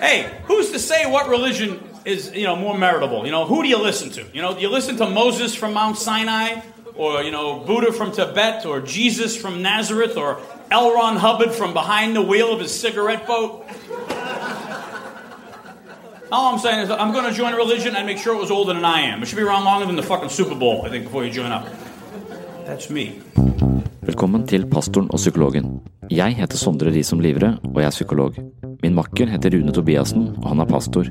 Hey, 0.00 0.30
who's 0.44 0.70
to 0.70 0.78
say 0.78 1.10
what 1.10 1.28
religion 1.28 1.80
is, 2.04 2.32
you 2.32 2.44
know, 2.44 2.54
more 2.54 2.76
meritable? 2.76 3.24
You 3.24 3.32
know, 3.32 3.44
who 3.46 3.62
do 3.64 3.68
you 3.68 3.78
listen 3.78 4.10
to? 4.10 4.24
You 4.32 4.42
know, 4.42 4.54
do 4.54 4.60
you 4.60 4.70
listen 4.70 4.96
to 4.96 5.10
Moses 5.10 5.56
from 5.56 5.74
Mount 5.74 5.98
Sinai, 5.98 6.60
or 6.94 7.22
you 7.22 7.32
know, 7.32 7.58
Buddha 7.60 7.92
from 7.92 8.12
Tibet, 8.12 8.64
or 8.64 8.80
Jesus 8.80 9.36
from 9.36 9.60
Nazareth, 9.60 10.16
or 10.16 10.40
L. 10.70 10.94
Ron 10.94 11.16
Hubbard 11.16 11.52
from 11.52 11.72
behind 11.72 12.14
the 12.14 12.22
wheel 12.22 12.52
of 12.52 12.60
his 12.60 12.72
cigarette 12.72 13.26
boat? 13.26 13.66
All 16.30 16.52
I'm 16.52 16.60
saying 16.60 16.80
is, 16.80 16.90
I'm 16.90 17.12
going 17.12 17.24
to 17.24 17.32
join 17.32 17.52
a 17.54 17.56
religion 17.56 17.96
and 17.96 18.06
make 18.06 18.18
sure 18.18 18.34
it 18.34 18.40
was 18.40 18.50
older 18.50 18.74
than 18.74 18.84
I 18.84 19.00
am. 19.00 19.22
It 19.22 19.26
should 19.26 19.36
be 19.36 19.42
around 19.42 19.64
longer 19.64 19.86
than 19.86 19.96
the 19.96 20.02
fucking 20.02 20.28
Super 20.28 20.54
Bowl, 20.54 20.82
I 20.86 20.90
think, 20.90 21.04
before 21.04 21.24
you 21.24 21.32
join 21.32 21.50
up. 21.50 21.66
That's 22.66 22.90
me. 22.90 23.12
Velkommen 24.02 24.46
til 24.46 24.66
Pastoren 24.70 25.08
og 25.10 25.18
psykologen. 25.18 25.80
Jeg 26.10 26.36
heter 26.36 26.56
Sondre 26.56 26.92
Risom 26.92 27.20
Livre, 27.20 27.58
og 27.74 27.80
jeg 27.80 27.86
er 27.86 27.90
psykolog. 27.90 28.34
Min 28.82 28.94
makker 28.94 29.26
heter 29.26 29.50
Rune 29.50 29.72
Tobiassen, 29.74 30.28
og 30.38 30.52
han 30.52 30.60
er 30.62 30.68
pastor. 30.70 31.08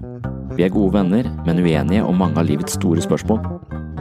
Vi 0.55 0.63
er 0.63 0.71
gode 0.71 0.93
venner, 0.93 1.27
men 1.45 1.59
uenige 1.59 2.05
om 2.07 2.15
mange 2.15 2.39
av 2.39 2.47
livets 2.47 2.79
store 2.79 3.03
spørsmål. 3.03 3.43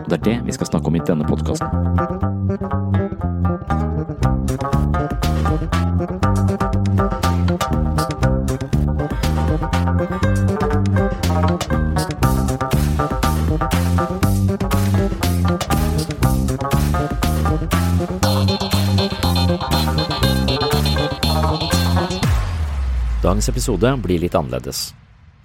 Og 0.04 0.06
det 0.06 0.20
er 0.20 0.24
det 0.28 0.36
vi 0.46 0.54
skal 0.54 0.70
snakke 0.70 0.86
om 0.86 0.94
i 0.94 1.02
denne 1.02 1.26
podkasten. 1.26 1.66
Dagens 23.36 23.50
episode 23.52 23.90
blir 24.00 24.22
litt 24.22 24.32
annerledes. 24.32 24.94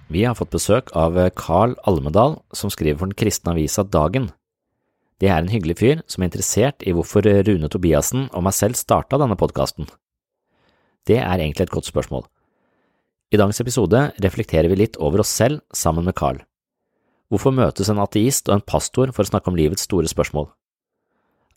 Vi 0.08 0.22
har 0.24 0.32
fått 0.32 0.54
besøk 0.54 0.88
av 0.96 1.18
Carl 1.36 1.74
Almedal, 1.84 2.38
som 2.56 2.70
skriver 2.72 2.96
for 2.96 3.10
den 3.10 3.18
kristne 3.20 3.52
avisa 3.52 3.84
Dagen. 3.84 4.30
Det 5.20 5.28
er 5.28 5.42
en 5.42 5.50
hyggelig 5.52 5.76
fyr 5.76 6.00
som 6.08 6.24
er 6.24 6.30
interessert 6.30 6.86
i 6.88 6.94
hvorfor 6.96 7.28
Rune 7.44 7.68
Tobiassen 7.68 8.30
og 8.30 8.46
meg 8.46 8.56
selv 8.56 8.80
starta 8.80 9.20
denne 9.20 9.36
podkasten. 9.36 9.90
Det 11.04 11.20
er 11.20 11.36
egentlig 11.36 11.66
et 11.66 11.74
godt 11.76 11.90
spørsmål. 11.90 12.24
I 13.28 13.42
dagens 13.42 13.60
episode 13.60 14.06
reflekterer 14.24 14.72
vi 14.72 14.80
litt 14.86 14.96
over 14.96 15.20
oss 15.20 15.36
selv 15.42 15.60
sammen 15.76 16.08
med 16.08 16.16
Carl. 16.16 16.40
Hvorfor 17.28 17.52
møtes 17.52 17.92
en 17.92 18.00
ateist 18.00 18.48
og 18.48 18.56
en 18.56 18.66
pastor 18.72 19.12
for 19.12 19.20
å 19.20 19.34
snakke 19.34 19.52
om 19.52 19.60
livets 19.60 19.84
store 19.84 20.08
spørsmål? 20.08 20.48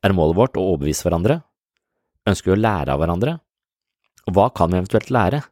Er 0.03 0.19
målet 0.19 0.41
vårt 0.43 0.59
å 0.59 0.67
overbevise 0.73 1.07
hverandre? 1.07 1.45
Ønsker 2.27 2.51
vi 2.51 2.59
å 2.59 2.63
lære 2.67 2.91
av 2.91 2.99
hverandre? 2.99 3.39
Og 4.27 4.35
hva 4.35 4.51
kan 4.51 4.75
vi 4.75 4.83
eventuelt 4.83 5.15
lære? 5.15 5.45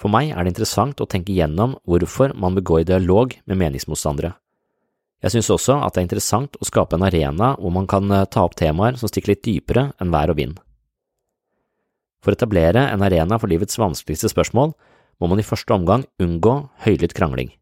For 0.00 0.08
meg 0.12 0.32
er 0.32 0.44
det 0.44 0.54
interessant 0.54 1.00
å 1.02 1.08
tenke 1.10 1.34
gjennom 1.36 1.76
hvorfor 1.84 2.32
man 2.32 2.56
bør 2.56 2.66
gå 2.70 2.78
i 2.80 2.88
dialog 2.88 3.34
med 3.44 3.60
meningsmotstandere. 3.60 4.32
Jeg 5.20 5.34
synes 5.34 5.50
også 5.52 5.76
at 5.84 5.92
det 5.92 6.00
er 6.00 6.06
interessant 6.06 6.56
å 6.56 6.64
skape 6.64 6.96
en 6.96 7.04
arena 7.04 7.52
hvor 7.60 7.74
man 7.74 7.88
kan 7.90 8.08
eh, 8.08 8.24
ta 8.32 8.46
opp 8.46 8.56
temaer 8.56 8.96
som 8.96 9.10
stikker 9.10 9.34
litt 9.34 9.44
dypere 9.44 9.90
enn 10.00 10.12
vær 10.14 10.32
og 10.32 10.38
vind. 10.40 10.56
For 12.24 12.32
å 12.32 12.38
etablere 12.38 12.86
en 12.88 13.04
arena 13.04 13.36
for 13.40 13.52
livets 13.52 13.76
vanskeligste 13.80 14.32
spørsmål 14.32 14.72
må 15.20 15.28
man 15.28 15.40
i 15.40 15.44
første 15.44 15.76
omgang 15.76 16.06
unngå 16.20 16.54
høylytt 16.86 17.16
krangling. 17.16 17.52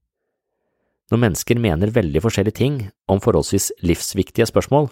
Når 1.11 1.23
mennesker 1.25 1.59
mener 1.59 1.91
veldig 1.95 2.23
forskjellige 2.23 2.59
ting 2.61 2.79
om 3.11 3.23
forholdsvis 3.25 3.73
livsviktige 3.83 4.47
spørsmål, 4.47 4.91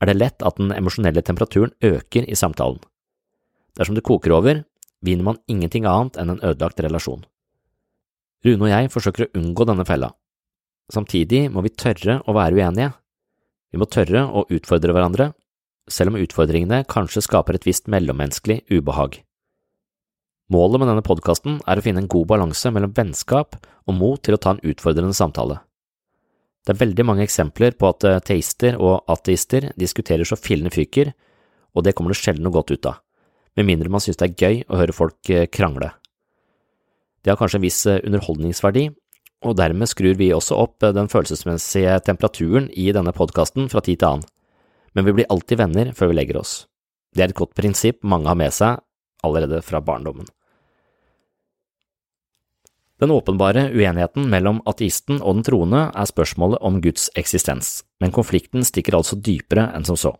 er 0.00 0.08
det 0.08 0.16
lett 0.16 0.44
at 0.46 0.56
den 0.60 0.72
emosjonelle 0.72 1.24
temperaturen 1.26 1.74
øker 1.84 2.24
i 2.24 2.38
samtalen. 2.38 2.78
Dersom 3.76 3.98
det 3.98 4.06
koker 4.06 4.36
over, 4.36 4.62
vinner 5.04 5.24
man 5.24 5.40
ingenting 5.50 5.86
annet 5.86 6.18
enn 6.18 6.34
en 6.34 6.42
ødelagt 6.42 6.80
relasjon. 6.82 7.24
Rune 8.46 8.66
og 8.66 8.70
jeg 8.70 8.90
forsøker 8.92 9.26
å 9.26 9.32
unngå 9.38 9.66
denne 9.66 9.86
fella. 9.86 10.12
Samtidig 10.92 11.48
må 11.52 11.62
vi 11.66 11.74
tørre 11.74 12.20
å 12.24 12.34
være 12.36 12.58
uenige. 12.58 12.92
Vi 13.72 13.80
må 13.80 13.88
tørre 13.90 14.24
å 14.24 14.46
utfordre 14.54 14.94
hverandre, 14.94 15.32
selv 15.88 16.12
om 16.12 16.20
utfordringene 16.20 16.84
kanskje 16.88 17.24
skaper 17.24 17.58
et 17.58 17.66
visst 17.68 17.88
mellommenneskelig 17.90 18.62
ubehag. 18.70 19.20
Målet 20.48 20.80
med 20.80 20.88
denne 20.88 21.04
podkasten 21.04 21.58
er 21.68 21.80
å 21.80 21.84
finne 21.84 22.00
en 22.04 22.08
god 22.08 22.28
balanse 22.30 22.70
mellom 22.72 22.94
vennskap 22.96 23.58
og 23.58 23.96
mot 23.96 24.22
til 24.24 24.36
å 24.36 24.40
ta 24.40 24.54
en 24.54 24.62
utfordrende 24.64 25.16
samtale. 25.16 25.58
Det 26.64 26.74
er 26.74 26.80
veldig 26.80 27.04
mange 27.04 27.24
eksempler 27.24 27.76
på 27.80 27.90
at 27.92 28.06
teister 28.28 28.76
og 28.80 29.04
ateister 29.08 29.70
diskuterer 29.80 30.28
så 30.28 30.36
fillene 30.40 30.72
fyker, 30.72 31.12
og 31.76 31.84
det 31.84 31.94
kommer 31.96 32.12
det 32.12 32.20
sjelden 32.20 32.48
noe 32.48 32.56
godt 32.56 32.72
ut 32.72 32.88
av 32.88 33.02
med 33.58 33.66
mindre 33.66 33.90
man 33.90 34.02
synes 34.02 34.20
det 34.20 34.28
er 34.28 34.38
gøy 34.38 34.62
å 34.70 34.78
høre 34.78 34.94
folk 34.94 35.30
eh, 35.34 35.48
krangle. 35.50 35.90
Det 37.22 37.32
har 37.32 37.38
kanskje 37.40 37.58
en 37.58 37.66
viss 37.66 37.82
eh, 37.90 38.00
underholdningsverdi, 38.06 38.88
og 39.46 39.58
dermed 39.58 39.90
skrur 39.90 40.14
vi 40.18 40.30
også 40.34 40.58
opp 40.58 40.86
eh, 40.86 40.94
den 40.94 41.10
følelsesmessige 41.10 41.98
temperaturen 42.06 42.70
i 42.70 42.88
denne 42.94 43.14
podkasten 43.14 43.66
fra 43.72 43.82
tid 43.82 44.00
til 44.00 44.12
annen, 44.12 44.28
men 44.94 45.08
vi 45.08 45.16
blir 45.18 45.30
alltid 45.30 45.58
venner 45.60 45.90
før 45.98 46.12
vi 46.12 46.20
legger 46.20 46.40
oss. 46.40 46.60
Det 47.14 47.24
er 47.24 47.32
et 47.32 47.38
godt 47.38 47.56
prinsipp 47.58 48.04
mange 48.06 48.30
har 48.30 48.38
med 48.38 48.54
seg 48.54 48.78
allerede 49.26 49.60
fra 49.66 49.82
barndommen. 49.82 50.28
Den 52.98 53.12
åpenbare 53.14 53.68
uenigheten 53.70 54.26
mellom 54.30 54.58
ateisten 54.66 55.20
og 55.20 55.38
den 55.38 55.44
troende 55.46 55.84
er 55.94 56.08
spørsmålet 56.10 56.62
om 56.66 56.80
Guds 56.82 57.06
eksistens, 57.18 57.84
men 58.02 58.14
konflikten 58.14 58.66
stikker 58.66 58.98
altså 58.98 59.18
dypere 59.18 59.68
enn 59.74 59.86
som 59.86 59.98
så. 59.98 60.16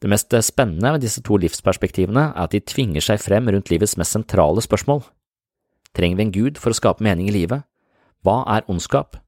Det 0.00 0.08
mest 0.08 0.32
spennende 0.46 0.94
med 0.94 1.02
disse 1.04 1.20
to 1.20 1.36
livsperspektivene 1.36 2.30
er 2.30 2.46
at 2.46 2.54
de 2.54 2.62
tvinger 2.64 3.04
seg 3.04 3.20
frem 3.20 3.50
rundt 3.52 3.68
livets 3.68 3.98
mest 4.00 4.16
sentrale 4.16 4.62
spørsmål. 4.64 5.02
Trenger 5.92 6.16
vi 6.16 6.24
en 6.24 6.32
gud 6.32 6.60
for 6.60 6.72
å 6.72 6.78
skape 6.78 7.04
mening 7.04 7.28
i 7.28 7.34
livet? 7.34 7.66
Hva 8.24 8.40
er 8.48 8.64
ondskap? 8.70 9.18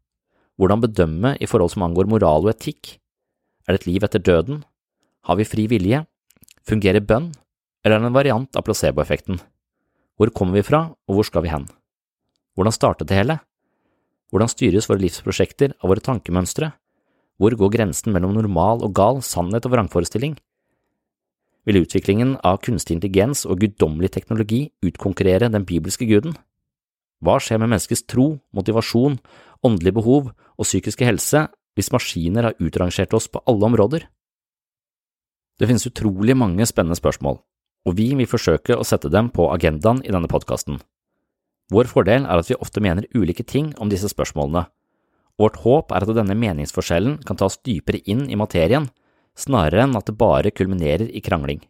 Hvordan 0.57 0.81
bedømme 0.81 1.35
i 1.41 1.49
forhold 1.49 1.75
som 1.75 1.85
angår 1.85 2.09
moral 2.09 2.47
og 2.47 2.55
etikk? 2.55 2.97
Er 3.67 3.75
det 3.75 3.83
et 3.83 3.91
liv 3.91 4.07
etter 4.07 4.23
døden? 4.23 4.63
Har 5.29 5.37
vi 5.37 5.49
fri 5.49 5.67
vilje? 5.69 6.05
Fungerer 6.65 7.05
bønn, 7.05 7.33
eller 7.85 7.99
er 7.99 8.05
det 8.05 8.09
en 8.09 8.17
variant 8.17 8.57
av 8.57 8.65
placeboeffekten? 8.65 9.41
Hvor 10.17 10.33
kommer 10.33 10.57
vi 10.57 10.65
fra, 10.67 10.87
og 11.09 11.19
hvor 11.19 11.27
skal 11.27 11.45
vi 11.45 11.53
hen? 11.53 11.67
Hvordan 12.57 12.75
startet 12.75 13.11
det 13.11 13.19
hele? 13.19 13.41
Hvordan 14.33 14.49
styres 14.49 14.89
våre 14.89 15.03
livsprosjekter 15.03 15.75
av 15.83 15.93
våre 15.93 16.05
tankemønstre? 16.05 16.71
Hvor 17.41 17.57
går 17.59 17.73
grensen 17.75 18.15
mellom 18.15 18.37
normal 18.37 18.85
og 18.87 18.95
gal, 18.97 19.21
sannhet 19.25 19.67
og 19.67 19.75
vrangforestilling? 19.75 20.37
Vil 21.67 21.83
utviklingen 21.83 22.37
av 22.47 22.61
kunstig 22.65 22.97
intelligens 22.97 23.45
og 23.47 23.61
guddommelig 23.63 24.13
teknologi 24.17 24.65
utkonkurrere 24.85 25.51
den 25.53 25.67
bibelske 25.69 26.09
guden? 26.09 26.35
Hva 27.23 27.39
skjer 27.39 27.61
med 27.63 27.71
menneskets 27.71 28.03
tro, 28.11 28.41
motivasjon, 28.51 29.21
åndelige 29.63 29.99
behov 30.01 30.33
og 30.33 30.67
psykiske 30.67 31.07
helse 31.07 31.47
hvis 31.79 31.93
maskiner 31.95 32.49
har 32.49 32.59
utrangert 32.59 33.15
oss 33.15 33.29
på 33.31 33.43
alle 33.47 33.69
områder? 33.71 34.09
Det 35.61 35.69
finnes 35.71 35.87
utrolig 35.87 36.35
mange 36.35 36.67
spennende 36.67 36.99
spørsmål, 36.99 37.39
og 37.87 37.95
vi 37.99 38.09
vil 38.19 38.27
forsøke 38.27 38.75
å 38.75 38.87
sette 38.87 39.13
dem 39.13 39.31
på 39.31 39.47
agendaen 39.55 40.03
i 40.03 40.11
denne 40.11 40.31
podkasten. 40.31 40.81
Vår 41.73 41.87
fordel 41.89 42.27
er 42.27 42.41
at 42.41 42.51
vi 42.51 42.59
ofte 42.59 42.83
mener 42.83 43.07
ulike 43.15 43.47
ting 43.47 43.71
om 43.79 43.93
disse 43.93 44.11
spørsmålene. 44.11 44.67
Vårt 45.41 45.63
håp 45.63 45.95
er 45.95 46.05
at 46.05 46.17
denne 46.17 46.37
meningsforskjellen 46.37 47.21
kan 47.25 47.39
tas 47.39 47.61
dypere 47.65 48.03
inn 48.11 48.27
i 48.29 48.37
materien 48.37 48.91
snarere 49.39 49.85
enn 49.87 49.99
at 49.99 50.09
det 50.09 50.19
bare 50.19 50.53
kulminerer 50.55 51.09
i 51.11 51.23
krangling. 51.25 51.63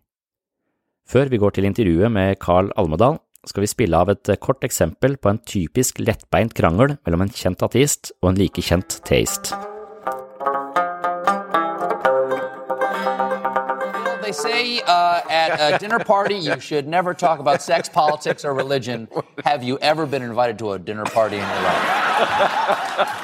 Før 1.08 1.28
vi 1.32 1.40
går 1.42 1.56
til 1.56 1.66
intervjuet 1.68 2.12
med 2.12 2.38
Carl 2.42 2.70
Almedal, 2.78 3.18
skal 3.48 3.64
vi 3.64 3.72
spille 3.72 3.98
av 3.98 4.12
et 4.12 4.30
kort 4.42 4.62
eksempel 4.62 5.16
på 5.18 5.32
en 5.32 5.42
typisk 5.42 5.98
lettbeint 5.98 6.54
krangel 6.54 6.96
mellom 7.02 7.26
en 7.26 7.34
kjent 7.34 7.66
ateist 7.66 8.14
og 8.22 8.32
en 8.32 8.42
like 8.44 8.62
kjent 8.62 9.00
teist. 9.08 9.54
They 14.22 14.32
say 14.32 14.80
uh, 14.86 15.20
at 15.28 15.74
a 15.74 15.78
dinner 15.78 15.98
party 15.98 16.36
you 16.36 16.60
should 16.60 16.86
never 16.86 17.12
talk 17.12 17.40
about 17.40 17.60
sex, 17.60 17.88
politics, 17.88 18.44
or 18.44 18.54
religion. 18.54 19.08
Have 19.44 19.62
you 19.62 19.78
ever 19.80 20.06
been 20.06 20.22
invited 20.22 20.58
to 20.60 20.72
a 20.72 20.78
dinner 20.78 21.04
party 21.04 21.36
in 21.36 21.42
your 21.42 21.62
life? 21.62 22.12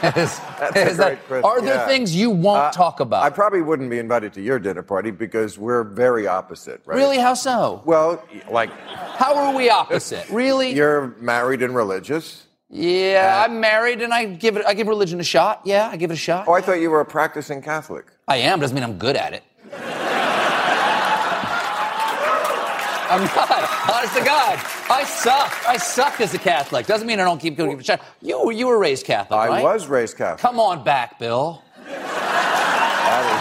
is, 0.16 0.40
is 0.76 0.96
that, 0.96 1.18
are 1.44 1.60
there 1.60 1.76
yeah. 1.76 1.86
things 1.86 2.14
you 2.14 2.30
won't 2.30 2.58
uh, 2.58 2.70
talk 2.72 3.00
about? 3.00 3.22
I 3.22 3.30
probably 3.30 3.62
wouldn't 3.62 3.90
be 3.90 3.98
invited 3.98 4.32
to 4.34 4.42
your 4.42 4.58
dinner 4.58 4.82
party 4.82 5.10
because 5.10 5.56
we're 5.58 5.84
very 5.84 6.26
opposite, 6.26 6.80
right? 6.84 6.96
Really? 6.96 7.18
How 7.18 7.34
so? 7.34 7.82
Well, 7.84 8.24
like. 8.50 8.70
How 8.88 9.36
are 9.36 9.54
we 9.54 9.70
opposite? 9.70 10.28
Really? 10.38 10.72
You're 10.72 11.16
married 11.20 11.62
and 11.62 11.74
religious. 11.74 12.46
Yeah, 12.70 13.44
I'm 13.44 13.60
married 13.60 14.02
and 14.02 14.12
I 14.12 14.26
give 14.26 14.56
it 14.56 14.64
I 14.66 14.74
give 14.74 14.86
religion 14.86 15.18
a 15.20 15.24
shot. 15.24 15.62
Yeah, 15.64 15.88
I 15.88 15.96
give 15.96 16.10
it 16.10 16.14
a 16.14 16.18
shot. 16.18 16.46
Oh, 16.46 16.52
I 16.52 16.60
thought 16.60 16.80
you 16.80 16.90
were 16.90 17.00
a 17.00 17.04
practicing 17.04 17.62
Catholic. 17.62 18.06
I 18.28 18.36
am, 18.36 18.60
doesn't 18.60 18.74
mean 18.74 18.84
I'm 18.84 18.98
good 18.98 19.16
at 19.16 19.32
it. 19.32 19.42
I'm 23.10 23.24
not. 23.24 23.90
Honest 23.90 24.14
to 24.16 24.24
God, 24.24 24.58
I 24.90 25.04
suck. 25.04 25.68
I 25.68 25.76
suck 25.76 26.20
as 26.20 26.34
a 26.34 26.38
Catholic. 26.38 26.86
Doesn't 26.86 27.06
mean 27.06 27.20
I 27.20 27.24
don't 27.24 27.40
keep 27.40 27.56
giving 27.56 27.78
it 27.78 27.88
a. 27.88 28.00
You, 28.20 28.50
you 28.50 28.66
were 28.66 28.78
raised 28.78 29.06
Catholic, 29.06 29.38
I 29.38 29.48
right? 29.48 29.62
was 29.62 29.86
raised 29.86 30.16
Catholic. 30.16 30.40
Come 30.40 30.60
on 30.60 30.84
back, 30.84 31.18
Bill. 31.18 31.62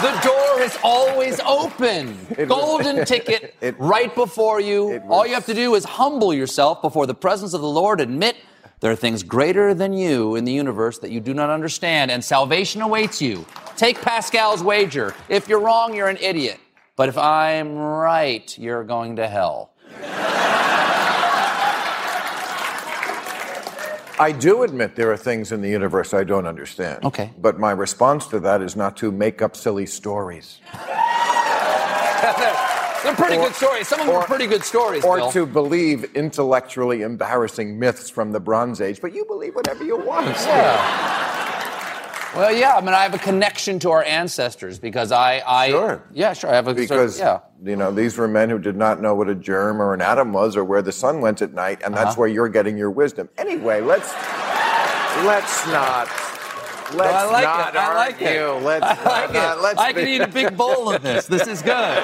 The 0.01 0.19
door 0.23 0.61
is 0.61 0.77
always 0.83 1.39
open. 1.41 2.17
It 2.37 2.47
Golden 2.47 2.97
was, 2.97 3.07
ticket 3.09 3.55
it, 3.61 3.77
right 3.79 4.13
before 4.13 4.61
you. 4.61 4.85
Was, 4.85 5.01
All 5.09 5.27
you 5.27 5.33
have 5.33 5.45
to 5.47 5.53
do 5.53 5.75
is 5.75 5.83
humble 5.83 6.33
yourself 6.33 6.81
before 6.81 7.05
the 7.05 7.15
presence 7.15 7.53
of 7.53 7.61
the 7.61 7.67
Lord, 7.67 7.99
admit 7.99 8.37
There 8.79 8.91
are 8.91 8.95
things 8.95 9.23
greater 9.23 9.73
than 9.73 9.93
you 9.93 10.35
in 10.35 10.45
the 10.45 10.51
universe 10.53 10.99
that 10.99 11.09
you 11.11 11.19
do 11.19 11.33
not 11.33 11.49
understand, 11.49 12.11
and 12.11 12.23
salvation 12.23 12.81
awaits 12.81 13.21
you. 13.21 13.45
Take 13.75 13.99
Pascal's 14.01 14.63
wager. 14.63 15.15
If 15.29 15.49
you're 15.49 15.59
wrong, 15.59 15.95
you're 15.95 16.09
an 16.09 16.17
idiot. 16.17 16.59
But 16.97 17.09
if 17.09 17.17
I'm 17.17 17.77
right, 17.77 18.57
you're 18.57 18.83
going 18.83 19.17
to 19.17 19.27
hell. 19.27 19.71
I 24.19 24.31
do 24.37 24.63
admit 24.63 24.95
there 24.95 25.11
are 25.11 25.17
things 25.17 25.51
in 25.51 25.61
the 25.61 25.69
universe 25.69 26.11
I 26.15 26.23
don't 26.23 26.47
understand. 26.47 27.05
Okay. 27.05 27.29
But 27.39 27.59
my 27.59 27.69
response 27.69 28.25
to 28.27 28.39
that 28.39 28.63
is 28.63 28.75
not 28.75 28.97
to 28.97 29.11
make 29.11 29.43
up 29.43 29.55
silly 29.55 29.85
stories. 29.85 30.57
They're 33.03 33.13
pretty 33.13 33.37
Or- 33.37 33.43
good 33.45 33.53
stories. 33.53 33.87
Some 33.87 33.99
of 33.99 34.07
them 34.07 34.15
or- 34.15 34.21
are 34.21 34.25
pretty 34.25 34.47
good 34.47 34.63
stories, 34.63 35.03
Or 35.05 35.17
Bill. 35.17 35.31
to 35.33 35.45
believe 35.45 36.15
intellectually 36.15 37.03
embarrassing 37.03 37.77
myths 37.77 38.09
from 38.09 38.31
the 38.31 38.39
Bronze 38.39 38.81
Age, 38.81 38.99
but 39.01 39.13
you 39.13 39.23
believe 39.25 39.53
whatever 39.53 39.83
you 39.83 39.97
want. 39.97 40.25
Yeah. 40.25 41.46
Well, 42.37 42.55
yeah. 42.55 42.75
I 42.75 42.81
mean, 42.81 42.93
I 42.93 43.01
have 43.03 43.13
a 43.15 43.17
connection 43.17 43.79
to 43.79 43.89
our 43.91 44.03
ancestors 44.03 44.77
because 44.77 45.11
I, 45.11 45.41
I 45.45 45.69
Sure. 45.71 46.03
yeah, 46.13 46.33
sure. 46.33 46.51
I 46.51 46.55
have 46.55 46.67
a 46.67 46.71
sort 46.71 46.79
of- 46.81 46.87
Because 46.89 47.19
yeah. 47.19 47.39
you 47.63 47.75
know 47.75 47.91
these 47.91 48.15
were 48.17 48.27
men 48.27 48.49
who 48.49 48.59
did 48.59 48.75
not 48.75 49.01
know 49.01 49.15
what 49.15 49.27
a 49.27 49.33
germ 49.35 49.81
or 49.81 49.93
an 49.95 50.01
atom 50.01 50.31
was 50.33 50.55
or 50.55 50.63
where 50.63 50.81
the 50.83 50.91
sun 50.91 51.19
went 51.19 51.41
at 51.41 51.53
night, 51.53 51.81
and 51.83 51.95
Uh-huh. 51.95 52.03
that's 52.05 52.15
where 52.17 52.27
you're 52.27 52.49
getting 52.49 52.77
your 52.77 52.91
wisdom. 52.91 53.27
Anyway, 53.39 53.81
let's 53.81 54.13
let's 55.25 55.65
not 55.67 56.07
let's 56.93 57.11
I 57.13 57.25
like 57.31 57.43
not 57.43 57.73
it. 57.73 57.77
I 57.79 57.93
like 57.95 58.21
it. 58.21 58.63
Let's 58.63 58.83
I 58.85 59.03
like 59.23 59.33
not, 59.33 59.57
it. 59.57 59.61
let's 59.63 59.79
I 59.79 59.91
can 59.93 60.07
eat 60.07 60.21
a 60.21 60.27
big 60.27 60.55
bowl 60.55 60.93
of 60.93 61.01
this. 61.01 61.25
This 61.25 61.47
is 61.47 61.61
good. 61.63 62.03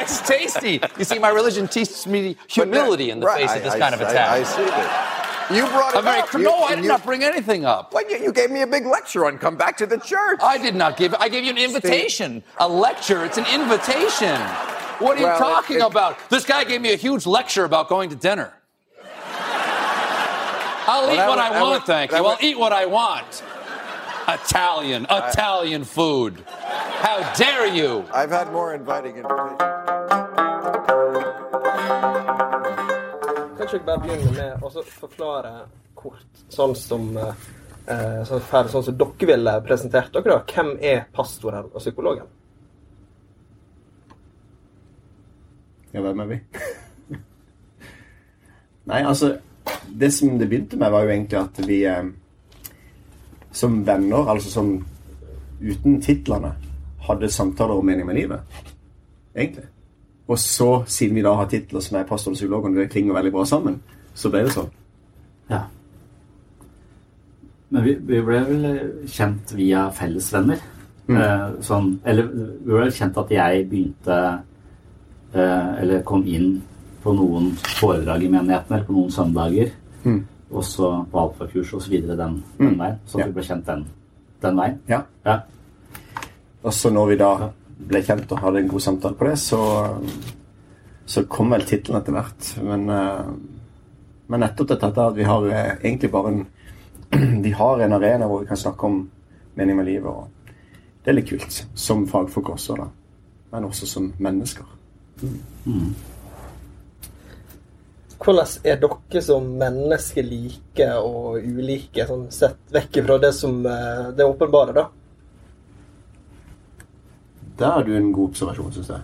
it's 0.00 0.20
tasty. 0.22 0.80
You 0.98 1.04
see, 1.04 1.18
my 1.20 1.28
religion 1.30 1.68
teaches 1.68 2.04
me 2.06 2.36
humility 2.48 3.10
in 3.10 3.20
the 3.20 3.26
Right, 3.26 3.42
face 3.42 3.50
I- 3.50 3.56
of 3.58 3.62
this 3.62 3.74
I- 3.74 3.78
kind 3.78 3.94
of 3.94 4.00
attack. 4.00 4.28
I, 4.28 4.42
see 4.42 4.64
that. 4.64 5.26
You 5.52 5.66
brought 5.66 5.94
it 5.94 5.98
I'm 5.98 6.04
very, 6.04 6.20
up. 6.20 6.32
You- 6.32 6.40
no, 6.40 6.62
I 6.62 6.74
did 6.76 6.84
you- 6.84 6.88
not 6.88 7.04
bring 7.04 7.24
anything 7.24 7.64
up. 7.64 7.92
Well, 7.92 8.08
you, 8.08 8.18
you 8.18 8.32
gave 8.32 8.50
me 8.50 8.62
a 8.62 8.66
big 8.66 8.86
lecture 8.86 9.26
on 9.26 9.38
come 9.38 9.56
back 9.56 9.76
to 9.78 9.86
the 9.86 9.98
church. 9.98 10.38
I 10.42 10.58
did 10.58 10.74
not 10.76 10.96
give. 10.96 11.14
I 11.14 11.28
gave 11.28 11.44
you 11.44 11.50
an 11.50 11.58
invitation, 11.58 12.42
a 12.58 12.68
lecture. 12.68 13.24
It's 13.24 13.38
an 13.38 13.46
invitation. 13.52 14.38
What 15.00 15.16
are 15.16 15.20
you 15.20 15.26
Well, 15.26 15.36
it- 15.36 15.38
talking 15.40 15.76
it- 15.78 15.82
about? 15.82 16.16
This 16.28 16.44
guy 16.44 16.64
gave 16.64 16.80
me 16.80 16.92
a 16.92 16.96
huge 16.96 17.26
lecture 17.26 17.64
about 17.64 17.88
going 17.88 18.10
to 18.10 18.16
dinner. 18.16 18.52
I'll 20.86 21.10
eat 21.12 21.16
what 21.18 21.28
would- 21.30 21.38
I 21.38 21.60
want, 21.60 21.70
would- 21.72 21.84
thank 21.84 22.10
you. 22.10 22.16
I'll 22.18 22.24
would- 22.24 22.42
eat 22.42 22.58
what 22.58 22.72
I 22.72 22.86
want. 22.86 23.42
Italian, 24.28 25.06
Italian 25.10 25.84
food. 25.84 26.44
How 26.48 27.32
dare 27.34 27.66
you? 27.66 28.04
I've 28.12 28.30
had 28.30 28.52
more 28.52 28.74
inviting 28.74 29.16
invitations. 29.16 29.58
Kanskje 33.70 33.86
jeg 33.86 33.86
bare 33.86 34.02
begynner 34.02 34.32
med 34.34 34.64
å 34.66 34.82
forklare 34.82 35.50
kort, 35.94 36.38
sånn 36.50 36.72
som 36.74 37.04
eh, 37.22 37.44
eh, 37.86 38.16
sånn, 38.26 38.40
ferdig, 38.42 38.72
sånn 38.72 38.82
som 38.88 38.96
dere 38.98 39.28
ville 39.30 39.52
presentert 39.62 40.10
dere. 40.10 40.24
da. 40.32 40.38
Hvem 40.42 40.72
er 40.82 41.04
pastoren 41.14 41.68
og 41.68 41.76
psykologen? 41.78 42.26
Ja, 45.92 46.02
hvem 46.02 46.24
er 46.24 46.32
vi? 46.32 46.40
Nei, 48.90 49.04
altså 49.04 49.36
Det 49.86 50.10
som 50.18 50.34
det 50.40 50.50
begynte 50.50 50.74
med, 50.74 50.90
var 50.90 51.06
jo 51.06 51.14
egentlig 51.14 51.38
at 51.38 51.62
vi 51.70 51.80
eh, 51.86 52.10
som 53.54 53.84
venner, 53.86 54.34
altså 54.34 54.50
som 54.50 54.72
uten 55.62 56.02
titlene, 56.02 56.56
hadde 57.06 57.30
samtaler 57.30 57.78
om 57.78 57.86
mening 57.86 58.10
med 58.10 58.18
livet. 58.18 58.64
Egentlig. 59.30 59.70
Og 60.30 60.38
så, 60.38 60.68
siden 60.86 61.16
vi 61.18 61.24
da 61.26 61.32
har 61.34 61.48
titler 61.50 61.82
som 61.82 61.96
er 61.98 62.06
pastor 62.06 62.30
og 62.32 62.36
psykolog, 62.38 62.68
og 62.68 62.76
det 62.78 62.90
klinger 62.92 63.16
veldig 63.16 63.32
bra 63.34 63.44
sammen, 63.50 63.80
så 64.14 64.30
ble 64.30 64.44
det 64.46 64.52
sånn. 64.54 64.68
Ja. 65.50 65.64
Men 67.70 67.84
vi, 67.86 67.94
vi 68.06 68.20
ble 68.26 68.38
vel 68.46 68.64
kjent 69.10 69.52
via 69.58 69.88
fellesvenner. 69.94 70.62
Eh, 71.10 71.46
sånn, 71.66 71.96
eller 72.06 72.28
vi 72.30 72.70
ble 72.70 72.86
kjent 72.94 73.16
at 73.18 73.30
jeg 73.34 73.64
begynte 73.66 74.16
eh, 75.34 75.70
Eller 75.82 76.04
kom 76.06 76.22
inn 76.30 76.60
på 77.02 77.14
noen 77.16 77.48
foredrag 77.80 78.22
i 78.22 78.28
menigheten, 78.30 78.76
eller 78.76 78.86
på 78.86 78.94
noen 78.94 79.10
søndager. 79.14 79.72
Også 80.50 80.90
på 81.10 81.22
alfakurs 81.24 81.72
osv. 81.78 81.96
Den, 82.06 82.36
den 82.58 82.76
veien. 82.78 82.98
Så 83.06 83.18
Ja. 83.18 83.26
vi 83.26 83.32
ble 83.38 83.42
kjent 83.46 83.66
den, 83.66 83.82
den 84.42 84.56
veien. 84.62 84.78
Ja. 84.90 85.02
Ja. 85.26 85.40
Og 86.62 86.72
så 86.76 86.90
når 86.94 87.06
vi 87.14 87.16
da 87.22 87.32
ble 87.88 88.02
kjent 88.04 88.32
og 88.34 88.42
hadde 88.44 88.62
en 88.62 88.70
god 88.70 88.84
samtale 88.84 89.16
på 89.18 89.28
det, 89.28 89.36
så, 89.40 89.60
så 91.06 91.24
kom 91.30 91.54
vel 91.54 91.64
tittelen 91.68 92.00
etter 92.00 92.16
hvert. 92.16 92.50
Men, 92.66 92.88
eh, 92.94 93.30
men 94.30 94.44
nettopp 94.44 94.74
dette 94.74 94.90
at 94.90 95.16
vi 95.16 95.28
har 95.28 95.48
eh, 95.50 95.72
egentlig 95.82 96.12
bare 96.12 96.34
en 96.34 96.42
Vi 97.42 97.50
har 97.50 97.80
en 97.82 97.92
arena 97.92 98.26
hvor 98.30 98.44
vi 98.44 98.46
kan 98.46 98.56
snakke 98.56 98.86
om 98.86 99.00
mening 99.58 99.76
med 99.76 99.88
livet. 99.88 100.06
og 100.06 100.28
Det 101.02 101.10
er 101.10 101.16
litt 101.16 101.30
kult. 101.32 101.56
Som 101.74 102.06
fagfolk 102.06 102.52
også, 102.54 102.76
da. 102.78 102.86
Men 103.50 103.66
også 103.66 103.88
som 103.90 104.12
mennesker. 104.22 104.68
Hvordan 108.20 108.46
er 108.68 108.78
dere 108.78 109.22
som 109.24 109.46
mennesker 109.58 110.22
like 110.28 110.86
og 111.00 111.40
ulike, 111.42 112.06
sånn 112.06 112.28
sett 112.30 112.60
vekk 112.70 113.00
fra 113.06 113.18
det 113.18 113.32
som 113.34 113.58
eh, 113.66 114.10
det 114.14 114.28
åpenbare, 114.28 114.76
da? 114.76 114.86
Der 117.60 117.70
har 117.74 117.82
du 117.84 117.90
en 117.96 118.12
god 118.12 118.30
observasjon, 118.30 118.72
syns 118.72 118.88
jeg. 118.88 119.02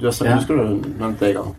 Du 0.00 0.06
har 0.06 0.12
sagt, 0.16 0.30
Ja. 0.30 0.36
Husker 0.38 0.56
du 0.56 0.62
nevnte 0.98 1.20
det 1.26 1.28
en 1.36 1.42
gang? 1.42 1.54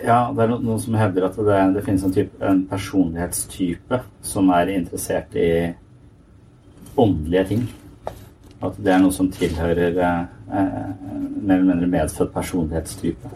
Ja, 0.00 0.20
det 0.32 0.42
er 0.44 0.48
no- 0.48 0.62
noen 0.62 0.80
som 0.80 0.94
hevder 0.96 1.26
at 1.26 1.36
det, 1.36 1.74
det 1.74 1.84
finnes 1.84 2.04
en, 2.06 2.12
type, 2.14 2.40
en 2.48 2.62
personlighetstype 2.70 3.98
som 4.22 4.48
er 4.56 4.70
interessert 4.72 5.34
i 5.36 5.50
åndelige 6.96 7.44
ting. 7.50 7.66
At 8.62 8.76
det 8.80 8.92
er 8.94 8.98
noe 9.02 9.12
som 9.12 9.28
tilhører 9.32 9.98
eh, 10.00 10.24
eh, 10.52 10.90
mer 11.42 11.58
eller 11.58 11.68
mindre 11.74 11.86
medfødt 11.92 12.32
personlighetstype. 12.34 13.28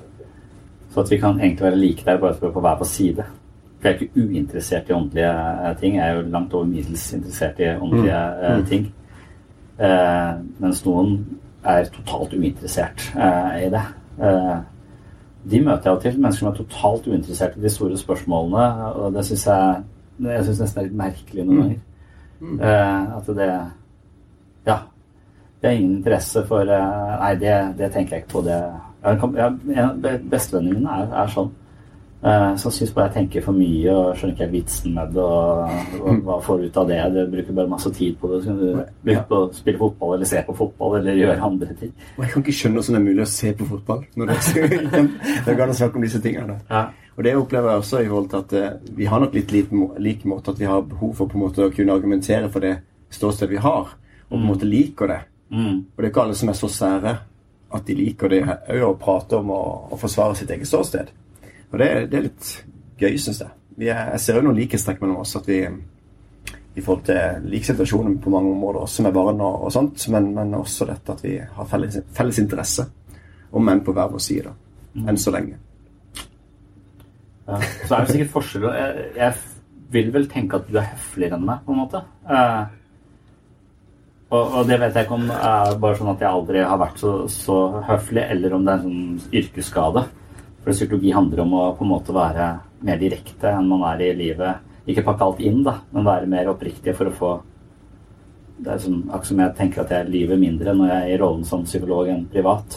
Så 0.94 1.00
at 1.00 1.11
vi 1.11 1.19
kan 1.19 1.40
egentlig 1.40 1.64
være 1.66 1.76
like 1.81 2.05
der 2.06 2.19
bare 2.22 2.34
for 2.38 2.50
på 2.55 2.61
hver 2.61 2.76
på 2.78 2.84
side. 2.88 3.25
For 3.81 3.88
jeg 3.88 3.94
er 3.94 4.00
ikke 4.00 4.25
uinteressert 4.28 4.88
i 4.90 4.93
åndelige 4.96 5.31
eh, 5.69 5.76
ting. 5.81 5.96
Jeg 5.96 6.08
er 6.11 6.14
jo 6.20 6.28
langt 6.31 6.55
over 6.55 6.64
middels 6.64 7.12
interessert 7.12 7.61
i 7.61 7.70
åndelige 7.76 8.20
eh, 8.49 8.66
ting. 8.69 8.93
Eh, 9.79 10.35
mens 10.62 10.85
noen 10.87 11.15
er 11.65 11.88
totalt 11.91 12.35
uinteressert 12.37 13.09
eh, 13.17 13.67
i 13.67 13.71
det. 13.73 13.82
Eh, 14.21 14.56
de 15.50 15.61
møter 15.61 15.91
jeg 15.91 16.00
til, 16.00 16.21
mennesker 16.21 16.44
som 16.44 16.53
er 16.53 16.59
totalt 16.61 17.09
uinteressert 17.11 17.56
i 17.59 17.65
de 17.65 17.71
store 17.73 17.99
spørsmålene. 17.99 18.69
Og 18.94 19.12
det 19.17 19.25
syns 19.26 19.47
jeg 19.47 19.82
jeg 20.25 20.44
synes 20.47 20.61
nesten 20.62 20.78
er 20.81 20.85
litt 20.87 20.97
merkelig 21.00 21.45
noen 21.45 21.59
ganger. 21.64 21.81
Eh, 22.61 23.16
at 23.19 23.26
det 23.37 23.50
Ja. 24.66 24.78
Det 25.62 25.71
er 25.71 25.76
ingen 25.78 25.97
interesse 25.97 26.43
for 26.47 26.64
Nei, 26.69 27.35
det, 27.40 27.52
det 27.78 27.93
tenker 27.93 28.16
jeg 28.16 28.23
ikke 28.25 28.33
på. 28.33 28.43
Det, 28.45 28.57
jeg 29.04 29.19
kan, 29.21 29.35
jeg, 29.37 29.52
en 29.76 29.78
av 29.88 30.00
be- 30.02 30.19
Bestevennene 30.31 30.75
mine 30.78 30.90
er, 31.00 31.12
er 31.23 31.26
sånn. 31.33 31.50
Eh, 32.25 32.57
som 32.57 32.73
syns 32.73 32.93
bare 32.97 33.11
jeg 33.11 33.14
tenker 33.19 33.43
for 33.45 33.52
mye 33.52 33.93
og 33.93 34.14
skjønner 34.16 34.33
ikke 34.33 34.45
helt 34.47 34.54
vitsen 34.54 34.95
med 34.97 35.11
det. 35.12 35.25
Og, 35.25 35.99
og 36.00 36.21
hva 36.25 36.37
får 36.47 36.61
du 36.61 36.69
ut 36.71 36.78
av 36.81 36.88
det? 36.88 37.00
Du 37.12 37.19
bruker 37.35 37.57
bare 37.59 37.73
masse 37.75 37.90
tid 37.93 38.14
på 38.21 38.31
det. 38.31 38.38
Så 38.40 38.54
kan 38.54 38.61
du 38.62 38.78
bruke 39.04 39.25
på 39.28 39.40
å 39.43 39.49
spille 39.52 39.81
fotball 39.83 40.14
eller 40.16 40.31
se 40.31 40.40
på 40.47 40.54
fotball 40.57 40.97
eller 41.02 41.19
gjøre 41.21 41.49
andre 41.50 41.76
ting. 41.81 41.90
Og 42.14 42.23
jeg 42.25 42.33
kan 42.33 42.45
ikke 42.45 42.54
skjønne 42.57 42.81
hvordan 42.81 42.97
det 42.97 43.00
er 43.02 43.09
mulig 43.11 43.26
å 43.26 43.33
se 43.35 43.50
på 43.59 43.66
fotball. 43.75 44.07
når 44.16 44.33
Det 44.33 44.38
er 44.95 45.50
går 45.50 45.64
an 45.66 45.75
å 45.75 45.76
snakke 45.83 46.00
om 46.00 46.07
disse 46.07 46.21
tingene. 46.25 46.57
Ja. 46.71 46.87
Og 47.14 47.26
det 47.26 47.35
opplever 47.37 47.71
jeg 47.71 47.83
også 47.83 48.00
i 48.00 48.09
forhold 48.09 48.31
til 48.33 48.40
at 48.40 48.54
eh, 48.59 48.95
vi 48.97 49.09
har 49.11 49.21
nok 49.21 49.37
litt 49.37 49.52
lik, 49.52 50.25
måte 50.25 50.54
at 50.54 50.62
vi 50.62 50.71
har 50.71 50.87
behov 50.88 51.12
for 51.19 51.28
på 51.28 51.37
en 51.37 51.45
måte 51.45 51.66
å 51.66 51.75
kunne 51.75 51.95
argumentere 51.95 52.49
for 52.50 52.64
det 52.64 52.78
ståstedet 53.12 53.52
vi 53.52 53.61
har, 53.62 53.93
og 54.31 54.33
på 54.33 54.40
en 54.40 54.49
måte 54.49 54.66
liker 54.66 55.12
det. 55.12 55.21
Mm. 55.52 55.76
Og 55.93 56.00
det 56.00 56.09
er 56.09 56.11
ikke 56.11 56.25
alle 56.25 56.38
som 56.40 56.50
er 56.50 56.57
så 56.59 56.73
sære 56.73 57.14
at 57.75 57.85
de 57.85 57.99
liker 57.99 58.33
det 58.33 58.40
òg 58.49 58.87
å 58.88 58.97
prate 58.99 59.37
om 59.38 59.52
og, 59.52 59.93
og 59.93 60.00
forsvare 60.00 60.40
sitt 60.40 60.50
eget 60.57 60.71
ståsted. 60.73 61.12
Og 61.75 61.83
det, 61.83 61.90
det 62.12 62.19
er 62.19 62.26
litt 62.28 62.50
gøy, 63.00 63.16
syns 63.19 63.43
jeg. 63.43 63.50
Er, 63.83 64.14
jeg 64.14 64.23
ser 64.23 64.38
jo 64.38 64.45
noen 64.47 64.61
likhetstrekk 64.61 65.02
mellom 65.02 65.25
oss. 65.25 65.35
at 65.40 65.49
vi 65.50 65.64
i 66.75 66.83
forhold 66.83 67.04
til 67.07 67.49
lik 67.50 67.66
situasjon 67.66 68.19
på 68.23 68.31
mange 68.35 68.50
områder, 68.50 68.81
også 68.83 69.04
med 69.07 69.14
barn 69.14 69.40
og, 69.40 69.66
og 69.66 69.73
sånt, 69.73 70.07
men, 70.11 70.33
men 70.35 70.54
også 70.59 70.88
dette 70.88 71.14
at 71.14 71.23
vi 71.23 71.37
har 71.38 71.69
felles, 71.71 72.00
felles 72.16 72.40
interesse, 72.43 72.87
om 73.54 73.62
menn 73.62 73.83
på 73.87 73.95
hver 73.95 74.11
vår 74.11 74.23
side. 74.23 74.54
Enn 75.04 75.19
så 75.19 75.35
lenge. 75.35 75.59
Ja. 77.47 77.61
Så 77.85 77.95
er 77.95 78.07
det 78.07 78.14
sikkert 78.14 78.33
forskjell 78.33 78.64
jeg, 78.73 79.07
jeg 79.19 79.35
vil 79.93 80.11
vel 80.14 80.26
tenke 80.31 80.59
at 80.59 80.71
du 80.71 80.78
er 80.81 80.88
høfligere 80.95 81.38
enn 81.38 81.47
meg, 81.47 81.62
på 81.66 81.75
en 81.75 81.81
måte. 81.83 82.00
Eh, 82.25 82.62
og, 84.33 84.43
og 84.43 84.66
det 84.66 84.81
vet 84.81 84.97
jeg 84.97 85.07
ikke 85.07 85.19
om 85.19 85.31
er 85.35 85.78
bare 85.83 85.99
sånn 85.99 86.12
at 86.14 86.25
jeg 86.25 86.31
aldri 86.31 86.62
har 86.64 86.81
vært 86.81 87.02
så, 87.02 87.14
så 87.31 87.59
høflig, 87.87 88.25
eller 88.35 88.57
om 88.57 88.66
det 88.66 88.75
er 88.75 88.81
en 88.81 88.87
sånn 88.88 89.40
yrkesskade. 89.43 90.07
For 90.64 90.73
psykologi 90.73 91.12
handler 91.12 91.42
om 91.44 91.56
å 91.59 91.64
på 91.76 91.85
en 91.85 91.90
måte 91.90 92.14
være 92.16 92.47
mer 92.85 93.00
direkte 93.00 93.50
enn 93.52 93.68
man 93.68 93.85
er 93.90 94.06
i 94.06 94.14
livet. 94.16 94.62
Ikke 94.88 95.04
pakke 95.04 95.26
alt 95.26 95.42
inn, 95.44 95.62
da, 95.64 95.78
men 95.92 96.06
være 96.06 96.28
mer 96.30 96.49
oppriktig 96.52 96.94
for 96.97 97.11
å 97.11 97.18
få 97.18 97.35
Det 98.54 98.71
er 98.71 98.78
som, 98.78 99.00
akkurat 99.09 99.26
som 99.26 99.40
jeg 99.42 99.54
tenker 99.59 99.83
at 99.83 99.90
jeg 99.90 100.11
lyver 100.12 100.38
mindre 100.38 100.73
når 100.78 100.90
jeg 100.92 101.04
er 101.04 101.12
i 101.12 101.16
rollen 101.18 101.42
som 101.44 101.64
psykolog 101.66 102.09
enn 102.09 102.28
privat. 102.30 102.76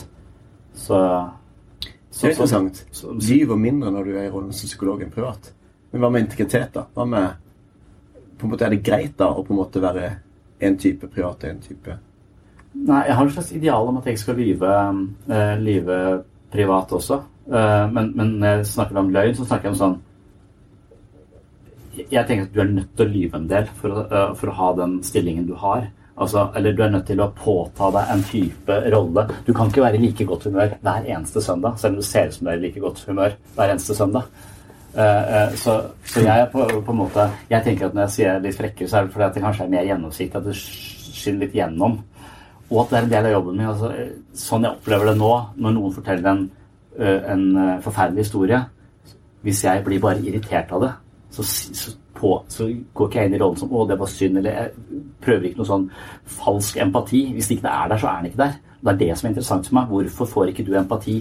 Så 0.74 0.98
Det 0.98 2.24
er 2.26 2.34
interessant. 2.34 2.82
Lyver 3.22 3.60
mindre 3.62 3.92
når 3.94 4.10
du 4.10 4.16
er 4.16 4.26
i 4.26 4.32
rollen 4.34 4.50
som 4.52 4.68
psykolog 4.68 5.04
enn 5.06 5.14
privat. 5.14 5.52
Men 5.92 6.02
hva 6.02 6.10
med 6.12 6.26
integritet, 6.26 6.74
da? 6.74 6.88
Hva 6.96 7.06
med 7.06 7.46
på 8.38 8.46
en 8.48 8.52
måte 8.52 8.66
Er 8.66 8.74
det 8.74 8.84
greit 8.84 9.16
da 9.18 9.30
å 9.32 9.46
på 9.46 9.54
en 9.54 9.62
måte 9.62 9.82
være 9.82 10.10
en 10.60 10.78
type 10.78 11.08
privat 11.14 11.46
og 11.46 11.50
en 11.50 11.64
type 11.64 12.00
Nei, 12.78 13.00
jeg 13.08 13.16
har 13.18 13.26
et 13.26 13.34
slags 13.34 13.54
ideal 13.58 13.88
om 13.90 13.98
at 13.98 14.06
jeg 14.06 14.20
skal 14.22 14.36
lyve, 14.38 14.72
eh, 15.34 15.56
lyve 15.58 15.96
privat 16.54 16.92
også. 16.94 17.18
Eh, 17.48 17.86
men, 17.94 18.12
men 18.16 18.34
når 18.42 18.58
jeg 18.58 18.70
snakker 18.74 19.00
om 19.00 19.12
løgn, 19.14 19.36
så 19.38 19.46
snakker 19.48 19.70
jeg 19.70 19.76
om 19.76 19.82
sånn 19.82 19.98
Jeg 21.98 22.28
tenker 22.28 22.44
at 22.44 22.54
du 22.54 22.60
er 22.62 22.74
nødt 22.74 22.90
til 22.98 23.08
å 23.08 23.14
lyve 23.14 23.40
en 23.40 23.48
del 23.50 23.70
for 23.80 23.94
å, 23.94 24.02
eh, 24.06 24.34
for 24.38 24.52
å 24.52 24.58
ha 24.58 24.74
den 24.82 25.00
stillingen 25.06 25.48
du 25.48 25.56
har. 25.58 25.88
Altså, 26.18 26.48
eller 26.58 26.74
du 26.74 26.84
er 26.84 26.92
nødt 26.94 27.08
til 27.10 27.22
å 27.22 27.30
påta 27.38 27.92
deg 27.94 28.12
en 28.14 28.24
type 28.26 28.78
rolle. 28.94 29.24
Du 29.46 29.54
kan 29.54 29.70
ikke 29.70 29.84
være 29.86 30.00
i 30.00 30.04
like 30.08 30.26
godt 30.26 30.48
humør 30.50 30.76
hver 30.82 31.06
eneste 31.06 31.42
søndag, 31.46 31.78
selv 31.78 31.96
om 31.96 32.02
du 32.02 32.06
ser 32.06 32.30
ut 32.30 32.38
som 32.38 32.48
du 32.48 32.52
er 32.52 32.60
i 32.60 32.64
like 32.66 32.82
godt 32.82 33.04
humør 33.06 33.36
hver 33.56 33.74
eneste 33.74 33.98
søndag. 33.98 34.30
Eh, 34.98 35.56
så, 35.62 35.78
så 36.10 36.24
jeg 36.26 36.48
på, 36.50 36.64
på 36.66 36.94
en 36.94 36.98
måte 36.98 37.26
Jeg 37.52 37.62
tenker 37.66 37.86
at 37.86 37.94
når 37.94 38.08
jeg 38.08 38.14
sier 38.16 38.40
litt 38.42 38.56
frekkere, 38.58 38.90
så 38.90 38.98
er 38.98 39.06
det 39.06 39.14
fordi 39.14 39.26
at 39.28 39.36
det 39.36 39.44
kanskje 39.44 39.66
er 39.68 39.74
mer 39.76 39.90
gjennomsiktig, 39.92 40.40
at 40.40 40.48
det 40.48 40.56
skinner 40.58 41.46
litt 41.46 41.58
gjennom. 41.58 42.00
Og 42.68 42.80
at 42.82 42.90
det 42.90 42.98
er 42.98 43.06
en 43.06 43.12
del 43.12 43.28
av 43.30 43.36
jobben 43.38 43.60
min. 43.60 43.70
Altså, 43.70 43.92
sånn 44.38 44.66
jeg 44.66 44.74
opplever 44.74 45.12
det 45.12 45.18
nå, 45.20 45.34
når 45.62 45.76
noen 45.78 45.94
forteller 45.96 46.32
en, 46.34 46.48
en 47.06 47.46
eh, 47.58 47.80
forferdelig 47.86 48.26
historie 48.26 48.62
Hvis 49.46 49.64
jeg 49.64 49.84
blir 49.86 50.02
bare 50.02 50.22
irritert 50.26 50.72
av 50.72 50.82
det, 50.82 50.92
så, 51.30 51.44
så, 51.44 51.92
på, 52.18 52.32
så 52.50 52.66
går 52.94 53.08
ikke 53.08 53.20
jeg 53.20 53.30
inn 53.30 53.36
i 53.38 53.40
rollen 53.42 53.60
som 53.60 53.70
'Å, 53.70 53.88
det 53.88 54.00
var 54.00 54.10
synd', 54.12 54.38
eller 54.38 54.52
jeg 54.52 55.04
prøver 55.22 55.46
ikke 55.50 55.62
noe 55.62 55.70
sånn 55.70 55.86
falsk 56.26 56.80
empati. 56.82 57.22
Hvis 57.34 57.48
det 57.48 57.58
ikke 57.58 57.70
er 57.70 57.92
der, 57.92 58.02
så 58.02 58.08
er 58.08 58.18
den 58.18 58.32
ikke 58.32 58.44
der. 58.44 58.58
Det 58.82 58.92
er 58.94 58.98
det 58.98 59.18
som 59.18 59.28
er 59.28 59.32
interessant 59.32 59.68
for 59.68 59.76
meg. 59.76 59.88
Hvorfor 59.92 60.26
får 60.26 60.52
ikke 60.52 60.66
du 60.66 60.74
empati 60.78 61.18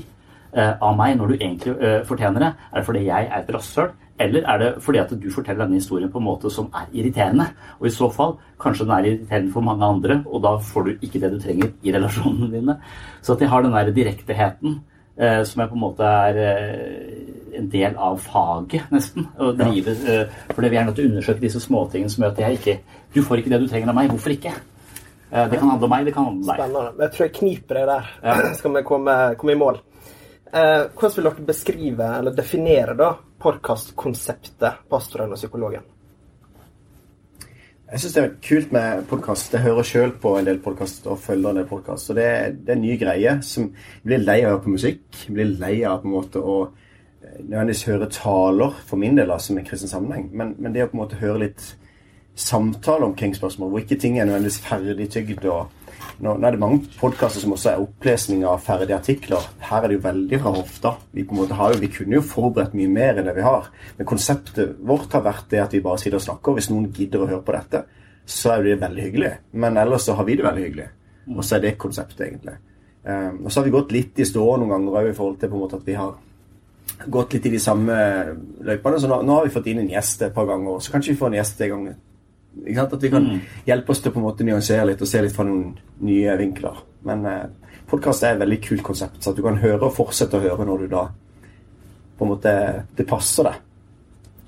eh, 0.56 0.73
av 0.80 0.97
meg 0.97 1.18
når 1.18 1.28
du 1.28 1.37
egentlig 1.37 1.76
eh, 1.76 2.00
fortjener 2.09 2.40
det? 2.40 2.50
Er 2.73 2.80
det 2.80 2.87
fordi 2.88 3.04
jeg 3.04 3.28
er 3.30 3.38
et 3.42 3.54
rasshøl? 3.54 3.92
Eller 4.18 4.49
er 4.49 4.59
det 4.59 4.71
fordi 4.80 4.99
at 4.99 5.12
du 5.12 5.30
forteller 5.30 5.66
denne 5.66 5.76
historien 5.76 6.11
på 6.11 6.18
en 6.18 6.25
måte 6.25 6.50
som 6.50 6.71
er 6.73 6.88
irriterende? 6.92 7.50
Og 7.80 7.87
i 7.87 7.92
så 7.92 8.09
fall, 8.11 8.37
kanskje 8.61 8.87
den 8.87 8.95
er 8.97 9.09
irriterende 9.11 9.52
for 9.52 9.61
mange 9.61 9.85
andre, 9.85 10.23
og 10.26 10.42
da 10.42 10.56
får 10.56 10.87
du 10.87 10.92
ikke 11.02 11.21
det 11.21 11.33
du 11.35 11.40
trenger 11.40 11.73
i 11.83 11.92
relasjonene 11.92 12.52
dine. 12.52 12.78
Så 13.21 13.35
at 13.35 13.45
jeg 13.45 13.52
har 13.52 13.62
den 13.62 13.76
der 13.76 13.92
direkteheten 13.92 14.78
eh, 14.78 14.96
som 15.16 15.62
jeg 15.62 15.70
på 15.70 15.76
en 15.78 15.80
måte 15.80 16.04
er 16.04 16.38
eh, 16.42 17.37
en 17.56 17.68
del 17.73 17.96
av 17.96 18.18
faget, 18.20 18.90
nesten. 18.92 19.26
Å 19.38 19.52
drive, 19.56 19.94
eh, 20.12 20.38
fordi 20.52 20.70
vi 20.73 20.78
er 20.78 20.87
nødt 20.87 20.99
til 20.99 21.06
å 21.06 21.12
undersøke 21.12 21.42
disse 21.42 21.62
småtingene 21.62 22.12
som 22.12 22.25
gjør 22.25 22.35
at 22.35 22.44
jeg 22.44 22.61
ikke 22.61 22.78
Du 23.16 23.23
får 23.25 23.40
ikke 23.40 23.50
det 23.54 23.61
du 23.62 23.68
trenger 23.70 23.88
av 23.88 23.96
meg. 23.96 24.11
Hvorfor 24.12 24.35
ikke? 24.35 24.52
Eh, 25.30 25.49
det 25.49 25.58
kan 25.58 25.70
handle 25.70 25.87
om 25.87 25.90
meg, 25.90 26.04
det 26.04 26.12
kan 26.12 26.26
handle 26.26 26.42
om 26.42 26.49
deg. 26.50 26.58
Spennende. 26.61 27.04
Jeg 27.06 27.14
tror 27.14 27.25
jeg 27.25 27.35
kniper 27.38 27.78
deg 27.78 27.87
der. 27.92 28.54
Skal 28.58 28.75
vi 28.75 28.82
komme, 28.85 29.14
komme 29.40 29.54
i 29.54 29.61
mål. 29.62 29.80
Eh, 30.52 30.82
hvordan 30.92 31.16
vil 31.16 31.28
dere 31.30 31.46
beskrive, 31.49 32.11
eller 32.18 32.37
definere, 32.37 32.96
da, 32.99 33.14
podkastkonseptet 33.40 34.85
Pastoren 34.90 35.32
og 35.32 35.40
psykologen? 35.40 35.96
Jeg 37.87 38.00
syns 38.02 38.14
det 38.16 38.23
er 38.25 38.33
kult 38.43 38.73
med 38.75 39.05
podkast. 39.07 39.52
Jeg 39.55 39.62
hører 39.62 39.87
sjøl 39.87 40.12
på 40.19 40.33
en 40.35 40.47
del 40.49 40.57
podkast 40.59 41.05
og 41.07 41.21
følger 41.23 41.52
en 41.52 41.61
del 41.61 41.69
podkast. 41.71 42.09
Det, 42.19 42.25
det 42.66 42.73
er 42.73 42.75
en 42.75 42.83
ny 42.83 42.97
greie 42.99 43.35
som 43.47 43.69
blir 44.02 44.25
lei 44.25 44.40
av 44.40 44.49
å 44.49 44.55
høre 44.57 44.62
på 44.64 44.73
musikk. 44.73 45.05
Blir 45.31 45.52
lei 45.61 45.76
av 45.87 46.00
på 46.02 46.09
en 46.11 46.16
måte 46.16 46.43
å 46.43 46.57
eh, 46.66 47.37
nødvendigvis 47.45 47.85
høre 47.87 48.09
taler, 48.11 48.75
for 48.88 48.99
min 48.99 49.14
del, 49.14 49.31
som 49.38 49.61
en 49.61 49.69
kristen 49.69 49.93
sammenheng. 49.93 50.26
Men, 50.35 50.57
men 50.59 50.75
det 50.75 50.83
å 50.83 50.90
på 50.90 50.99
en 50.99 51.02
måte 51.05 51.21
høre 51.21 51.45
litt 51.45 51.69
samtale 52.35 53.07
omkring 53.07 53.38
spørsmål, 53.38 53.71
hvor 53.71 53.87
ikke 53.87 54.00
ting 54.02 54.19
er 54.19 54.26
nødvendigvis 54.26 54.64
ferdigtygd. 54.66 55.47
og 55.47 55.75
nå, 56.23 56.33
nå 56.33 56.47
er 56.47 56.55
det 56.55 56.61
mange 56.62 56.83
podkaster 57.00 57.43
som 57.43 57.55
også 57.57 57.71
er 57.73 57.83
opplesning 57.83 58.45
av 58.49 58.62
ferdige 58.65 58.97
artikler. 58.97 59.45
Her 59.69 59.85
er 59.85 59.93
det 59.93 59.99
jo 59.99 60.05
veldig 60.07 60.41
fra 60.43 60.53
hofta. 60.55 60.93
Vi, 61.17 61.25
vi 61.26 61.91
kunne 61.93 62.19
jo 62.19 62.25
forberedt 62.25 62.76
mye 62.79 62.93
mer 62.93 63.21
enn 63.21 63.29
det 63.29 63.37
vi 63.37 63.47
har. 63.47 63.69
Men 63.99 64.09
konseptet 64.09 64.79
vårt 64.87 65.12
har 65.17 65.25
vært 65.26 65.50
det 65.53 65.62
at 65.65 65.76
vi 65.76 65.83
bare 65.85 66.00
sitter 66.03 66.21
og 66.21 66.26
snakker. 66.26 66.57
Hvis 66.57 66.71
noen 66.73 66.88
gidder 66.95 67.25
å 67.25 67.31
høre 67.31 67.45
på 67.47 67.57
dette, 67.57 67.83
så 68.26 68.55
er 68.57 68.65
det 68.65 68.79
veldig 68.83 69.09
hyggelig. 69.09 69.33
Men 69.61 69.76
ellers 69.81 70.09
så 70.09 70.17
har 70.19 70.26
vi 70.29 70.38
det 70.38 70.47
veldig 70.47 70.65
hyggelig. 70.65 70.88
Og 71.35 71.43
så 71.45 71.57
er 71.57 71.67
det 71.67 71.76
konseptet, 71.81 72.23
egentlig. 72.29 72.57
Um, 73.07 73.45
og 73.45 73.53
så 73.53 73.61
har 73.61 73.67
vi 73.69 73.75
gått 73.75 73.93
litt 73.95 74.19
i 74.19 74.26
stå 74.26 74.47
noen 74.59 74.73
ganger 74.73 74.97
òg 74.99 75.12
i 75.12 75.15
forhold 75.15 75.37
til 75.38 75.50
på 75.53 75.59
en 75.59 75.62
måte 75.62 75.79
at 75.79 75.87
vi 75.87 75.95
har 75.95 76.17
gått 77.12 77.37
litt 77.37 77.47
i 77.47 77.53
de 77.55 77.61
samme 77.62 77.95
løypene. 78.67 78.99
Så 79.03 79.11
nå, 79.11 79.21
nå 79.23 79.38
har 79.38 79.47
vi 79.47 79.55
fått 79.55 79.69
inn 79.71 79.83
en 79.85 79.93
gjest 79.93 80.25
et 80.26 80.35
par 80.35 80.49
ganger, 80.49 80.81
så 80.83 80.95
kanskje 80.95 81.15
vi 81.15 81.21
får 81.21 81.31
en 81.31 81.38
gjest 81.38 81.62
en 81.67 81.73
gang? 81.75 81.87
At 82.56 83.02
vi 83.02 83.10
kan 83.12 83.28
hjelpe 83.66 83.92
oss 83.92 84.00
til 84.00 84.10
å 84.10 84.14
på 84.14 84.20
en 84.22 84.26
måte 84.26 84.46
nyansere 84.46 84.86
litt 84.88 85.02
og 85.04 85.10
se 85.10 85.20
litt 85.22 85.34
fra 85.36 85.44
noen 85.44 85.75
nye 86.08 86.36
vinkler. 86.40 86.80
Men 87.06 87.26
eh, 87.28 87.44
podkast 87.90 88.25
er 88.25 88.34
et 88.34 88.42
veldig 88.42 88.58
kult 88.64 88.84
konsept, 88.86 89.20
så 89.20 89.32
at 89.32 89.38
du 89.38 89.44
kan 89.44 89.60
høre 89.60 89.84
og 89.84 89.94
fortsette 89.94 90.38
å 90.38 90.44
høre 90.44 90.66
når 90.66 90.86
du 90.86 90.90
da 90.96 91.06
på 92.16 92.25
en 92.25 92.32
måte 92.32 92.52
Det 92.96 93.04
passer 93.08 93.44
deg. 93.44 93.62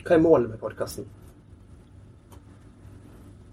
Hva 0.06 0.16
er 0.16 0.22
målet 0.24 0.54
med 0.54 0.60
podkasten? 0.62 1.04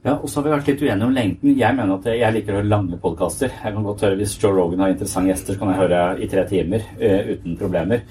Ja, 0.05 0.19
og 0.19 0.29
så 0.29 0.37
har 0.37 0.45
vi 0.45 0.53
vært 0.53 0.67
litt 0.69 0.83
uenige 0.85 1.07
om 1.07 1.15
lengden. 1.15 1.55
Jeg 1.57 1.75
mener 1.75 1.97
at 1.97 2.07
jeg 2.13 2.33
liker 2.35 2.53
å 2.53 2.59
høre 2.59 2.69
lange 2.69 2.99
podkaster. 3.01 3.49
Jeg 3.49 3.73
kan 3.73 3.87
godt 3.87 4.03
høre 4.05 4.19
Hvis 4.19 4.35
Joe 4.37 4.53
Rogan 4.53 4.83
har 4.85 4.93
interessante 4.93 5.31
gjester, 5.31 5.55
så 5.55 5.61
kan 5.63 5.71
jeg 5.73 5.81
høre 5.81 6.01
i 6.21 6.27
tre 6.29 6.43
timer 6.47 6.85
uh, 7.01 7.31
uten 7.33 7.57
problemer. 7.57 8.03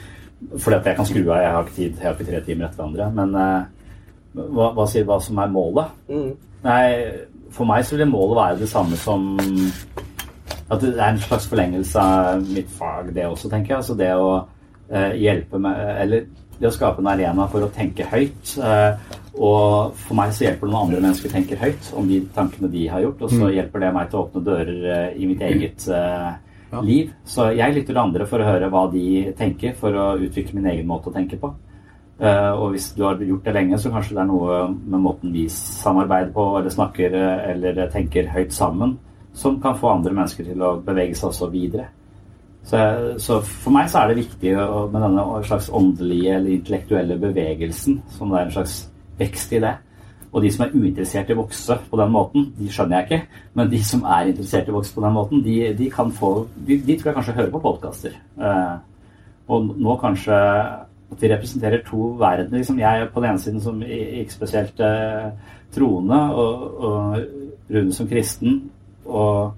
Fordi 0.50 0.76
at 0.76 0.88
jeg 0.90 0.98
kan 0.98 1.08
skru 1.08 1.22
av. 1.22 1.38
Jeg 1.38 1.52
har 1.54 1.62
ikke 1.62 1.76
tid. 1.76 1.92
Jeg 2.00 2.08
har 2.08 2.18
ikke 2.18 2.30
tre 2.32 2.40
timer 2.48 2.66
etter 2.66 2.82
hverandre. 2.82 3.06
Men 3.14 3.36
eh, 3.40 3.74
hva, 4.35 4.71
hva 4.75 4.87
sier 4.91 5.07
hva 5.09 5.21
som 5.23 5.38
er 5.43 5.53
målet? 5.53 5.95
Nei, 6.64 6.87
for 7.55 7.69
meg 7.69 7.85
så 7.87 7.99
vil 7.99 8.11
målet 8.11 8.41
være 8.41 8.61
det 8.64 8.71
samme 8.71 8.99
som 8.99 9.35
At 10.73 10.81
det 10.81 10.95
er 10.97 11.11
en 11.11 11.21
slags 11.21 11.47
forlengelse 11.50 12.00
av 12.00 12.47
mitt 12.49 12.71
fag, 12.73 13.12
det 13.14 13.26
også, 13.29 13.50
tenker 13.53 13.75
jeg. 13.75 13.83
Altså 13.83 13.97
det 13.99 14.11
å 14.17 14.31
eh, 14.88 15.12
hjelpe 15.21 15.61
meg 15.61 15.83
Eller 16.05 16.25
det 16.59 16.71
å 16.71 16.75
skape 16.75 17.03
en 17.03 17.11
arena 17.11 17.47
for 17.50 17.67
å 17.67 17.71
tenke 17.75 18.07
høyt. 18.09 18.55
Eh, 18.62 19.21
og 19.35 19.97
for 19.99 20.14
meg 20.19 20.33
så 20.35 20.47
hjelper 20.47 20.69
det 20.69 20.75
når 20.75 20.87
andre 20.87 21.03
mennesker 21.03 21.33
tenker 21.33 21.61
høyt 21.61 21.91
om 21.99 22.07
de 22.09 22.21
tankene 22.37 22.71
de 22.71 22.87
har 22.91 23.03
gjort. 23.03 23.25
Og 23.26 23.35
så 23.35 23.50
hjelper 23.53 23.83
det 23.83 23.93
meg 23.97 24.11
til 24.11 24.21
å 24.21 24.25
åpne 24.25 24.45
dører 24.47 24.88
eh, 24.95 25.09
i 25.19 25.29
mitt 25.31 25.43
eget 25.45 25.87
eh, 25.91 26.31
liv. 26.87 27.12
Så 27.29 27.50
jeg 27.55 27.75
lytter 27.75 27.93
til 27.93 28.03
andre 28.03 28.29
for 28.31 28.43
å 28.43 28.49
høre 28.49 28.71
hva 28.73 28.87
de 28.93 29.07
tenker, 29.38 29.75
for 29.79 29.99
å 29.99 30.09
utvikle 30.23 30.61
min 30.61 30.71
egen 30.73 30.88
måte 30.91 31.11
å 31.11 31.14
tenke 31.14 31.38
på. 31.43 31.50
Eh, 32.21 32.52
og 32.52 32.71
hvis 32.71 32.92
du 32.94 33.02
har 33.02 33.18
gjort 33.18 33.44
det 33.44 33.54
lenge, 33.56 33.78
så 33.78 33.90
kanskje 33.90 34.14
det 34.14 34.23
er 34.23 34.30
noe 34.30 34.61
med 34.71 35.02
måten 35.02 35.33
vi 35.35 35.49
samarbeider 35.50 36.30
på, 36.35 36.47
eller 36.61 36.71
snakker 36.71 37.16
eh, 37.18 37.50
eller 37.54 37.85
tenker 37.90 38.30
høyt 38.30 38.54
sammen, 38.54 38.97
som 39.35 39.59
kan 39.62 39.75
få 39.78 39.90
andre 39.97 40.14
mennesker 40.14 40.47
til 40.47 40.62
å 40.62 40.76
bevege 40.85 41.16
seg 41.18 41.33
også 41.33 41.50
videre. 41.50 41.88
Så, 42.64 42.78
så 43.21 43.40
for 43.44 43.75
meg 43.75 43.90
så 43.92 44.00
er 44.00 44.12
det 44.12 44.23
viktig 44.23 44.54
med 44.56 45.02
denne 45.02 45.25
slags 45.44 45.66
åndelige 45.75 46.38
eller 46.38 46.54
intellektuelle 46.54 47.18
bevegelsen, 47.21 47.99
som 48.14 48.30
det 48.30 48.38
er 48.38 48.47
en 48.47 48.54
slags 48.54 48.78
vekst 49.18 49.52
i 49.52 49.61
det. 49.66 49.75
Og 50.35 50.42
de 50.42 50.50
som 50.50 50.64
er 50.64 50.73
uinteressert 50.75 51.28
i 51.30 51.35
å 51.37 51.42
vokse 51.42 51.76
på 51.90 51.99
den 52.00 52.11
måten, 52.11 52.49
de 52.59 52.71
skjønner 52.73 53.02
jeg 53.02 53.06
ikke. 53.06 53.42
Men 53.54 53.68
de 53.71 53.78
som 53.87 54.00
er 54.16 54.30
interessert 54.33 54.66
i 54.66 54.73
å 54.73 54.78
vokse 54.78 54.97
på 54.97 55.04
den 55.04 55.14
måten, 55.14 55.44
de, 55.44 55.59
de 55.78 55.90
kan 55.92 56.11
få 56.14 56.33
De, 56.56 56.78
de 56.78 56.97
tror 56.97 57.11
jeg 57.11 57.18
kanskje 57.21 57.37
hører 57.37 57.52
på 57.52 57.62
podkaster. 57.62 58.16
Eh, 58.40 58.75
og 59.54 59.71
nå 59.76 59.94
kanskje 60.00 60.40
at 61.14 61.21
de 61.23 61.30
representerer 61.33 61.85
to 61.87 62.11
verdener. 62.21 62.59
Liksom 62.61 62.78
jeg 62.83 63.09
på 63.14 63.23
den 63.23 63.30
ene 63.30 63.42
siden 63.42 63.62
som 63.64 63.80
ikke 63.87 64.35
spesielt 64.35 64.80
eh, 64.85 65.30
troende, 65.75 66.21
og, 66.35 66.85
og 66.85 67.71
Rune 67.75 67.94
som 67.97 68.09
kristen. 68.11 68.59
Og 69.04 69.54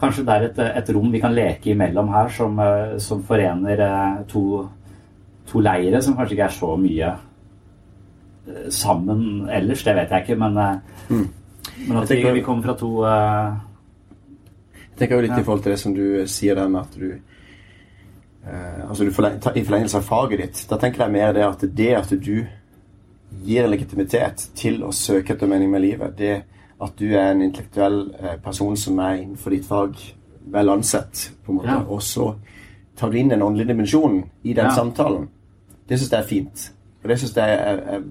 kanskje 0.00 0.24
det 0.26 0.34
er 0.34 0.48
et, 0.48 0.58
et 0.82 0.90
rom 0.96 1.12
vi 1.12 1.20
kan 1.22 1.34
leke 1.36 1.70
imellom 1.72 2.10
her, 2.12 2.28
som, 2.34 2.58
eh, 2.60 2.96
som 3.02 3.22
forener 3.24 3.84
eh, 3.86 4.18
to, 4.30 4.42
to 5.48 5.62
leire 5.64 6.02
som 6.04 6.16
kanskje 6.18 6.36
ikke 6.36 6.48
er 6.50 6.56
så 6.58 6.72
mye 6.80 7.12
eh, 8.48 8.66
sammen 8.74 9.46
ellers. 9.52 9.84
Det 9.86 9.94
vet 9.96 10.12
jeg 10.16 10.26
ikke, 10.26 10.40
men, 10.42 10.58
mm. 11.08 11.24
men 11.86 11.96
at 12.02 12.10
vi, 12.10 12.16
tenker- 12.16 12.36
vi 12.40 12.44
kommer 12.44 12.68
fra 12.70 12.76
to 12.82 12.92
eh, 13.06 13.54
Jeg 14.96 15.00
tenker 15.00 15.18
jo 15.18 15.24
litt 15.26 15.38
i 15.38 15.44
forhold 15.44 15.62
til 15.64 15.72
det 15.74 15.80
som 15.80 15.94
du 15.96 16.04
sier 16.30 16.56
der 16.56 16.68
med 16.72 16.80
at 16.86 16.94
du 16.96 17.08
altså 18.46 19.04
du 19.04 19.10
forleng, 19.12 19.38
I 19.56 19.64
forlengelse 19.64 19.96
av 19.98 20.02
faget 20.06 20.38
ditt. 20.38 20.66
Da 20.70 20.76
tenker 20.78 21.04
jeg 21.04 21.12
mer 21.12 21.32
det 21.32 21.44
at 21.46 21.64
det 21.76 21.94
at 21.98 22.10
du 22.10 22.46
gir 23.46 23.66
legitimitet 23.68 24.48
til 24.54 24.82
å 24.86 24.92
søke 24.94 25.34
etter 25.34 25.46
mening 25.50 25.70
med 25.70 25.82
livet, 25.82 26.16
det 26.18 26.42
at 26.80 26.92
du 26.98 27.06
er 27.16 27.30
en 27.32 27.42
intellektuell 27.42 27.98
eh, 28.20 28.36
person 28.44 28.76
som 28.76 28.98
er 29.00 29.22
innenfor 29.22 29.50
ditt 29.54 29.64
fag 29.66 29.96
vel 30.52 30.68
ansett, 30.70 31.30
på 31.44 31.52
en 31.52 31.56
måte, 31.58 31.68
Ja. 31.72 31.80
og 31.88 32.02
så 32.02 32.34
tar 32.96 33.10
du 33.10 33.16
inn 33.18 33.28
den 33.28 33.42
åndelige 33.42 33.72
dimensjonen 33.72 34.24
i 34.44 34.52
den 34.52 34.66
Ja. 34.66 34.70
samtalen, 34.74 35.28
det 35.88 35.98
syns 35.98 36.10
jeg 36.12 36.20
er 36.20 36.26
fint. 36.26 36.70
Og 37.02 37.08
det 37.08 37.18
syns 37.20 37.34
jeg 37.36 37.50
er, 37.58 37.80
er, 37.96 38.02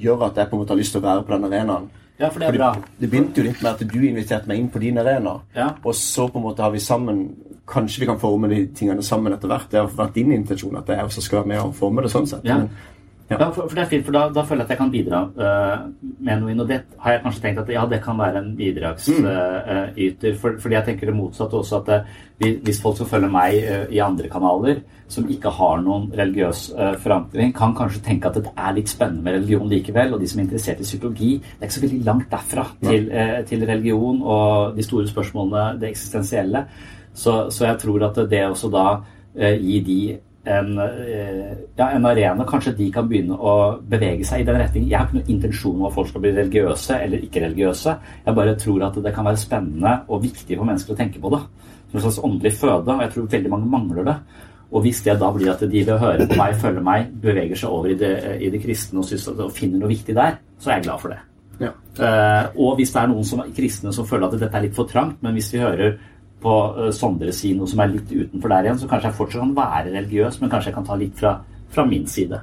gjør 0.00 0.26
at 0.26 0.36
jeg 0.36 0.48
på 0.50 0.56
en 0.56 0.60
måte 0.62 0.68
har 0.70 0.76
lyst 0.78 0.92
til 0.92 1.00
å 1.00 1.04
være 1.04 1.22
på 1.24 1.32
den 1.34 1.44
arenaen. 1.52 1.90
Ja, 2.20 2.28
for 2.28 2.38
det 2.40 2.48
er 2.48 2.58
bra. 2.58 2.74
Det 3.00 3.10
begynte 3.10 3.38
jo 3.40 3.42
litt 3.48 3.62
med 3.62 3.70
at 3.72 3.88
du 3.92 3.98
inviterte 4.06 4.46
meg 4.48 4.58
inn 4.58 4.68
på 4.68 4.78
din 4.80 4.98
arena. 4.98 5.40
Ja. 5.56 5.70
Og 5.84 5.94
så 5.94 6.28
på 6.28 6.36
en 6.38 6.44
måte 6.44 6.62
har 6.62 6.70
vi 6.70 6.78
sammen 6.78 7.34
Kanskje 7.70 8.02
vi 8.02 8.08
kan 8.10 8.20
forme 8.20 8.50
de 8.50 8.64
tingene 8.74 9.02
sammen 9.06 9.34
etter 9.36 9.50
hvert. 9.50 9.68
Det 9.70 9.78
har 9.80 9.90
vært 9.96 10.16
din 10.16 10.32
intensjon 10.34 10.78
at 10.80 10.88
jeg 10.90 11.06
også 11.06 11.22
skal 11.22 11.42
være 11.42 11.52
med 11.52 11.62
og 11.62 11.76
forme 11.78 12.02
det 12.02 12.10
sånn 12.12 12.26
sett. 12.30 12.46
Ja. 12.48 12.62
Men 12.62 12.98
Ja, 13.30 13.46
for, 13.54 13.68
for, 13.68 13.76
det 13.78 13.84
er 13.84 13.90
fint, 13.90 14.02
for 14.06 14.14
da, 14.14 14.24
da, 14.34 14.42
føler 14.42 14.64
jeg 14.64 14.66
at 14.66 14.72
jeg 14.74 14.78
kan 14.80 14.90
bidra 14.90 15.18
uh, 15.38 15.84
med 16.18 16.40
noe 16.40 16.50
inn. 16.50 16.62
Og 16.64 16.66
det 16.66 16.80
har 16.98 17.14
jeg 17.14 17.22
kanskje 17.22 17.44
tenkt 17.44 17.60
at 17.62 17.70
ja, 17.70 17.84
det 17.86 18.00
kan 18.02 18.18
være 18.18 18.42
en 18.42 18.48
bidragsyter. 18.58 19.94
Mm. 19.94 20.24
Uh, 20.24 20.34
for, 20.40 20.58
fordi 20.62 20.76
jeg 20.76 20.86
tenker 20.88 21.10
det 21.10 21.14
motsatte 21.14 21.60
også, 21.60 21.78
at 21.84 21.92
uh, 21.94 22.18
hvis 22.66 22.82
folk 22.82 22.98
som 22.98 23.06
følger 23.06 23.30
meg 23.30 23.60
i 23.92 24.02
andre 24.02 24.30
kanaler, 24.32 24.82
som 25.10 25.28
ikke 25.30 25.50
har 25.52 25.82
noen 25.84 26.06
religiøs 26.16 26.60
forankring, 27.02 27.50
kan 27.52 27.74
kanskje 27.76 28.00
tenke 28.06 28.30
at 28.30 28.38
det 28.38 28.50
er 28.50 28.76
litt 28.76 28.88
spennende 28.88 29.26
med 29.26 29.36
religion 29.36 29.68
likevel. 29.68 30.14
Og 30.14 30.22
de 30.22 30.28
som 30.30 30.40
er 30.40 30.46
interessert 30.46 30.80
i 30.80 30.86
psykologi, 30.88 31.34
det 31.42 31.60
er 31.60 31.68
ikke 31.68 31.76
så 31.76 31.82
veldig 31.84 32.04
langt 32.06 32.30
derfra 32.32 32.64
til, 32.80 33.10
til 33.50 33.66
religion 33.68 34.22
og 34.22 34.78
de 34.78 34.86
store 34.86 35.10
spørsmålene, 35.10 35.82
det 35.82 35.90
eksistensielle. 35.92 36.64
Så, 37.14 37.50
så 37.50 37.66
jeg 37.66 37.78
tror 37.82 38.04
at 38.06 38.18
det 38.30 38.44
også 38.46 38.70
da 38.72 38.84
gir 39.40 39.84
de 39.84 40.00
en, 40.44 40.78
eh, 40.78 41.56
ja, 41.76 41.90
en, 41.90 42.06
arena 42.06 42.44
kanskje 42.48 42.72
de 42.76 42.88
kan 42.92 43.08
begynne 43.08 43.36
å 43.36 43.54
bevege 43.80 44.24
seg 44.24 44.42
i 44.42 44.46
den 44.48 44.60
retning. 44.60 44.86
Jeg 44.88 44.98
har 44.98 45.08
ikke 45.08 45.18
noen 45.18 45.32
intensjon 45.34 45.76
om 45.76 45.88
at 45.88 45.96
folk 45.96 46.08
skal 46.08 46.24
bli 46.24 46.32
religiøse 46.36 46.96
eller 46.96 47.24
ikke-religiøse. 47.26 47.96
Jeg 48.26 48.36
bare 48.36 48.56
tror 48.58 48.86
at 48.88 49.00
det 49.04 49.14
kan 49.14 49.28
være 49.28 49.40
spennende 49.40 49.96
og 50.08 50.22
viktig 50.24 50.56
for 50.56 50.68
mennesker 50.68 50.94
å 50.94 51.00
tenke 51.00 51.20
på 51.20 51.32
det. 51.34 51.42
Som 51.90 51.98
en 51.98 52.06
slags 52.06 52.22
åndelig 52.24 52.54
føde, 52.56 52.94
og 52.94 53.02
jeg 53.04 53.12
tror 53.12 53.32
veldig 53.34 53.50
mange 53.50 53.70
mangler 53.70 54.06
det. 54.06 54.16
Og 54.70 54.84
hvis 54.84 55.02
det 55.02 55.16
da 55.18 55.32
blir 55.34 55.50
at 55.50 55.64
de 55.66 55.82
vil 55.82 55.98
høre 55.98 56.28
på 56.30 56.36
meg, 56.38 56.54
følge 56.56 56.84
meg, 56.86 57.08
beveger 57.20 57.58
seg 57.58 57.72
over 57.74 57.90
i 57.90 57.98
det, 57.98 58.12
i 58.38 58.52
det 58.54 58.60
kristne 58.62 59.02
og, 59.02 59.08
synes, 59.08 59.26
og, 59.34 59.50
finner 59.52 59.82
noe 59.82 59.90
viktig 59.90 60.14
der, 60.14 60.38
så 60.62 60.70
er 60.70 60.78
jeg 60.78 60.86
glad 60.86 61.02
for 61.02 61.12
det. 61.12 61.18
Ja. 61.60 61.72
Uh, 61.98 62.60
og 62.62 62.78
hvis 62.78 62.94
det 62.94 63.00
er 63.02 63.10
noen 63.10 63.26
som, 63.26 63.42
kristne 63.52 63.90
som 63.92 64.06
føler 64.08 64.30
at 64.30 64.38
dette 64.38 64.56
er 64.56 64.64
litt 64.64 64.78
for 64.78 64.88
trangt, 64.88 65.18
men 65.20 65.34
hvis 65.36 65.50
vi 65.52 65.60
hører 65.60 65.98
på 66.42 66.54
uh, 66.76 66.88
Sondre 66.94 67.32
si 67.36 67.52
noe 67.56 67.68
som 67.70 67.82
er 67.82 67.92
litt 67.94 68.10
utenfor 68.10 68.52
der 68.52 68.68
igjen, 68.68 68.80
så 68.80 68.88
kanskje 68.90 69.10
jeg 69.10 69.18
fortsatt 69.18 69.42
kan 69.44 69.56
være 69.58 69.94
religiøs, 69.96 70.40
men 70.40 70.52
kanskje 70.52 70.70
jeg 70.70 70.78
kan 70.78 70.88
ta 70.88 70.96
litt 71.00 71.18
fra, 71.18 71.34
fra 71.70 71.84
min 71.88 72.06
side. 72.10 72.40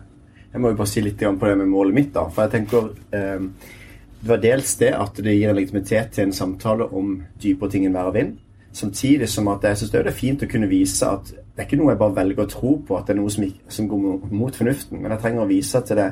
Jeg 0.52 0.64
må 0.64 0.72
jo 0.72 0.80
bare 0.80 0.90
si 0.90 1.04
litt 1.04 1.22
på 1.22 1.50
det 1.50 1.58
med 1.60 1.70
målet 1.70 1.96
mitt, 1.98 2.14
da. 2.16 2.28
For 2.34 2.48
jeg 2.48 2.54
tenker 2.56 2.88
eh, 3.14 3.74
Det 4.18 4.30
var 4.32 4.40
dels 4.42 4.72
det 4.80 4.94
at 4.98 5.20
det 5.22 5.36
gir 5.36 5.52
en 5.52 5.58
legitimitet 5.58 6.16
til 6.16 6.24
en 6.26 6.34
samtale 6.34 6.88
om 6.98 7.12
dypere 7.42 7.70
ting 7.70 7.86
enn 7.86 7.94
vær 7.94 8.10
og 8.10 8.16
vind. 8.16 8.32
Samtidig 8.74 9.28
som 9.30 9.50
at 9.52 9.66
jeg 9.68 9.78
syns 9.78 9.92
det 9.94 10.02
er 10.02 10.16
fint 10.16 10.44
å 10.44 10.50
kunne 10.50 10.70
vise 10.72 11.06
at 11.06 11.30
det 11.30 11.62
er 11.62 11.68
ikke 11.68 11.78
noe 11.80 11.94
jeg 11.94 12.02
bare 12.02 12.16
velger 12.18 12.44
å 12.46 12.50
tro 12.50 12.72
på, 12.88 12.98
at 12.98 13.08
det 13.08 13.16
er 13.16 13.20
noe 13.20 13.34
som, 13.34 13.46
som 13.74 13.88
går 13.90 14.34
mot 14.34 14.58
fornuften. 14.58 15.00
Men 15.02 15.14
jeg 15.14 15.24
trenger 15.24 15.46
å 15.46 15.50
vise 15.50 15.80
at 15.80 15.94
det 15.98 16.10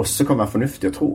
også 0.00 0.26
kan 0.28 0.40
være 0.40 0.54
fornuftig 0.56 0.90
å 0.90 0.96
tro. 0.96 1.10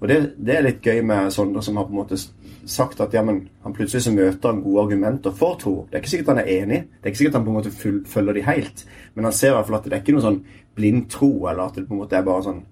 Og 0.00 0.10
det, 0.10 0.18
det, 0.36 0.56
er 0.56 0.66
litt 0.66 0.84
gøy 0.84 1.00
med 1.06 1.30
Sondre, 1.32 1.62
som 1.64 1.78
har 1.80 1.86
på 1.88 1.94
en 1.94 2.00
måte 2.02 2.18
sagt 2.66 3.00
at 3.00 3.14
ja, 3.14 3.22
men 3.22 3.44
han 3.64 3.74
plutselig 3.76 4.04
så 4.04 4.12
møter 4.14 4.50
han 4.50 4.62
gode 4.64 4.86
argumenter 4.86 5.34
for 5.34 5.58
tro. 5.60 5.74
Det 5.86 5.98
er 5.98 6.04
ikke 6.04 6.12
sikkert 6.12 6.32
han 6.34 6.42
er 6.42 6.52
enig, 6.56 6.80
det 6.88 7.08
er 7.08 7.12
ikke 7.12 7.22
sikkert 7.22 7.38
han 7.38 7.46
på 7.46 7.52
en 7.52 7.58
måte 7.58 8.00
følger 8.12 8.38
de 8.38 8.46
helt. 8.46 8.86
Men 9.14 9.28
han 9.28 9.36
ser 9.36 9.52
i 9.52 9.56
hvert 9.56 9.68
fall 9.68 9.78
at 9.78 9.86
det 9.86 9.94
er 9.94 10.02
ikke 10.02 10.16
noe 10.16 10.26
sånn 10.26 10.40
blind 10.76 11.06
tro, 11.12 11.30
eller 11.46 11.68
at 11.68 11.78
det 11.78 11.86
på 11.86 11.96
en 11.96 12.02
måte 12.02 12.18
er 12.18 12.26
bare 12.26 12.48
sånn 12.48 12.64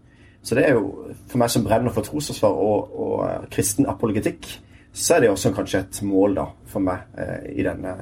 Så 0.45 0.59
det 0.59 0.67
er 0.69 0.75
jo, 0.77 1.15
for 1.31 1.41
meg 1.41 1.49
som 1.49 1.63
brenner 1.65 1.95
for 1.95 2.05
trosforsvar 2.05 2.59
og, 2.61 2.91
og 3.01 3.15
uh, 3.25 3.47
kristen 3.49 3.87
apologetikk, 3.89 4.45
så 4.93 5.15
er 5.15 5.25
det 5.25 5.31
også 5.33 5.55
kanskje 5.57 5.81
et 5.81 6.01
mål 6.05 6.37
da, 6.37 6.45
for 6.69 6.85
meg 6.85 7.07
uh, 7.17 7.47
i 7.49 7.65
denne 7.65 7.95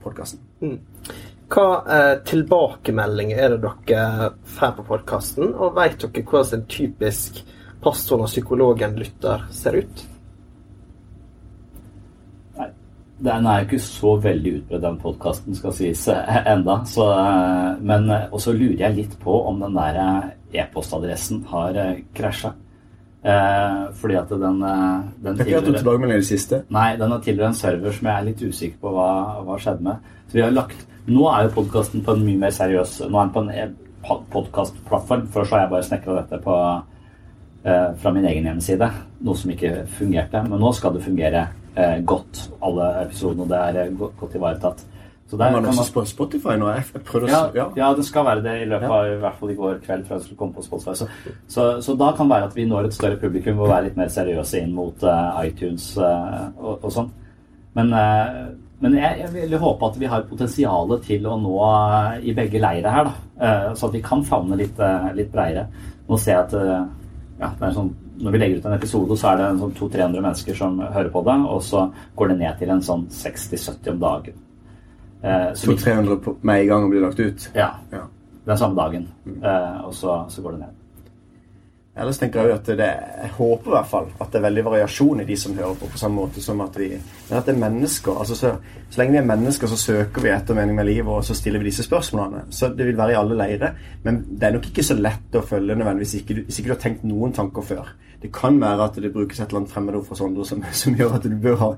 podkasten. 0.00 0.40
Mm. 0.64 0.78
Hva 1.50 1.66
eh, 1.90 2.12
tilbakemeldinger 2.26 3.40
er 3.42 3.54
det 3.56 3.70
dere 3.88 4.28
får 4.54 4.76
på 4.76 4.84
podkasten, 4.86 5.50
og 5.50 5.74
vet 5.78 5.98
dere 5.98 6.22
hvordan 6.22 6.60
en 6.60 6.68
typisk 6.70 7.40
pastoren 7.82 8.22
og 8.22 8.30
psykologen 8.30 8.94
lytter 9.00 9.48
ser 9.54 9.80
ut? 9.80 10.04
Nei, 12.60 12.68
den 13.20 13.46
er 13.46 13.60
jo 13.60 13.66
ikke 13.68 13.82
så 13.84 14.14
veldig 14.22 14.54
utbredt, 14.58 14.82
den 14.82 14.98
podkasten, 15.02 15.56
skal 15.56 15.74
sies 15.76 16.06
eh, 16.12 16.40
enda. 16.50 16.80
Så, 16.88 17.06
eh, 17.12 17.78
men 17.86 18.08
eh, 18.10 18.26
også 18.32 18.54
lurer 18.56 18.86
jeg 18.86 18.96
litt 18.96 19.14
på 19.22 19.36
om 19.50 19.60
den 19.62 19.76
der 19.76 20.00
e-postadressen 20.62 21.44
har 21.50 21.78
krasja. 22.16 22.54
Eh, 23.20 23.82
fordi 24.00 24.16
at 24.16 24.32
den, 24.32 24.60
den 24.60 24.62
Jeg 24.62 25.36
har 25.36 25.46
ikke 25.46 25.58
hatt 25.58 25.68
tilbakemelding 25.82 26.16
i 26.16 26.22
det 26.22 26.30
siste? 26.30 26.62
Nei, 26.72 26.94
den 27.00 27.12
har 27.12 27.24
tilhørt 27.24 27.50
en 27.50 27.58
server 27.58 27.96
som 27.96 28.08
jeg 28.08 28.16
er 28.16 28.28
litt 28.30 28.44
usikker 28.44 28.80
på 28.80 28.94
hva, 28.96 29.10
hva 29.44 29.58
skjedde 29.60 29.88
med. 29.90 30.14
Så 30.28 30.40
vi 30.40 30.46
har 30.46 30.56
lagt 30.56 30.86
Nå 31.10 31.24
er 31.32 31.46
jo 31.46 31.54
podkasten 31.56 32.02
på 32.04 32.12
en 32.12 32.20
mye 32.22 32.38
mer 32.38 32.52
seriøs 32.54 32.98
Nå 33.08 33.18
er 33.18 33.30
den 33.30 33.32
på 33.34 33.40
en 33.42 34.18
podkastplattform. 34.30 35.24
Før 35.32 35.46
så 35.46 35.56
har 35.56 35.62
jeg 35.64 35.72
bare 35.72 35.86
snekra 35.88 36.16
dette 36.20 36.38
på 36.44 36.56
Eh, 37.64 37.94
fra 37.96 38.10
min 38.12 38.24
egen 38.24 38.46
hjemmeside, 38.48 38.86
noe 39.20 39.36
som 39.36 39.50
ikke 39.52 39.82
fungerte. 39.98 40.40
Men 40.48 40.62
nå 40.62 40.70
skal 40.72 40.94
det 40.94 41.04
fungere 41.04 41.42
godt, 42.06 42.50
alle 42.62 42.88
episodene. 43.04 43.48
Det 43.50 43.58
er 43.58 43.84
eh, 43.84 43.98
godt, 43.98 44.34
ivaretatt. 44.34 44.86
Så 45.30 45.36
der 45.36 45.52
man 45.54 45.66
også 45.66 45.92
på 45.94 46.02
Spotify 46.04 46.56
nå? 46.58 46.68
Jeg 46.74 47.02
prøvde 47.06 47.30
ja, 47.30 47.44
ja. 47.54 47.64
ja, 47.76 47.90
det 47.94 48.04
skal 48.04 48.24
være 48.26 48.42
det 48.42 48.54
i 48.62 48.64
løpet 48.66 48.90
av 48.90 49.10
i 49.12 49.18
hvert 49.22 49.36
fall 49.38 49.50
i 49.52 49.54
går 49.54 49.76
kveld. 49.84 50.06
før 50.06 50.16
jeg 50.16 50.24
skulle 50.24 50.38
komme 50.38 50.54
på 50.54 50.62
Spotify. 50.62 50.94
Så, 50.94 51.06
så, 51.46 51.66
så, 51.80 51.94
da 51.94 52.10
kan 52.16 52.26
det 52.26 52.34
være 52.34 52.48
at 52.48 52.56
vi 52.56 52.64
når 52.66 52.88
et 52.88 52.96
større 52.96 53.16
publikum 53.20 53.60
og 53.60 53.70
være 53.70 53.84
litt 53.84 54.00
mer 54.00 54.10
seriøse 54.10 54.58
inn 54.64 54.74
mot 54.74 55.04
uh, 55.06 55.38
iTunes 55.46 55.92
uh, 56.02 56.50
og, 56.58 56.82
og 56.82 56.90
sånn. 56.96 57.12
Men, 57.78 57.94
uh, 57.94 58.50
men 58.82 58.98
jeg, 58.98 59.20
jeg, 59.22 59.30
vil 59.36 59.58
håpe 59.62 59.92
at 59.92 60.00
vi 60.02 60.10
har 60.10 60.26
potensial 60.26 60.96
til 61.06 61.30
å 61.30 61.38
nå 61.38 61.56
i 62.26 62.34
begge 62.34 62.58
leire 62.58 62.96
her. 62.96 63.12
da, 63.38 63.74
Så 63.78 63.86
at 63.86 63.94
vi 63.94 64.02
kan 64.02 64.26
favne 64.26 64.58
litt, 64.58 64.82
litt 65.14 65.30
bredere. 65.30 65.68
Nå 66.08 66.18
ser 66.18 66.40
jeg 66.40 66.48
at 66.48 66.54
ja, 67.40 67.54
det 67.54 67.68
er 67.68 67.76
sånn, 67.76 67.94
Når 68.20 68.34
vi 68.34 68.40
legger 68.42 68.60
ut 68.60 68.68
en 68.68 68.76
episode, 68.76 69.16
så 69.16 69.30
er 69.30 69.40
det 69.40 69.48
sånn 69.60 69.74
200-300 69.78 70.24
mennesker 70.24 70.56
som 70.58 70.80
hører 70.80 71.10
på 71.12 71.22
det, 71.24 71.36
og 71.54 71.62
så 71.64 71.86
går 72.18 72.32
det 72.32 72.38
ned 72.42 72.58
til 72.60 72.72
en 72.74 72.82
sånn 72.84 73.06
60-70 73.16 73.92
om 73.94 74.02
dagen. 74.02 74.42
Eh, 75.22 75.46
så 75.56 75.76
300 75.76 76.36
med 76.40 76.62
en 76.62 76.68
gang 76.68 76.84
og 76.84 76.92
blir 76.92 77.04
lagt 77.04 77.20
ut? 77.20 77.48
Ja. 77.56 77.70
ja. 77.92 78.04
Den 78.48 78.60
samme 78.60 78.76
dagen. 78.76 79.08
Mm. 79.24 79.40
Eh, 79.40 79.80
og 79.86 79.94
så, 79.96 80.20
så 80.32 80.44
går 80.44 80.56
det 80.56 80.66
ned. 80.66 80.79
Ellers 81.98 82.20
tenker 82.20 82.40
jeg 82.40 82.52
jo 82.52 82.54
at 82.54 82.68
det, 82.78 82.86
jeg 82.86 83.30
håper 83.34 83.72
i 83.72 83.74
hvert 83.74 83.88
fall 83.90 84.04
at 84.22 84.28
det 84.30 84.38
er 84.38 84.44
veldig 84.44 84.62
variasjon 84.68 85.22
i 85.24 85.24
de 85.26 85.36
som 85.36 85.56
hører 85.58 85.74
på, 85.74 85.88
på 85.90 85.98
samme 85.98 86.20
måte 86.20 86.42
som 86.44 86.60
at 86.62 86.76
vi 86.78 86.92
men 86.94 87.32
at 87.34 87.48
det 87.48 87.54
er 87.56 87.58
mennesker. 87.64 88.12
altså 88.18 88.36
så, 88.38 88.52
så, 88.88 89.00
lenge 89.00 89.16
vi 89.16 89.18
er 89.18 89.26
mennesker, 89.26 89.66
så 89.66 89.78
søker 89.78 90.22
vi 90.22 90.30
etter 90.30 90.54
mening 90.54 90.78
med 90.78 90.86
livet, 90.86 91.10
og 91.10 91.24
så 91.26 91.34
stiller 91.34 91.58
vi 91.58 91.68
disse 91.68 91.82
spørsmålene. 91.86 92.44
Så 92.54 92.70
det 92.74 92.86
vil 92.86 92.98
være 92.98 93.14
i 93.14 93.18
alle 93.18 93.36
leirer. 93.38 93.74
Men 94.02 94.22
det 94.30 94.48
er 94.48 94.54
nok 94.54 94.70
ikke 94.70 94.86
så 94.86 94.96
lett 94.98 95.34
å 95.34 95.42
følge 95.46 95.76
nødvendigvis 95.78 96.14
ikke, 96.20 96.38
hvis 96.46 96.60
ikke 96.60 96.70
du 96.70 96.74
har 96.74 96.82
tenkt 96.86 97.04
noen 97.06 97.34
tanker 97.34 97.66
før. 97.66 97.92
Det 98.22 98.32
kan 98.34 98.58
være 98.60 98.86
at 98.86 98.98
det 99.02 99.12
brukes 99.12 99.40
et 99.40 99.48
eller 99.48 99.62
annet 99.62 99.72
fremmedord 99.72 100.06
fra 100.06 100.18
Sondre 100.18 100.46
som, 100.46 100.64
som, 100.82 100.94
gjør 100.94 101.18
at 101.18 101.26
du 101.26 101.36
bør, 101.42 101.58
ha, 101.60 101.70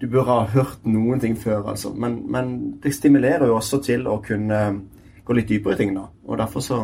du 0.00 0.06
bør, 0.10 0.28
ha, 0.28 0.38
hørt 0.54 0.86
noen 0.88 1.20
ting 1.24 1.36
før, 1.40 1.68
altså. 1.72 1.92
Men, 1.92 2.20
men, 2.32 2.54
det 2.82 2.94
stimulerer 2.94 3.46
jo 3.48 3.56
også 3.56 3.80
til 3.84 4.08
å 4.10 4.20
kunne 4.24 4.62
gå 5.24 5.36
litt 5.36 5.48
dypere 5.48 5.76
i 5.76 5.82
ting, 5.84 5.94
da. 5.96 6.08
Og 6.28 6.40
derfor 6.40 6.64
så, 6.64 6.80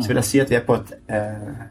så 0.00 0.08
vil 0.08 0.22
jeg 0.22 0.30
si 0.30 0.44
at 0.44 0.52
vi 0.52 0.58
er 0.60 0.64
på 0.68 0.78
et 0.78 0.94
eh, 1.12 1.66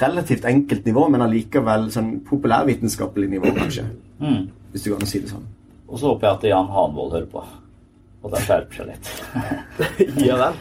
relativt 0.00 0.44
enkelt 0.48 0.86
nivå, 0.88 1.02
men 1.12 1.24
allikevel 1.24 1.82
sånn 1.94 2.10
populærvitenskapelig 2.28 3.28
nivå, 3.36 3.48
kanskje. 3.60 3.84
Mm. 4.20 4.42
Hvis 4.72 4.84
du 4.86 4.88
kan 4.94 5.06
si 5.08 5.18
det 5.22 5.30
sånn. 5.32 5.46
Og 5.88 5.94
så 6.00 6.04
håper 6.10 6.24
jeg 6.26 6.34
at 6.38 6.44
Jan 6.50 6.72
Hanvold 6.72 7.12
hører 7.14 7.30
på. 7.30 7.40
Og 8.24 8.28
da 8.32 8.38
skjerper 8.40 8.74
seg 8.78 8.86
litt. 8.88 9.04
ja 10.28 10.34
vel. 10.40 10.54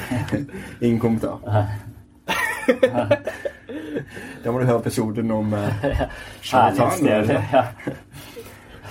Ingen 0.84 1.00
kommentar. 1.02 1.36
da 4.42 4.46
må 4.50 4.56
du 4.60 4.66
høre 4.66 4.82
episoden 4.82 5.28
om 5.34 5.48
uh, 5.54 5.60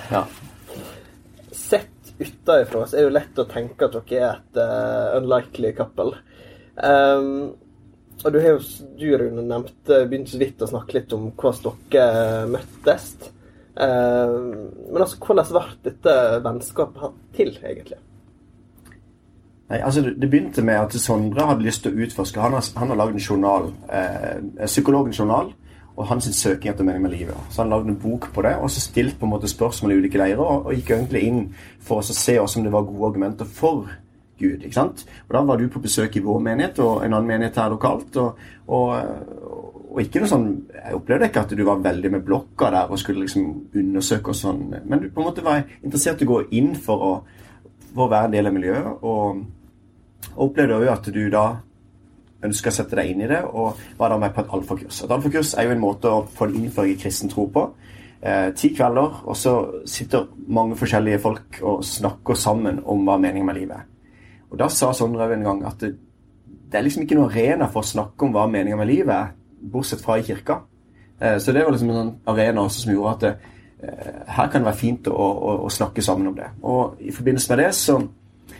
ja. 0.10 0.24
Sett 1.56 2.00
utenfra 2.20 2.88
så 2.88 2.96
er 2.96 3.00
det 3.00 3.06
jo 3.06 3.16
lett 3.16 3.40
å 3.40 3.52
tenke 3.52 3.86
at 3.88 3.94
dere 3.96 4.16
er 4.20 4.30
et 4.40 4.54
uh, 4.64 5.06
unlikely 5.20 5.72
couple. 5.78 6.12
Um, 6.80 7.30
og 8.26 8.34
du 8.34 8.40
har 8.40 8.56
jo, 8.56 8.62
du 9.00 9.08
Rune, 9.18 9.44
nevnte, 9.48 10.04
begynte 10.10 10.34
så 10.34 10.42
vidt 10.42 10.64
å 10.64 10.70
snakke 10.70 10.98
litt 10.98 11.14
om 11.16 11.30
hvordan 11.40 11.78
dere 11.94 12.48
møttes. 12.52 13.10
Eh, 13.80 14.36
men 14.92 15.02
altså, 15.06 15.20
hvordan 15.24 15.50
ble 15.54 15.66
dette 15.88 16.16
vennskapet 16.44 17.20
til, 17.38 17.54
egentlig? 17.64 18.00
Nei, 19.70 19.80
altså 19.86 20.02
Det 20.02 20.28
begynte 20.28 20.66
med 20.66 20.82
at 20.82 20.98
Sondre 20.98 21.46
hadde 21.46 21.64
lyst 21.64 21.86
til 21.86 21.94
å 21.94 22.06
utforske. 22.06 22.42
Han 22.42 22.58
har, 22.58 22.66
har 22.82 23.00
lagd 23.00 23.16
en 23.16 23.24
journal, 23.24 23.72
eh, 23.94 24.66
psykologens 24.66 25.20
journal, 25.20 25.54
og 26.00 26.08
hans 26.08 26.30
søking 26.36 26.72
etter 26.72 26.88
mening 26.88 27.04
med 27.04 27.12
livet. 27.12 27.40
Så 27.52 27.62
han 27.62 27.72
lagde 27.72 27.92
en 27.92 28.00
bok 28.00 28.30
på 28.34 28.44
det, 28.44 28.56
og 28.58 28.72
så 28.72 28.82
stilte 28.82 29.20
på 29.20 29.28
en 29.28 29.34
måte 29.36 29.52
spørsmål 29.52 29.94
i 29.94 30.00
ulike 30.00 30.20
leirer, 30.20 30.44
og, 30.44 30.66
og 30.66 30.76
gikk 30.76 30.94
egentlig 30.96 31.24
inn 31.28 31.42
for 31.84 32.00
å 32.00 32.20
se 32.20 32.40
om 32.40 32.64
det 32.66 32.72
var 32.74 32.88
gode 32.88 33.12
argumenter 33.12 33.50
for 33.60 33.92
Gud. 34.40 34.64
ikke 34.64 34.76
sant? 34.76 35.06
Og 35.28 35.36
Da 35.36 35.44
var 35.46 35.58
du 35.58 35.68
på 35.70 35.82
besøk 35.84 36.16
i 36.16 36.24
vår 36.24 36.40
menighet 36.40 36.80
og 36.84 37.04
en 37.06 37.14
annen 37.14 37.28
menighet 37.28 37.60
her 37.62 37.70
lokalt. 37.70 38.18
og, 38.18 38.40
og, 38.68 38.90
og 39.90 40.02
ikke 40.02 40.22
noe 40.22 40.30
sånn, 40.30 40.50
Jeg 40.74 40.96
opplevde 40.96 41.30
ikke 41.30 41.46
at 41.46 41.56
du 41.58 41.64
var 41.66 41.84
veldig 41.84 42.12
med 42.12 42.26
blokka 42.26 42.72
der 42.72 42.92
og 42.92 43.00
skulle 43.00 43.26
liksom 43.26 43.70
undersøke 43.76 44.30
og 44.30 44.36
sånn, 44.36 44.62
men 44.86 45.00
du 45.00 45.10
på 45.10 45.22
en 45.22 45.30
måte 45.32 45.44
var 45.46 45.64
interessert 45.84 46.22
i 46.22 46.28
å 46.28 46.34
gå 46.34 46.42
inn 46.52 46.76
for 46.76 47.06
å, 47.06 47.14
for 47.94 48.06
å 48.06 48.12
være 48.12 48.30
en 48.30 48.38
del 48.38 48.48
av 48.48 48.54
miljøet. 48.54 49.04
Og, 49.04 49.42
og 50.36 50.46
opplevde 50.50 50.78
òg 50.78 50.92
at 50.94 51.12
du 51.14 51.24
da 51.34 51.48
ønska 52.46 52.72
å 52.72 52.76
sette 52.76 52.96
deg 52.96 53.12
inn 53.12 53.26
i 53.26 53.30
det, 53.30 53.42
og 53.44 53.80
var 54.00 54.14
da 54.14 54.18
med 54.22 54.34
på 54.36 54.44
et 54.44 54.54
alfakurs. 54.56 55.04
Et 55.04 55.12
alfakurs 55.12 55.54
er 55.58 55.68
jo 55.68 55.76
en 55.76 55.84
måte 55.84 56.12
å 56.12 56.24
få 56.24 56.48
en 56.48 56.58
innføring 56.62 56.96
i 56.96 57.02
kristen 57.02 57.32
tro 57.32 57.50
på. 57.52 57.66
Eh, 58.22 58.50
ti 58.56 58.74
kvelder, 58.76 59.22
og 59.32 59.38
så 59.40 59.54
sitter 59.88 60.28
mange 60.48 60.76
forskjellige 60.80 61.22
folk 61.24 61.60
og 61.64 61.84
snakker 61.88 62.36
sammen 62.36 62.82
om 62.84 63.06
hva 63.08 63.16
meningen 63.20 63.48
med 63.48 63.60
livet 63.62 63.78
er. 63.78 63.88
Og 64.50 64.58
da 64.60 64.70
sa 64.74 64.92
Sondre 64.98 65.30
en 65.34 65.46
gang 65.46 65.64
at 65.68 65.82
det, 65.84 65.94
det 66.70 66.78
er 66.78 66.86
liksom 66.86 67.06
ikke 67.06 67.18
noen 67.18 67.32
arena 67.32 67.70
for 67.70 67.84
å 67.84 67.90
snakke 67.90 68.26
om 68.26 68.34
hva 68.34 68.48
meninga 68.50 68.78
med 68.80 68.90
livet 68.90 69.16
er, 69.16 69.32
bortsett 69.60 70.04
fra 70.04 70.20
i 70.20 70.26
kirka. 70.26 70.62
Eh, 71.20 71.38
så 71.42 71.54
det 71.54 71.66
var 71.66 71.74
liksom 71.74 71.92
en 71.92 72.00
sånn 72.00 72.14
arena 72.32 72.64
også 72.66 72.86
som 72.86 72.94
gjorde 72.94 73.16
at 73.16 73.26
det, 73.26 73.34
eh, 73.84 74.22
her 74.38 74.48
kan 74.48 74.62
det 74.62 74.70
være 74.70 74.82
fint 74.82 75.10
å, 75.12 75.18
å, 75.18 75.58
å, 75.66 75.74
snakke 75.74 76.06
sammen 76.06 76.32
om 76.32 76.38
det. 76.38 76.48
Og 76.64 77.02
i 77.02 77.14
forbindelse 77.16 77.52
med 77.52 77.62
det 77.64 77.70
så, 77.78 77.98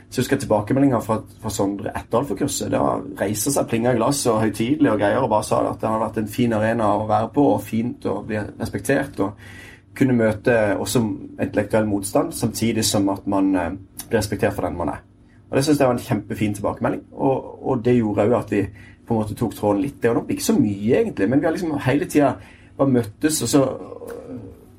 så 0.10 0.22
husker 0.22 0.36
jeg 0.36 0.46
tilbakemeldinga 0.46 1.00
fra, 1.06 1.22
fra 1.42 1.54
Sondre 1.54 1.94
etter 1.94 2.20
alfakurset. 2.20 2.74
Da 2.74 2.84
reiste 3.22 3.54
seg 3.56 3.70
plinga 3.72 3.96
i 3.96 4.02
glass 4.02 4.26
og 4.30 4.42
høytidelig 4.44 4.92
og 4.94 5.02
greier 5.02 5.24
og 5.24 5.32
bare 5.32 5.48
sa 5.48 5.64
at 5.64 5.80
det 5.80 5.90
hadde 5.90 6.04
vært 6.04 6.22
en 6.24 6.36
fin 6.36 6.58
arena 6.58 6.94
å 6.98 7.10
være 7.10 7.34
på, 7.38 7.48
og 7.56 7.66
fint 7.66 8.10
å 8.10 8.20
bli 8.28 8.44
respektert. 8.60 9.26
og 9.26 9.58
kunne 10.00 10.16
møte 10.16 10.54
også 10.80 11.02
intellektuell 11.42 11.88
motstand, 11.90 12.32
samtidig 12.32 12.86
som 12.88 13.10
at 13.12 13.26
man 13.28 13.56
eh, 13.56 13.72
blir 14.06 14.20
respektert 14.22 14.56
for 14.56 14.68
den 14.68 14.78
man 14.80 14.94
er. 14.94 15.09
Og 15.50 15.58
Det 15.58 15.66
syns 15.66 15.80
jeg 15.80 15.88
var 15.88 15.98
en 15.98 16.06
kjempefin 16.06 16.54
tilbakemelding, 16.54 17.04
og, 17.12 17.68
og 17.68 17.86
det 17.86 17.98
gjorde 17.98 18.26
òg 18.28 18.36
at 18.38 18.52
vi 18.54 18.64
på 19.08 19.16
en 19.16 19.22
måte 19.24 19.36
tok 19.38 19.56
tråden 19.58 19.82
litt. 19.82 19.98
Det 20.02 20.12
var 20.12 20.20
da. 20.20 20.34
ikke 20.34 20.46
så 20.46 20.54
mye, 20.60 21.00
egentlig, 21.00 21.30
men 21.30 21.42
vi 21.42 21.48
har 21.48 21.56
liksom 21.56 21.80
hele 21.86 22.06
tida 22.06 22.36
bare 22.78 22.94
møttes, 22.94 23.42
og 23.44 23.50
så, 23.50 23.64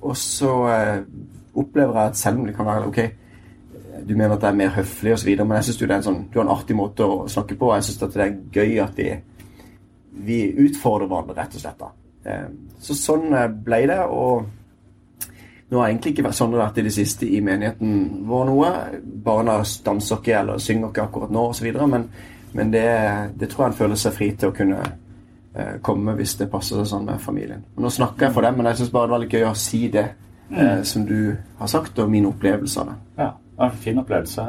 og 0.01 0.15
så 0.17 0.53
eh, 0.71 1.01
opplever 1.59 1.99
jeg 1.99 2.13
at 2.13 2.21
selv 2.21 2.39
om 2.39 2.47
det 2.47 2.55
kan 2.57 2.69
være 2.69 2.87
ok, 2.87 3.01
du 4.07 4.15
mener 4.15 4.37
at 4.37 4.45
det 4.45 4.49
er 4.49 4.61
mer 4.61 4.71
høflig 4.77 5.13
osv., 5.17 5.33
men 5.43 5.59
jeg 5.59 5.69
syns 5.69 5.81
du, 5.81 5.91
sånn, 6.07 6.23
du 6.31 6.39
har 6.39 6.47
en 6.47 6.55
artig 6.55 6.77
måte 6.79 7.05
å 7.05 7.27
snakke 7.29 7.59
på. 7.59 7.69
og 7.69 7.77
Jeg 7.77 7.89
syns 7.89 8.15
det 8.15 8.23
er 8.23 8.39
gøy 8.55 8.79
at 8.85 8.97
vi, 8.97 9.11
vi 10.31 10.39
utfordrer 10.69 11.11
hverandre, 11.11 11.37
rett 11.37 11.59
og 11.59 11.65
slett. 11.65 11.83
da. 11.83 11.91
Eh, 12.31 12.49
så 12.81 12.97
sånn 12.97 13.35
ble 13.67 13.83
det. 13.91 14.01
og 14.07 14.47
nå 15.71 15.79
har 15.79 15.89
egentlig 15.89 16.17
ikke 16.17 16.33
Sondre 16.35 16.59
vært 16.65 16.81
i 16.81 16.85
det 16.87 16.93
siste 16.95 17.29
i 17.31 17.39
menigheten 17.45 18.25
vår 18.27 18.49
noe. 18.49 18.71
Barna 19.25 19.61
danser 19.87 20.19
ikke 20.19 20.39
eller 20.41 20.63
synger 20.63 20.91
ikke 20.91 21.05
akkurat 21.07 21.35
nå 21.35 21.45
osv. 21.53 21.69
Men, 21.93 22.09
men 22.59 22.73
det, 22.73 22.87
det, 23.39 23.51
tror 23.51 23.67
jeg 23.67 23.73
en 23.73 23.79
føler 23.85 24.01
seg 24.01 24.17
fri 24.17 24.33
til 24.35 24.51
å 24.51 24.57
kunne 24.57 24.81
eh, 24.83 25.77
komme 25.87 26.17
hvis 26.19 26.35
det 26.41 26.51
passer 26.51 26.81
seg 26.81 26.91
sånn 26.91 27.07
med 27.07 27.23
familien. 27.23 27.63
Og 27.77 27.85
nå 27.87 27.93
snakker 27.95 28.27
jeg 28.27 28.37
for 28.39 28.49
dem, 28.49 28.59
men 28.59 28.71
jeg 28.73 28.81
syns 28.81 28.95
bare 28.97 29.11
det 29.11 29.15
var 29.15 29.23
litt 29.25 29.37
gøy 29.39 29.47
å 29.47 29.59
si 29.63 29.85
det 29.95 30.07
eh, 30.09 30.57
mm. 30.59 30.83
som 30.91 31.07
du 31.07 31.21
har 31.61 31.71
sagt, 31.71 32.03
og 32.03 32.11
min 32.11 32.27
opplevelse 32.33 32.83
av 32.83 32.91
det. 32.91 32.99
Ja, 33.23 33.31
det 33.39 33.63
var 33.63 33.71
en 33.71 33.85
fin 33.87 34.03
opplevelse. 34.03 34.49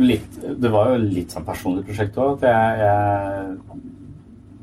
Litt, 0.00 0.40
det 0.64 0.70
var 0.72 0.94
jo 0.94 1.02
litt 1.04 1.36
sånn 1.36 1.44
personlig 1.46 1.84
prosjekt 1.86 2.16
òg. 2.18 2.40
Jeg, 2.42 2.80
jeg 2.80 3.92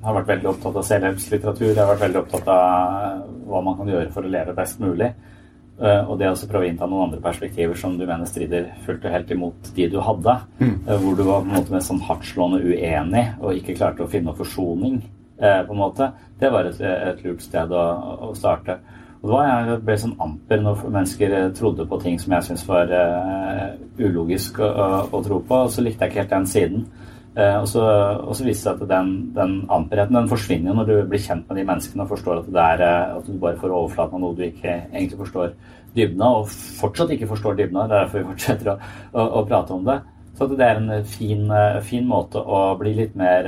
har 0.03 0.15
vært 0.17 0.31
veldig 0.31 0.49
opptatt 0.51 0.79
av 0.79 0.87
selvhjelpslitteratur. 0.87 1.67
Jeg 1.71 1.81
har 1.81 1.91
vært 1.93 2.05
veldig 2.07 2.21
opptatt 2.23 2.47
av 2.53 3.21
hva 3.49 3.61
man 3.65 3.77
kan 3.77 3.91
gjøre 3.91 4.13
for 4.13 4.25
å 4.25 4.33
leve 4.33 4.57
best 4.57 4.81
mulig. 4.81 5.11
Eh, 5.81 6.03
og 6.05 6.19
det 6.21 6.29
å 6.29 6.35
prøve 6.45 6.67
å 6.67 6.69
innta 6.69 6.85
noen 6.89 7.07
andre 7.07 7.21
perspektiver 7.23 7.77
som 7.77 7.95
du 7.97 8.03
mener 8.05 8.29
strider 8.29 8.67
fullt 8.85 9.05
og 9.07 9.15
helt 9.15 9.31
imot 9.33 9.71
de 9.75 9.87
du 9.89 9.97
hadde. 10.03 10.35
Mm. 10.59 10.75
Eh, 10.75 10.97
hvor 11.01 11.17
du 11.17 11.23
var 11.25 11.41
på 11.41 11.49
en 11.49 11.57
måte 11.57 11.73
med 11.73 11.85
sånn 11.85 12.03
hardtslående 12.05 12.61
uenig 12.61 13.25
og 13.41 13.57
ikke 13.57 13.77
klarte 13.79 14.05
å 14.05 14.11
finne 14.11 14.35
forsoning. 14.37 15.01
Eh, 15.41 15.61
på 15.65 15.73
en 15.73 15.81
måte. 15.81 16.11
Det 16.37 16.51
var 16.53 16.69
et, 16.69 16.81
et 16.81 17.23
lurt 17.25 17.41
sted 17.41 17.71
å, 17.73 17.85
å, 18.27 18.33
starte. 18.37 18.77
Og 19.21 19.29
det 19.29 19.33
var, 19.33 19.47
Jeg 19.49 19.79
ble 19.87 19.95
sånn 20.03 20.19
amper 20.21 20.61
når 20.61 20.83
mennesker 20.85 21.33
trodde 21.57 21.87
på 21.89 21.97
ting 22.03 22.19
som 22.21 22.35
jeg 22.35 22.45
syntes 22.45 22.65
var 22.69 22.93
uh, 22.93 23.73
ulogisk 23.97 24.59
å, 24.61 24.69
å, 24.69 24.87
å, 25.09 25.21
tro 25.25 25.39
på. 25.45 25.63
Og 25.65 25.73
så 25.73 25.81
likte 25.85 26.05
jeg 26.05 26.13
ikke 26.13 26.21
helt 26.21 26.35
den 26.35 26.47
siden. 26.49 26.85
Eh, 27.31 27.57
og, 27.61 27.67
så, 27.71 27.81
og 28.27 28.33
så 28.35 28.43
viser 28.43 28.73
det 28.73 28.81
seg 28.81 28.81
at 28.83 28.89
den, 28.91 29.11
den 29.37 29.53
amperheten 29.71 30.17
den 30.17 30.27
forsvinner 30.27 30.75
når 30.75 30.89
du 30.89 30.95
blir 31.07 31.21
kjent 31.23 31.45
med 31.47 31.61
de 31.61 31.63
menneskene 31.69 32.03
og 32.03 32.09
forstår 32.11 32.41
at, 32.41 32.49
er, 32.51 32.81
eh, 32.83 33.13
at 33.21 33.29
du 33.29 33.37
bare 33.39 33.59
får 33.61 33.71
overflaten 33.71 34.17
av 34.17 34.23
noe 34.25 34.35
du 34.35 34.41
ikke 34.49 34.73
egentlig 34.89 35.19
forstår 35.21 35.53
dybden 35.95 36.25
av, 36.27 36.41
og 36.41 36.81
fortsatt 36.81 37.13
ikke 37.15 37.29
forstår 37.29 37.55
dybden 37.55 37.79
av. 37.79 37.87
Det 37.87 37.95
er 37.95 38.03
derfor 38.03 38.19
vi 38.19 38.33
fortsetter 38.33 38.73
å, 38.73 38.75
å, 39.13 39.27
å 39.39 39.45
prate 39.47 39.77
om 39.77 39.87
det. 39.87 39.97
Så 40.35 40.49
det 40.51 40.67
er 40.67 40.81
en 40.81 41.07
fin, 41.07 41.47
eh, 41.55 41.79
fin, 41.87 42.03
måte 42.09 42.43
å 42.43 42.59
bli 42.81 42.97
litt 42.99 43.15
mer 43.19 43.47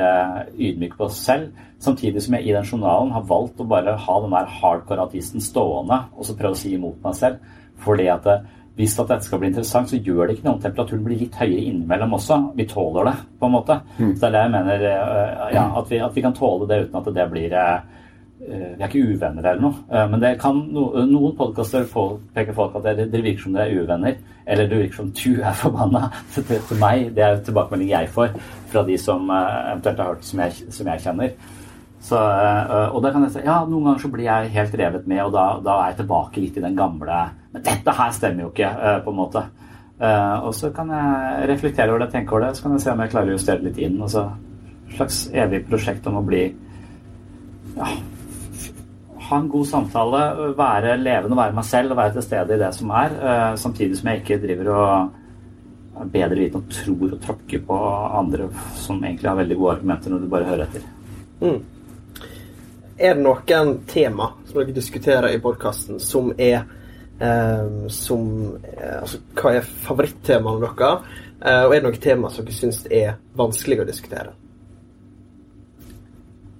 ydmyk 0.56 0.96
på 1.00 1.12
seg 1.12 1.28
selv. 1.28 1.68
Samtidig 1.84 2.24
som 2.24 2.38
jeg 2.38 2.48
i 2.48 2.56
den 2.56 2.70
journalen 2.70 3.12
har 3.12 3.28
valgt 3.28 3.60
å 3.60 3.68
bare 3.68 3.98
ha 4.00 4.20
den 4.24 4.38
der 4.38 4.58
hardcore 4.62 5.10
ateisten 5.10 5.44
stående 5.44 6.06
og 6.16 6.24
så 6.24 6.40
prøve 6.40 6.56
å 6.56 6.64
si 6.64 6.72
imot 6.78 7.04
meg 7.04 7.20
selv. 7.20 7.44
Fordi 7.84 8.08
at 8.08 8.24
det, 8.24 8.40
hvis 8.76 8.96
at 9.00 9.10
dette 9.12 9.28
skal 9.28 9.42
bli 9.42 9.52
interessant, 9.52 9.90
så 9.90 10.00
gjør 10.02 10.28
det 10.28 10.38
ikke 10.38 10.48
noe 10.48 10.58
om 10.58 10.62
temperaturen 10.64 11.04
blir 11.06 11.20
litt 11.22 11.36
høyere 11.38 11.66
innimellom 11.70 12.16
også. 12.18 12.40
Vi 12.58 12.66
tåler 12.70 13.10
det, 13.12 13.16
på 13.40 13.46
en 13.46 13.54
måte. 13.54 13.80
Mm. 14.00 14.16
Så 14.16 14.22
det 14.24 14.30
er 14.30 14.34
det 14.34 14.42
jeg 14.42 14.54
mener, 14.56 14.86
eh, 14.90 15.44
ja, 15.54 15.66
at, 15.78 15.92
vi, 15.92 16.00
at, 16.02 16.16
vi, 16.16 16.24
kan 16.26 16.38
tåle 16.38 16.70
det 16.70 16.80
uten 16.88 16.98
at 16.98 17.12
det 17.14 17.28
blir 17.30 17.54
eh, 17.54 17.76
eh, 18.48 18.72
Vi 18.74 18.82
er 18.82 18.88
ikke 18.88 19.14
uvenner 19.14 19.46
eller 19.52 19.62
noe. 19.62 20.02
Men 20.10 20.26
det 20.26 20.34
kan, 20.42 20.64
noen 20.74 21.38
podkaster 21.38 21.86
påpeker 21.92 22.58
folk 22.58 22.80
at 22.80 22.88
dere, 22.90 23.06
dere 23.14 23.28
virker 23.28 23.46
som 23.46 23.54
dere 23.60 23.70
er 23.70 23.86
uvenner. 23.86 24.18
Eller 24.44 24.68
det 24.68 24.82
virker 24.82 25.04
som 25.04 25.14
du 25.22 25.44
er 25.44 25.60
forbanna 25.62 26.08
til, 26.34 26.50
til 26.50 26.82
meg. 26.82 27.12
Det 27.14 27.28
er 27.28 27.44
tilbakemelding 27.46 27.94
jeg 27.94 28.14
får 28.16 28.34
fra 28.74 28.88
de 28.90 28.98
som 28.98 29.30
eventuelt 29.30 30.02
har 30.02 30.16
hørt 30.16 30.26
som 30.26 30.42
jeg, 30.48 30.74
som 30.74 30.90
jeg 30.90 31.06
kjenner. 31.06 31.38
Så, 32.04 32.20
og 32.20 32.98
da 33.00 33.14
kan 33.14 33.24
jeg 33.24 33.32
si 33.32 33.42
ja, 33.46 33.62
noen 33.64 33.86
ganger 33.88 34.02
så 34.04 34.10
blir 34.12 34.26
jeg 34.28 34.50
helt 34.52 34.74
revet 34.82 35.06
med, 35.08 35.22
og 35.24 35.32
da, 35.32 35.44
da 35.64 35.78
er 35.80 35.94
jeg 35.94 36.02
tilbake 36.02 36.42
litt 36.44 36.58
i 36.60 36.64
den 36.66 36.76
gamle 36.76 37.20
Men 37.54 37.64
dette 37.64 37.94
her 37.96 38.12
stemmer 38.12 38.44
jo 38.44 38.50
ikke, 38.52 38.72
på 39.06 39.14
en 39.14 39.20
måte. 39.22 39.44
Og 40.44 40.50
så 40.58 40.74
kan 40.76 40.92
jeg 40.92 41.48
reflektere 41.54 41.94
over 41.94 42.04
det, 42.04 42.10
tenke 42.12 42.36
over 42.36 42.48
det, 42.48 42.58
så 42.58 42.66
kan 42.66 42.76
jeg 42.76 42.84
se 42.84 42.92
om 42.92 43.04
jeg 43.06 43.14
klarer 43.14 43.32
å 43.32 43.38
justere 43.38 43.64
litt 43.64 43.80
inn. 43.80 44.02
Et 44.04 44.98
slags 44.98 45.22
evig 45.32 45.64
prosjekt 45.70 46.10
om 46.12 46.20
å 46.20 46.26
bli 46.28 46.44
ja, 47.78 47.88
ha 49.30 49.40
en 49.40 49.50
god 49.50 49.68
samtale, 49.68 50.22
være 50.58 50.98
levende, 51.00 51.38
være 51.40 51.56
meg 51.56 51.68
selv 51.68 51.94
og 51.94 52.00
være 52.02 52.18
til 52.18 52.26
stede 52.26 52.58
i 52.58 52.62
det 52.62 52.72
som 52.76 52.92
er, 52.94 53.16
samtidig 53.60 54.00
som 54.00 54.10
jeg 54.12 54.24
ikke 54.24 54.42
driver 54.44 54.72
og 54.74 56.08
bedre 56.14 56.40
vitende 56.40 56.64
og 56.64 56.74
tror 56.74 57.14
og 57.14 57.22
tråkker 57.24 57.64
på 57.68 57.78
andre 58.20 58.50
som 58.82 59.00
egentlig 59.04 59.30
har 59.30 59.40
veldig 59.40 59.58
gode 59.62 59.78
argumenter 59.78 60.14
når 60.14 60.24
du 60.24 60.28
bare 60.34 60.50
hører 60.50 60.66
etter. 60.68 60.86
Mm. 61.44 61.62
Er 63.04 63.18
det 63.18 63.24
noen 63.26 63.82
tema 63.84 64.30
som 64.48 64.62
dere 64.62 64.72
diskuterer 64.72 65.34
i 65.36 65.40
podkasten 65.44 65.98
som 66.00 66.30
er 66.40 66.62
eh, 67.20 67.88
som 67.92 68.30
eh, 68.64 69.02
Altså, 69.02 69.20
hva 69.36 69.52
er 69.58 69.66
favorittemaene 69.84 70.64
deres? 70.64 71.10
Eh, 71.44 71.66
og 71.66 71.74
er 71.74 71.82
det 71.82 71.84
noen 71.84 72.00
tema 72.06 72.32
som 72.32 72.48
dere 72.48 72.56
syns 72.56 72.80
er 72.88 73.18
vanskelig 73.36 73.82
å 73.84 73.88
diskutere? 73.90 74.32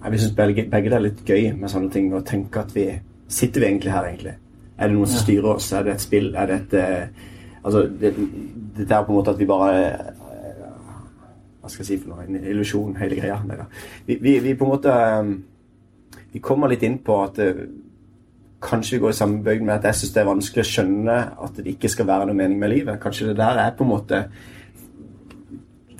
Vi 0.04 0.20
syns 0.20 0.36
begge, 0.36 0.66
begge, 0.68 0.92
det 0.92 0.98
er 0.98 1.06
litt 1.06 1.24
gøy 1.24 1.54
med 1.62 1.72
sånne 1.72 1.94
ting. 1.94 2.12
Å 2.12 2.20
tenke 2.28 2.66
at 2.66 2.76
vi 2.76 2.90
Sitter 3.34 3.64
vi 3.64 3.66
egentlig 3.66 3.90
her, 3.90 4.06
egentlig? 4.06 4.34
Er 4.76 4.90
det 4.92 4.94
noen 4.98 5.10
som 5.10 5.24
styrer 5.24 5.48
oss? 5.56 5.70
Er 5.74 5.88
det 5.88 5.94
et 5.96 6.04
spill? 6.04 6.28
Er 6.36 6.52
det 6.52 6.58
et 6.60 6.76
eh, 6.82 7.24
Altså, 7.64 7.86
det, 7.88 8.12
det 8.76 8.92
er 8.92 9.08
på 9.08 9.14
en 9.14 9.22
måte 9.22 9.32
at 9.32 9.40
vi 9.40 9.48
bare 9.48 9.80
eh, 9.80 10.12
Hva 11.64 11.72
skal 11.72 11.86
jeg 11.86 11.88
si 11.88 12.00
for 12.04 12.12
noe? 12.12 12.28
En 12.28 12.44
illusjon, 12.52 13.00
hele 13.00 13.16
greia. 13.16 13.40
Vi, 14.06 14.20
vi, 14.20 14.38
vi 14.44 14.60
på 14.60 14.68
en 14.68 14.76
måte 14.76 15.00
vi 16.34 16.42
kommer 16.42 16.72
litt 16.72 16.84
inn 16.86 16.98
på 17.06 17.20
at 17.22 17.38
det, 17.38 17.52
kanskje 18.64 18.96
vi 18.96 19.04
går 19.04 19.14
i 19.14 19.18
samme 19.18 19.44
bøyg 19.46 19.62
med 19.62 19.76
at 19.76 19.90
jeg 19.90 20.00
syns 20.00 20.14
det 20.16 20.22
er 20.22 20.30
vanskelig 20.30 20.64
å 20.64 20.70
skjønne 20.72 21.16
at 21.46 21.58
det 21.60 21.74
ikke 21.76 21.92
skal 21.92 22.08
være 22.10 22.28
noe 22.30 22.38
mening 22.38 22.60
med 22.62 22.72
livet. 22.72 23.00
Kanskje 23.04 23.30
det 23.30 23.38
der 23.38 23.60
er 23.60 23.74
på 23.78 23.86
en 23.86 23.92
måte 23.92 24.22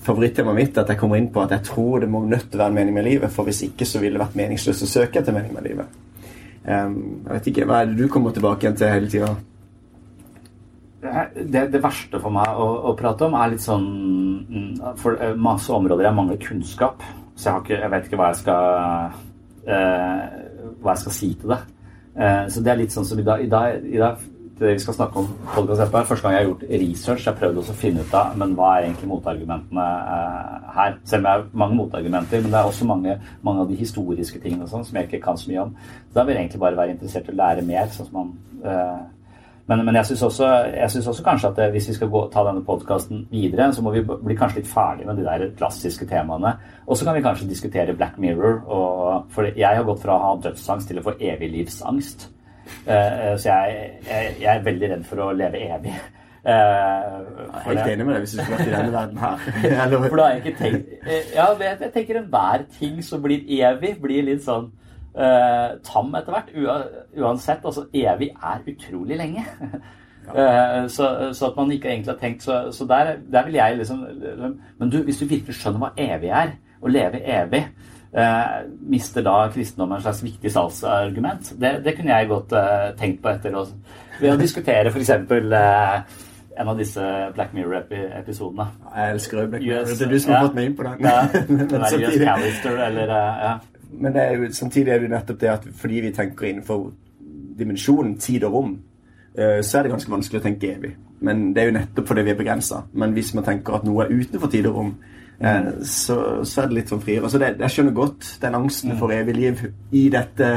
favorittemaet 0.04 0.58
mitt, 0.58 0.78
at 0.80 0.90
jeg 0.90 1.00
kommer 1.00 1.20
inn 1.20 1.30
på 1.32 1.44
at 1.44 1.54
jeg 1.56 1.68
tror 1.70 2.04
det 2.04 2.10
må 2.12 2.24
nødt 2.26 2.50
til 2.50 2.60
å 2.60 2.64
være 2.64 2.74
en 2.74 2.80
mening 2.80 2.98
med 2.98 3.08
livet, 3.08 3.32
for 3.32 3.48
hvis 3.48 3.62
ikke 3.68 3.88
så 3.88 4.02
ville 4.02 4.18
det 4.18 4.24
vært 4.24 4.40
meningsløst 4.40 4.84
å 4.84 4.90
søke 4.90 5.22
etter 5.22 5.36
mening 5.36 5.54
med 5.56 5.68
livet. 5.68 6.00
Um, 6.64 6.96
jeg 7.26 7.36
vet 7.36 7.50
ikke, 7.52 7.68
Hva 7.68 7.82
er 7.82 7.90
det 7.92 8.00
du 8.00 8.08
kommer 8.12 8.32
tilbake 8.36 8.66
igjen 8.66 8.80
til 8.80 8.92
hele 8.92 9.12
tida? 9.12 9.34
Det, 11.04 11.66
det, 11.74 11.82
verste 11.84 12.20
for 12.24 12.32
meg 12.32 12.48
å, 12.56 12.68
å, 12.88 12.94
prate 12.96 13.28
om 13.28 13.36
er 13.36 13.50
litt 13.52 13.64
sånn 13.66 13.88
mm, 14.48 14.70
For 15.02 15.20
eh, 15.20 15.34
masse 15.36 15.68
områder 15.76 16.08
jeg 16.08 16.16
mangler 16.16 16.40
kunnskap. 16.40 17.04
Så 17.36 17.50
jeg, 17.50 17.66
ikke, 17.66 17.82
jeg 17.82 17.92
vet 17.92 18.08
ikke 18.08 18.20
hva 18.22 18.30
jeg 18.32 18.40
skal 18.40 18.70
Eh, 19.14 19.33
hva 19.66 20.94
jeg 20.94 21.04
skal 21.06 21.16
si 21.16 21.34
til 21.40 21.54
det. 21.56 21.62
Eh, 22.14 22.46
så 22.50 22.62
det 22.62 22.72
er 22.72 22.82
litt 22.84 22.94
sånn 22.94 23.08
som 23.08 23.20
i 23.20 23.26
dag, 23.26 23.42
i 23.42 23.50
dag, 23.50 23.86
i 23.90 24.02
dag 24.02 24.30
det 24.60 24.76
vi 24.76 24.82
skal 24.84 24.94
snakke 24.94 25.18
om 25.20 25.30
podcast 25.56 25.82
Første 25.92 26.22
gang 26.22 26.36
jeg 26.36 26.42
har 26.44 26.50
gjort 26.52 26.66
research, 26.70 27.24
jeg 27.26 27.32
har 27.32 27.40
prøvd 27.40 27.58
å 27.58 27.76
finne 27.78 28.04
ut 28.06 28.14
av 28.16 28.36
men 28.38 28.54
hva 28.58 28.70
er 28.76 28.86
egentlig 28.86 29.10
motargumentene 29.10 29.88
eh, 30.14 30.68
her. 30.76 31.00
Selv 31.10 31.24
om 31.24 31.30
jeg 31.30 31.40
har 31.40 31.48
mange 31.64 31.80
motargumenter, 31.80 32.44
men 32.44 32.54
det 32.54 32.60
er 32.60 32.70
også 32.70 32.88
mange, 32.88 33.18
mange 33.42 33.66
av 33.66 33.72
de 33.72 33.80
historiske 33.80 34.40
tingene 34.44 34.70
sånt, 34.70 34.88
som 34.88 35.00
jeg 35.00 35.10
ikke 35.10 35.24
kan 35.26 35.42
så 35.42 35.50
mye 35.50 35.66
om. 35.66 35.74
Så 36.06 36.20
da 36.20 36.28
vil 36.28 36.38
jeg 36.38 36.46
egentlig 36.46 36.64
bare 36.64 36.80
være 36.84 36.96
interessert 36.96 37.28
i 37.28 37.34
å 37.34 37.40
lære 37.42 37.66
mer. 37.68 37.90
sånn 37.92 38.10
som 38.12 38.20
man 38.20 38.32
eh, 38.62 39.02
men, 39.68 39.86
men 39.88 39.96
jeg 39.96 40.10
syns 40.10 40.24
også, 40.28 40.48
også, 41.08 41.24
kanskje 41.24 41.50
at 41.54 41.72
hvis 41.72 41.88
vi 41.88 41.96
skal 41.96 42.10
gå, 42.12 42.22
ta 42.34 42.44
denne 42.44 42.66
podkasten 42.68 43.22
videre, 43.32 43.70
så 43.74 43.84
må 43.86 43.94
vi 43.96 44.02
bli 44.04 44.36
kanskje 44.36 44.60
litt 44.60 44.72
ferdig 44.72 45.08
med 45.08 45.22
de 45.22 45.24
der 45.24 45.46
klassiske 45.56 46.08
temaene. 46.10 46.58
Og 46.84 47.00
så 47.00 47.08
kan 47.08 47.16
vi 47.16 47.24
kanskje 47.24 47.48
diskutere 47.48 47.96
Black 47.96 48.18
Mirror. 48.20 48.60
Og, 48.68 49.30
for 49.32 49.48
jeg 49.48 49.80
har 49.80 49.88
gått 49.88 50.04
fra 50.04 50.18
å 50.18 50.26
ha 50.26 50.34
dødsangst 50.50 50.92
til 50.92 51.00
å 51.00 51.06
få 51.06 51.16
eviglivsangst. 51.16 52.28
Uh, 52.84 53.40
så 53.40 53.48
jeg, 53.48 53.80
jeg, 54.10 54.36
jeg, 54.42 54.52
er 54.52 54.68
veldig 54.68 54.92
redd 54.96 55.08
for 55.08 55.24
å 55.24 55.32
leve 55.38 55.64
evig. 55.64 55.96
Uh, 56.44 56.52
jeg 56.52 57.48
er 57.48 57.68
helt 57.70 57.90
enig 57.94 58.06
med 58.06 58.18
deg 58.18 58.26
hvis 58.26 58.36
du 58.36 58.42
skulle 58.42 58.58
vært 58.60 58.68
i 58.68 58.76
denne 58.76 58.94
verden 58.98 59.22
her. 59.24 59.44
for 60.10 60.20
da 60.20 60.26
har 60.26 60.34
jeg 60.34 60.42
ikke 60.44 60.58
tenkt 60.60 61.36
Ja, 61.38 61.46
jeg 61.56 61.92
tenker 61.94 62.20
enhver 62.20 62.66
ting 62.82 62.98
som 63.08 63.24
blir 63.24 63.48
evig, 63.64 63.96
blir 64.04 64.28
litt 64.28 64.44
sånn 64.44 64.74
uh, 65.18 65.80
tam 65.86 66.16
etter 66.20 66.36
hvert. 66.36 66.54
Uansett. 67.18 67.66
Altså, 67.66 67.88
evig 67.94 68.32
er 68.34 68.64
utrolig 68.74 69.20
lenge. 69.20 69.46
Eh, 70.24 70.88
så, 70.88 71.34
så, 71.34 71.50
at 71.50 71.58
man 71.58 71.72
ikke 71.72 71.90
egentlig 71.90 72.14
har 72.14 72.20
tenkt 72.20 72.44
Så, 72.44 72.72
så 72.72 72.86
der, 72.88 73.18
der, 73.32 73.46
vil 73.46 73.54
jeg 73.54 73.78
liksom 73.78 74.06
Men 74.80 74.90
du, 74.90 75.02
hvis 75.04 75.18
du 75.20 75.26
virkelig 75.26 75.56
skjønner 75.58 75.82
hva 75.82 75.90
evig 76.00 76.30
er, 76.32 76.54
å 76.80 76.88
leve 76.88 77.20
evig 77.28 77.60
eh, 78.16 78.54
Mister 78.88 79.26
da 79.26 79.50
kristendommen 79.52 79.98
en 79.98 80.06
slags 80.06 80.24
viktig 80.24 80.52
salgsargument? 80.52 81.52
Det, 81.60 81.74
det 81.84 81.96
kunne 81.98 82.16
jeg 82.16 82.30
godt 82.32 82.56
eh, 82.56 82.94
tenkt 83.00 83.20
på 83.24 83.34
etter 83.34 83.58
å, 83.60 83.66
ved 84.22 84.32
å 84.32 84.40
diskutere 84.40 84.94
f.eks. 84.94 85.12
Eh, 85.12 86.24
en 86.54 86.70
av 86.70 86.78
disse 86.78 87.04
Black 87.34 87.54
Mirror-episodene. 87.58 88.68
Jeg 88.96 89.14
elsker 89.18 89.48
Black 89.50 89.64
Mirror. 89.64 89.88
det 89.90 90.08
er 90.08 90.12
du 90.12 90.20
som 90.22 90.36
har 90.36 90.48
fått 90.48 90.58
meg 90.60 90.70
inn 90.70 90.76
på 90.78 90.86
den. 90.88 91.04
Ja, 91.04 91.16
den 91.50 92.28
Callister, 92.30 92.78
eller, 92.88 93.16
eh, 93.18 93.46
ja. 93.48 93.56
Men 94.00 94.16
er 94.18 94.36
jo, 94.38 94.50
samtidig 94.54 94.92
er 94.92 95.00
det 95.00 95.10
jo 95.10 95.14
nettopp 95.16 95.40
det 95.40 95.50
at 95.52 95.70
fordi 95.78 96.02
vi 96.02 96.12
tenker 96.16 96.50
innenfor 96.50 96.92
dimensjonen 97.58 98.18
tid 98.22 98.44
og 98.48 98.54
rom, 98.54 98.74
Eh, 99.38 99.62
så 99.62 99.78
er 99.78 99.84
det 99.84 99.94
ganske 99.94 100.14
vanskelig 100.14 100.42
å 100.42 100.46
tenke 100.46 100.70
evig. 100.76 100.94
Men 101.24 101.50
det 101.56 101.64
er 101.64 101.72
jo 101.72 101.80
nettopp 101.80 102.12
fordi 102.12 102.28
vi 102.28 102.34
er 102.34 102.40
begrensa. 102.40 102.84
Men 102.94 103.16
hvis 103.18 103.34
man 103.34 103.48
tenker 103.48 103.80
at 103.80 103.88
noe 103.88 104.06
er 104.06 104.14
utenfor 104.14 104.52
tid 104.54 104.70
og 104.70 104.80
rom, 104.82 104.96
Mm. 105.44 105.82
så, 105.84 106.46
så, 106.46 106.62
er 106.62 106.68
det 106.70 106.76
litt 106.78 106.92
sånn 106.92 107.02
friere. 107.02 107.28
Så 107.28 107.40
det, 107.42 107.56
jeg 107.60 107.74
skjønner 107.74 107.96
godt 107.98 108.28
den 108.40 108.56
angsten 108.56 108.94
for 108.96 109.12
evig 109.12 109.34
liv 109.36 109.64
i 109.92 110.04
dette 110.14 110.52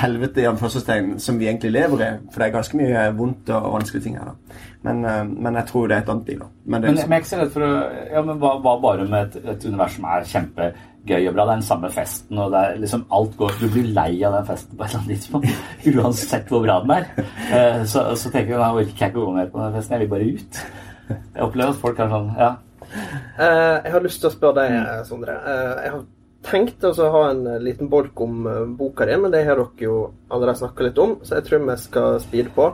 helvete 0.00 0.40
i 0.40 0.46
anførselstegn 0.48 1.18
som 1.20 1.36
vi 1.40 1.48
egentlig 1.50 1.72
lever 1.74 2.04
i. 2.06 2.08
For 2.30 2.40
det 2.40 2.46
er 2.46 2.54
ganske 2.54 2.78
mye 2.78 3.02
vondt 3.18 3.50
og 3.52 3.66
vanskelige 3.74 4.06
ting 4.06 4.16
her. 4.16 4.30
da. 4.30 4.62
Men, 4.86 5.04
eh, 5.04 5.24
men 5.26 5.58
jeg 5.58 5.66
tror 5.68 5.88
det 5.88 5.96
er 5.96 6.06
et 6.06 6.14
annet 6.14 6.28
liv. 6.28 6.38
da. 6.38 6.48
Men, 6.64 6.82
det, 6.82 6.94
men, 6.94 6.94
men 6.94 7.02
jeg 7.02 7.10
er 7.10 7.24
ikke 7.24 7.32
så 7.32 7.40
redd 7.42 7.52
for 7.58 7.66
å 7.66 7.72
ja, 8.14 8.22
men 8.30 8.40
hva, 8.40 8.52
hva 8.62 8.76
bare 8.86 9.08
med 9.10 9.26
et, 9.26 9.50
et 9.52 9.66
univers 9.66 9.98
som 9.98 10.08
er 10.14 10.30
kjempe 10.32 10.70
gøy 11.06 11.28
og 11.28 11.36
bra. 11.36 11.44
Det 11.46 11.52
er 11.52 11.60
den 11.60 11.68
samme 11.68 11.90
festen, 11.94 12.40
og 12.42 12.52
det 12.52 12.62
er 12.62 12.80
liksom 12.82 13.04
alt 13.18 13.36
går 13.38 13.54
Du 13.60 13.66
blir 13.70 13.92
lei 13.96 14.10
av 14.26 14.36
den 14.38 14.48
festen 14.48 14.76
på 14.76 14.84
et 14.84 14.90
eller 14.90 15.02
annet 15.02 15.12
tidspunkt. 15.14 15.64
Uansett 15.92 16.52
hvor 16.52 16.64
bra 16.64 16.80
den 16.82 16.94
er. 16.96 17.08
Eh, 17.46 17.80
så, 17.90 18.04
så 18.18 18.32
tenker 18.32 18.60
da 18.60 18.72
orker 18.72 18.92
jeg 18.92 19.12
ikke 19.12 19.22
å 19.22 19.28
gå 19.28 19.36
mer 19.38 19.50
på 19.52 19.62
den 19.62 19.78
festen. 19.78 19.96
Jeg 19.96 20.04
vil 20.04 20.12
bare 20.14 20.28
ut. 20.36 20.60
Jeg 21.08 21.46
opplever 21.46 21.74
at 21.74 21.82
folk 21.82 22.02
er 22.02 22.14
sånn 22.14 22.32
Ja. 22.40 22.52
Uh, 22.86 23.82
jeg 23.82 23.92
har 23.92 24.04
lyst 24.04 24.20
til 24.22 24.28
å 24.28 24.32
spørre 24.32 24.62
deg, 24.62 24.74
mm. 24.76 25.06
Sondre. 25.08 25.34
Jeg 25.82 25.92
har 25.94 26.04
tenkt 26.46 26.84
å 26.86 26.92
ha 27.12 27.22
en 27.32 27.42
liten 27.64 27.90
bolk 27.90 28.20
om 28.22 28.46
boka 28.78 29.08
di, 29.08 29.16
men 29.18 29.34
det 29.34 29.42
har 29.48 29.58
dere 29.58 29.88
jo 29.88 29.96
allerede 30.30 30.60
snakka 30.60 30.86
litt 30.86 31.00
om, 31.02 31.16
så 31.26 31.40
jeg 31.40 31.48
tror 31.48 31.64
vi 31.66 31.76
skal 31.82 32.20
speede 32.22 32.54
på. 32.54 32.68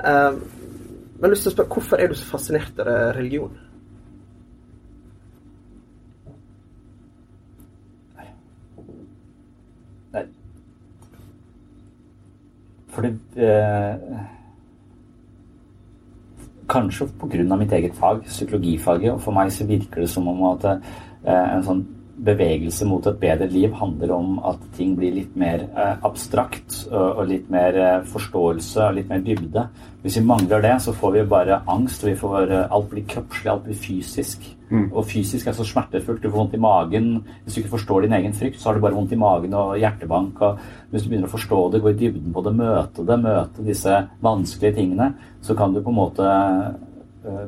Men 0.00 0.40
jeg 1.20 1.26
har 1.26 1.34
lyst 1.34 1.44
til 1.44 1.52
å 1.52 1.56
spørre, 1.58 1.74
Hvorfor 1.76 2.00
er 2.00 2.08
du 2.08 2.16
så 2.16 2.30
fascinert 2.30 2.80
av 2.80 2.88
religion? 3.18 3.52
Fordi 12.98 13.14
eh, 13.36 14.24
Kanskje 16.68 17.06
pga. 17.20 17.56
mitt 17.56 17.72
eget 17.72 17.94
fag, 17.94 18.24
psykologifaget. 18.26 19.12
Og 19.12 19.20
for 19.22 19.32
meg 19.32 19.52
så 19.52 19.64
virker 19.64 20.02
det 20.02 20.10
som 20.10 20.26
om 20.28 20.42
at 20.50 20.64
eh, 20.64 21.54
en 21.54 21.62
sånn 21.64 21.84
bevegelse 22.24 22.86
mot 22.88 23.06
et 23.06 23.18
bedre 23.20 23.46
liv 23.50 23.72
handler 23.78 24.12
om 24.16 24.38
at 24.46 24.62
ting 24.76 24.94
blir 24.98 25.14
litt 25.14 25.34
mer 25.38 25.64
eh, 25.68 25.94
abstrakt 26.06 26.80
og, 26.90 27.06
og, 27.06 27.24
litt 27.30 27.48
mer 27.52 27.78
eh, 27.78 28.06
forståelse 28.10 28.88
og 28.88 28.96
litt 28.96 29.10
mer 29.10 29.22
dybde. 29.24 29.64
Hvis 30.02 30.18
vi 30.18 30.24
mangler 30.26 30.62
det, 30.64 30.74
så 30.82 30.94
får 30.94 31.14
vi 31.14 31.24
bare 31.30 31.60
angst. 31.70 32.04
vi 32.06 32.16
får, 32.18 32.50
eh, 32.50 32.66
Alt 32.74 32.90
blir 32.90 33.06
kroppslig, 33.08 33.50
alt 33.52 33.64
blir 33.68 33.78
fysisk. 33.78 34.46
Mm. 34.68 34.90
Og 34.90 35.06
fysisk 35.08 35.46
er 35.48 35.56
så 35.56 35.64
smertefullt. 35.64 36.20
Du 36.22 36.28
får 36.28 36.38
vondt 36.40 36.58
i 36.58 36.62
magen. 36.62 37.10
Hvis 37.44 37.54
du 37.54 37.60
ikke 37.62 37.76
forstår 37.76 38.04
din 38.04 38.18
egen 38.18 38.34
frykt, 38.36 38.60
så 38.60 38.68
har 38.68 38.78
du 38.78 38.84
bare 38.84 38.98
vondt 38.98 39.14
i 39.14 39.20
magen 39.20 39.54
og 39.54 39.78
hjertebank. 39.78 40.42
og 40.42 40.58
Hvis 40.90 41.06
du 41.06 41.12
begynner 41.12 41.30
å 41.30 41.36
forstå 41.36 41.62
det, 41.72 41.82
gå 41.82 41.94
i 41.94 41.98
dybden 42.02 42.34
på 42.34 42.44
det, 42.44 42.56
møte 42.58 43.06
det, 43.06 43.20
møte 43.22 43.66
disse 43.66 44.02
vanskelige 44.24 44.80
tingene, 44.82 45.12
så 45.40 45.56
kan 45.56 45.72
du 45.72 45.80
på 45.80 45.94
en 45.94 46.02
måte 46.02 46.32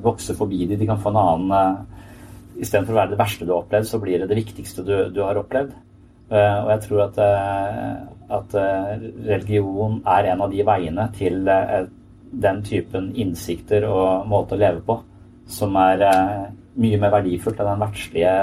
vokse 0.02 0.34
forbi 0.36 0.66
de. 0.68 0.76
De 0.76 0.86
kan 0.88 0.98
få 1.00 1.12
en 1.12 1.20
annen 1.20 1.86
Istedenfor 2.60 2.94
å 2.94 3.00
være 3.00 3.14
det 3.14 3.20
verste 3.20 3.46
du 3.46 3.54
har 3.54 3.62
opplevd, 3.62 3.88
så 3.88 4.00
blir 4.02 4.20
det 4.20 4.28
det 4.30 4.38
viktigste 4.40 4.84
du, 4.84 4.94
du 5.14 5.22
har 5.24 5.40
opplevd. 5.40 5.72
Uh, 6.30 6.58
og 6.62 6.68
jeg 6.74 6.82
tror 6.84 7.00
at, 7.08 7.16
at 8.36 8.52
religion 9.26 9.96
er 10.06 10.28
en 10.30 10.44
av 10.44 10.52
de 10.52 10.62
veiene 10.66 11.06
til 11.16 11.40
den 12.30 12.60
typen 12.62 13.10
innsikter 13.18 13.88
og 13.88 14.28
måte 14.30 14.54
å 14.54 14.60
leve 14.60 14.84
på 14.86 15.00
som 15.50 15.74
er 15.80 16.04
mye 16.78 16.98
mer 17.00 17.12
verdifullt 17.16 17.60
enn 17.60 17.72
den 17.72 17.82
verdslige 17.82 18.34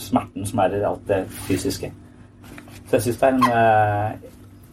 smerten 0.00 0.46
som 0.48 0.62
er 0.64 0.78
i 0.78 0.84
alt 0.88 1.04
det 1.10 1.20
fysiske. 1.46 1.90
Så 2.88 2.96
jeg 2.96 3.04
syns 3.04 3.20
det 3.20 3.28
er 3.28 3.36
en 3.36 4.26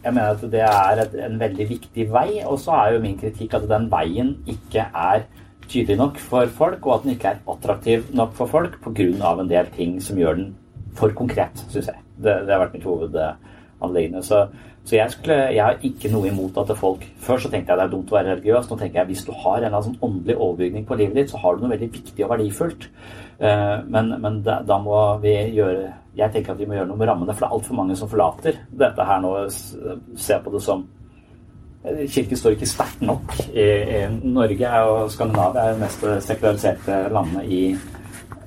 Jeg 0.06 0.14
mener 0.14 0.36
at 0.36 0.42
det 0.52 0.60
er 0.62 1.00
et, 1.02 1.14
en 1.26 1.40
veldig 1.40 1.64
viktig 1.68 2.04
vei. 2.14 2.28
Og 2.46 2.60
så 2.62 2.70
er 2.78 2.92
jo 2.94 3.02
min 3.02 3.16
kritikk 3.18 3.56
at 3.58 3.64
den 3.66 3.88
veien 3.90 4.36
ikke 4.46 4.84
er 4.86 5.24
tydelig 5.68 5.98
nok 6.00 6.20
for 6.22 6.52
folk, 6.58 6.86
og 6.86 6.94
at 6.94 7.04
den 7.04 7.16
ikke 7.16 7.32
er 7.34 7.42
attraktiv 7.52 8.06
nok 8.14 8.32
for 8.38 8.46
folk 8.50 8.78
pga. 8.84 9.32
en 9.32 9.50
del 9.50 9.66
ting 9.76 10.00
som 10.02 10.18
gjør 10.18 10.34
den 10.34 10.54
for 10.94 11.12
konkret, 11.12 11.64
syns 11.68 11.86
jeg. 11.86 12.00
Det, 12.16 12.32
det, 12.46 12.52
har 12.52 12.64
vært 12.64 12.78
mitt 12.78 12.88
hovedanliggende. 12.88 14.22
Så 14.22 14.46
så 14.86 14.94
jeg, 14.94 15.10
skulle, 15.10 15.36
jeg, 15.50 15.62
har 15.64 15.80
ikke 15.82 16.10
noe 16.12 16.28
imot 16.30 16.58
at 16.62 16.70
folk 16.78 17.02
Før 17.18 17.40
så 17.42 17.50
tenkte 17.50 17.72
jeg 17.72 17.80
det 17.80 17.84
er 17.88 17.90
dumt 17.90 18.12
å 18.12 18.16
være 18.16 18.36
religiøs. 18.36 18.68
Nå 18.70 18.76
tenker 18.78 19.00
jeg 19.00 19.10
hvis 19.10 19.24
du 19.26 19.32
har 19.34 19.56
en 19.56 19.64
eller 19.64 19.74
annen 19.74 19.86
sånn 19.88 20.04
åndelig 20.06 20.36
overbygning 20.36 20.84
på 20.86 20.98
livet 21.00 21.18
ditt, 21.18 21.32
så 21.32 21.40
har 21.42 21.56
du 21.56 21.64
noe 21.64 21.72
veldig 21.72 21.88
viktig 21.96 22.22
og 22.22 22.30
verdifullt. 22.36 22.86
Uh, 23.40 23.82
men, 23.90 24.12
men 24.22 24.38
da, 24.46 24.60
da, 24.64 24.78
må 24.80 24.96
vi 25.20 25.34
gjøre 25.58 25.90
Jeg 26.16 26.32
tenker 26.32 26.54
at 26.54 26.60
vi 26.62 26.68
må 26.70 26.78
gjøre 26.78 26.88
noe 26.88 26.96
med 26.96 27.10
rammene, 27.10 27.34
for 27.34 27.44
det 27.44 27.48
er 27.50 27.56
altfor 27.58 27.76
mange 27.76 27.96
som 27.98 28.08
forlater 28.08 28.60
dette 28.84 29.08
her 29.10 29.18
nå. 29.24 29.32
Ser 29.50 30.40
på 30.44 30.54
det 30.54 30.62
som 30.64 30.86
eh, 30.86 31.05
Kirken 31.86 32.38
står 32.38 32.56
ikke 32.56 32.66
sterkt 32.66 33.02
nok. 33.06 33.36
Norge 34.26 34.70
og 34.90 35.10
Skandinavia 35.14 35.68
er 35.68 35.76
det 35.76 35.82
mest 35.84 36.06
sekulariserte 36.26 36.96
landet 37.14 37.44
i 37.46 37.60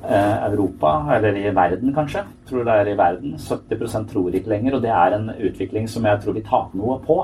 Eh, 0.04 0.43
Europa, 0.52 1.15
eller 1.15 1.36
i 1.36 1.49
verden 1.56 1.93
kanskje. 1.93 2.23
Tror 2.49 2.63
det 2.63 2.73
er 2.73 2.88
i 2.88 2.97
verden. 2.97 3.34
70% 3.38 4.08
tror 4.08 4.30
ikke 4.34 4.49
lenger, 4.49 4.75
og 4.75 4.82
det 4.82 4.89
er 4.89 5.15
en 5.15 5.30
utvikling 5.30 5.89
som 5.89 6.06
jeg 6.06 6.21
tror 6.23 6.34
vi 6.34 6.41
taper 6.41 6.80
noe 6.80 6.95
på. 7.04 7.17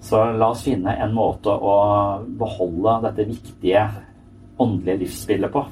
Så 0.00 0.22
la 0.32 0.48
oss 0.48 0.64
finne 0.64 0.96
en 0.96 1.12
måte 1.12 1.52
å 1.52 1.74
beholde 2.40 2.96
dette 3.04 3.28
viktige 3.28 3.84
åndelige 4.58 5.04
livsspillet 5.04 5.52
på. 5.52 5.66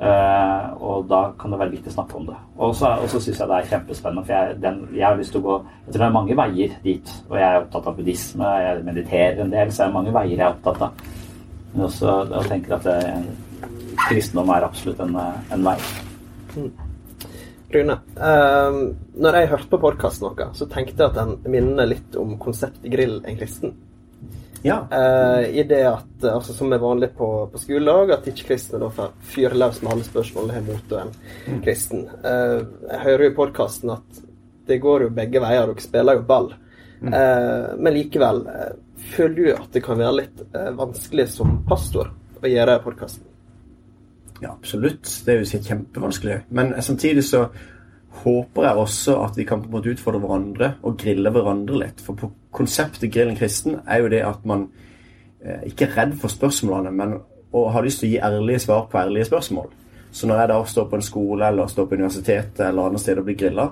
Uh, 0.00 0.70
og 0.80 1.08
da 1.10 1.18
kan 1.36 1.52
det 1.52 1.58
være 1.60 1.74
viktig 1.74 1.90
å 1.90 1.94
snakke 1.98 2.16
om 2.16 2.28
det. 2.30 2.36
Og 2.56 2.70
så, 2.78 2.94
syns 3.12 3.26
jeg 3.34 3.48
det 3.50 3.56
er 3.58 3.66
kjempespennende, 3.68 4.22
for 4.24 4.32
jeg, 4.32 4.54
den, 4.62 4.78
jeg, 4.94 5.04
har 5.04 5.18
lyst 5.18 5.34
til 5.34 5.42
å 5.42 5.44
gå 5.44 5.56
Jeg 5.60 5.90
tror 5.90 6.00
det 6.00 6.06
er 6.06 6.14
mange 6.14 6.36
veier 6.38 6.76
dit. 6.86 7.12
Og 7.28 7.34
jeg 7.36 7.46
er 7.48 7.58
opptatt 7.60 7.90
av 7.90 7.98
buddhisme, 7.98 8.52
jeg 8.64 8.86
mediterer 8.86 9.42
en 9.44 9.52
del, 9.52 9.72
så 9.74 9.84
er 9.84 9.90
det 9.90 9.96
mange 9.98 10.14
veier 10.16 10.32
jeg 10.38 10.46
er 10.46 10.54
opptatt 10.54 10.86
av. 10.86 11.02
Men 11.74 11.84
også 11.90 12.14
jeg 12.30 12.48
tenker 12.54 12.78
at 12.78 12.88
det, 12.88 13.66
kristendom 14.06 14.54
er 14.54 14.66
absolutt 14.70 15.04
en, 15.04 15.20
en 15.20 15.68
vei. 15.68 15.76
Rune, 17.70 18.00
uh, 18.16 18.80
når 19.20 19.36
jeg 19.36 19.52
hørte 19.52 19.70
på 19.74 19.82
podkasten 19.84 20.30
noe, 20.30 20.48
så 20.56 20.70
tenkte 20.72 21.04
jeg 21.04 21.12
at 21.12 21.20
den 21.20 21.36
minner 21.52 21.92
litt 21.92 22.16
om 22.18 22.38
konseptet 22.40 22.88
grill 22.88 23.20
en 23.20 23.38
kristen. 23.38 23.76
Ja. 24.62 24.88
Uh, 24.92 25.48
I 25.56 25.62
det 25.62 25.80
at, 25.88 26.24
altså, 26.24 26.54
som 26.54 26.72
er 26.72 26.82
vanlig 26.82 27.10
på, 27.16 27.28
på 27.52 27.60
skoledag, 27.60 28.12
at 28.16 28.28
ikke-kristne 28.28 28.80
da 28.82 28.90
får 28.92 29.14
fyre 29.32 29.56
løs 29.56 29.80
med 29.82 29.94
alle 29.94 30.04
spørsmål 30.04 30.52
har 30.52 30.66
mot 30.66 30.92
en 30.98 31.14
mm. 31.14 31.62
kristen. 31.64 32.04
Uh, 32.24 32.60
jeg 32.90 33.00
hører 33.06 33.24
jo 33.24 33.30
i 33.30 33.38
podkasten 33.38 33.94
at 33.96 34.20
det 34.68 34.78
går 34.82 35.06
jo 35.06 35.14
begge 35.16 35.42
veier, 35.42 35.66
dere 35.70 35.84
spiller 35.86 36.20
jo 36.20 36.26
ball. 36.28 36.52
Mm. 37.00 37.14
Uh, 37.14 37.72
men 37.80 37.96
likevel, 37.96 38.44
føler 39.14 39.36
du 39.38 39.50
at 39.54 39.72
det 39.72 39.84
kan 39.84 39.98
være 39.98 40.18
litt 40.20 40.46
vanskelig 40.76 41.30
som 41.32 41.60
pastor 41.68 42.12
å 42.40 42.48
gjøre 42.48 42.80
podkasten? 42.84 43.24
Ja, 44.40 44.54
absolutt. 44.54 45.08
Det 45.24 45.34
er 45.34 45.42
jo 45.42 45.60
kjempevanskelig. 45.64 46.36
Men 46.56 46.72
samtidig 46.84 47.24
så 47.28 47.46
håper 48.10 48.66
jeg 48.66 48.76
også 48.76 49.16
at 49.24 49.36
vi 49.38 49.46
kan 49.46 49.62
på 49.62 49.70
en 49.70 49.76
måte 49.76 49.92
utfordre 49.94 50.20
hverandre 50.22 50.70
og 50.82 50.96
grille 50.98 51.30
hverandre 51.30 51.78
litt. 51.84 52.00
For 52.04 52.18
på 52.18 52.30
konseptet 52.54 53.12
Grillen 53.12 53.38
kristen 53.38 53.78
er 53.86 54.02
jo 54.02 54.10
det 54.12 54.22
at 54.26 54.46
man 54.48 54.66
eh, 55.44 55.68
ikke 55.70 55.86
er 55.86 55.96
redd 55.96 56.16
for 56.20 56.32
spørsmålene, 56.32 56.90
men 56.94 57.20
og 57.50 57.72
har 57.74 57.82
lyst 57.82 58.02
til 58.02 58.10
å 58.10 58.12
gi 58.12 58.18
ærlige 58.22 58.62
svar 58.62 58.84
på 58.90 58.98
ærlige 59.00 59.26
spørsmål. 59.26 59.70
Så 60.14 60.26
når 60.26 60.40
jeg 60.40 60.50
da 60.50 60.58
står 60.66 60.84
på 60.90 60.98
en 60.98 61.06
skole 61.06 61.48
eller 61.48 61.70
står 61.70 61.86
på 61.86 61.96
universitetet 61.98 62.60
eller 62.66 62.90
andre 62.90 62.98
steder 62.98 63.22
og 63.22 63.24
blir 63.24 63.38
grilla, 63.38 63.70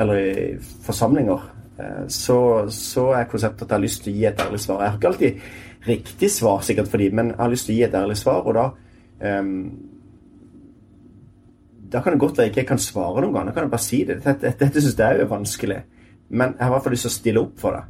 Eller 0.00 0.14
i 0.14 0.56
forsamlinger, 0.82 1.40
eh, 1.78 2.08
så, 2.08 2.64
så 2.68 3.10
er 3.12 3.24
konseptet 3.24 3.62
at 3.62 3.70
jeg 3.70 3.76
har 3.76 3.82
lyst 3.82 4.02
til 4.02 4.12
å 4.12 4.16
gi 4.16 4.24
et 4.24 4.40
ærlig 4.40 4.60
svar. 4.60 4.82
Jeg 4.82 4.90
har 4.90 4.96
ikke 4.98 5.08
alltid 5.08 5.40
riktig 5.86 6.30
svar, 6.30 6.60
sikkert 6.60 6.88
for 6.88 6.98
dem, 6.98 7.14
men 7.14 7.26
jeg 7.26 7.36
har 7.38 7.50
lyst 7.50 7.66
til 7.66 7.74
å 7.74 7.76
gi 7.76 7.82
et 7.82 7.94
ærlig 7.94 8.16
svar, 8.16 8.46
og 8.46 8.54
da 8.54 8.70
um, 9.40 9.72
Da 11.90 12.02
kan 12.02 12.14
det 12.14 12.22
godt 12.22 12.38
være 12.38 12.48
jeg 12.48 12.54
ikke 12.54 12.68
kan 12.72 12.82
svare 12.82 13.22
noen 13.24 13.34
gang. 13.34 13.48
Da 13.48 13.54
kan 13.56 13.66
jeg 13.66 13.72
bare 13.72 13.84
si 13.84 14.02
det. 14.04 14.20
Dette, 14.20 14.36
dette, 14.44 14.58
dette 14.64 14.82
syns 14.84 14.98
jeg 14.98 15.22
er 15.22 15.30
vanskelig. 15.30 15.80
Men 16.30 16.54
jeg 16.54 16.62
har 16.62 16.70
i 16.70 16.74
hvert 16.76 16.86
fall 16.86 16.94
lyst 16.94 17.06
til 17.08 17.12
å 17.12 17.16
stille 17.16 17.42
opp 17.42 17.58
for 17.60 17.76
det. 17.76 17.82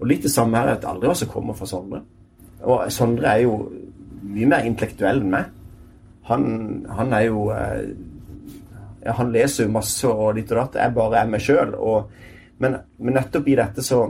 Og 0.00 0.08
litt 0.08 0.24
det 0.24 0.32
samme 0.32 0.60
er 0.60 0.76
at 0.76 0.86
aldri 0.88 1.10
hva 1.10 1.16
som 1.18 1.30
kommer 1.32 1.58
fra 1.58 1.68
Sondre. 1.68 2.02
Og 2.62 2.86
Sondre 2.94 3.34
er 3.34 3.44
jo 3.44 3.56
mye 4.30 4.48
mer 4.48 4.68
intellektuell 4.68 5.22
enn 5.24 5.34
meg. 5.34 5.50
Han, 6.30 6.44
han 6.94 7.14
er 7.16 7.26
jo 7.26 7.48
eh, 7.50 7.90
ja, 9.02 9.14
Han 9.18 9.32
leser 9.34 9.66
jo 9.66 9.74
masse 9.74 10.08
og 10.08 10.36
ditt 10.38 10.52
og 10.54 10.60
datt. 10.62 10.82
Jeg 10.84 10.96
bare 10.96 11.22
er 11.24 11.30
meg 11.32 11.42
sjøl. 11.44 11.74
Men, 12.60 12.76
men 13.00 13.16
nettopp 13.18 13.48
i 13.48 13.58
dette 13.58 13.84
så 13.84 14.04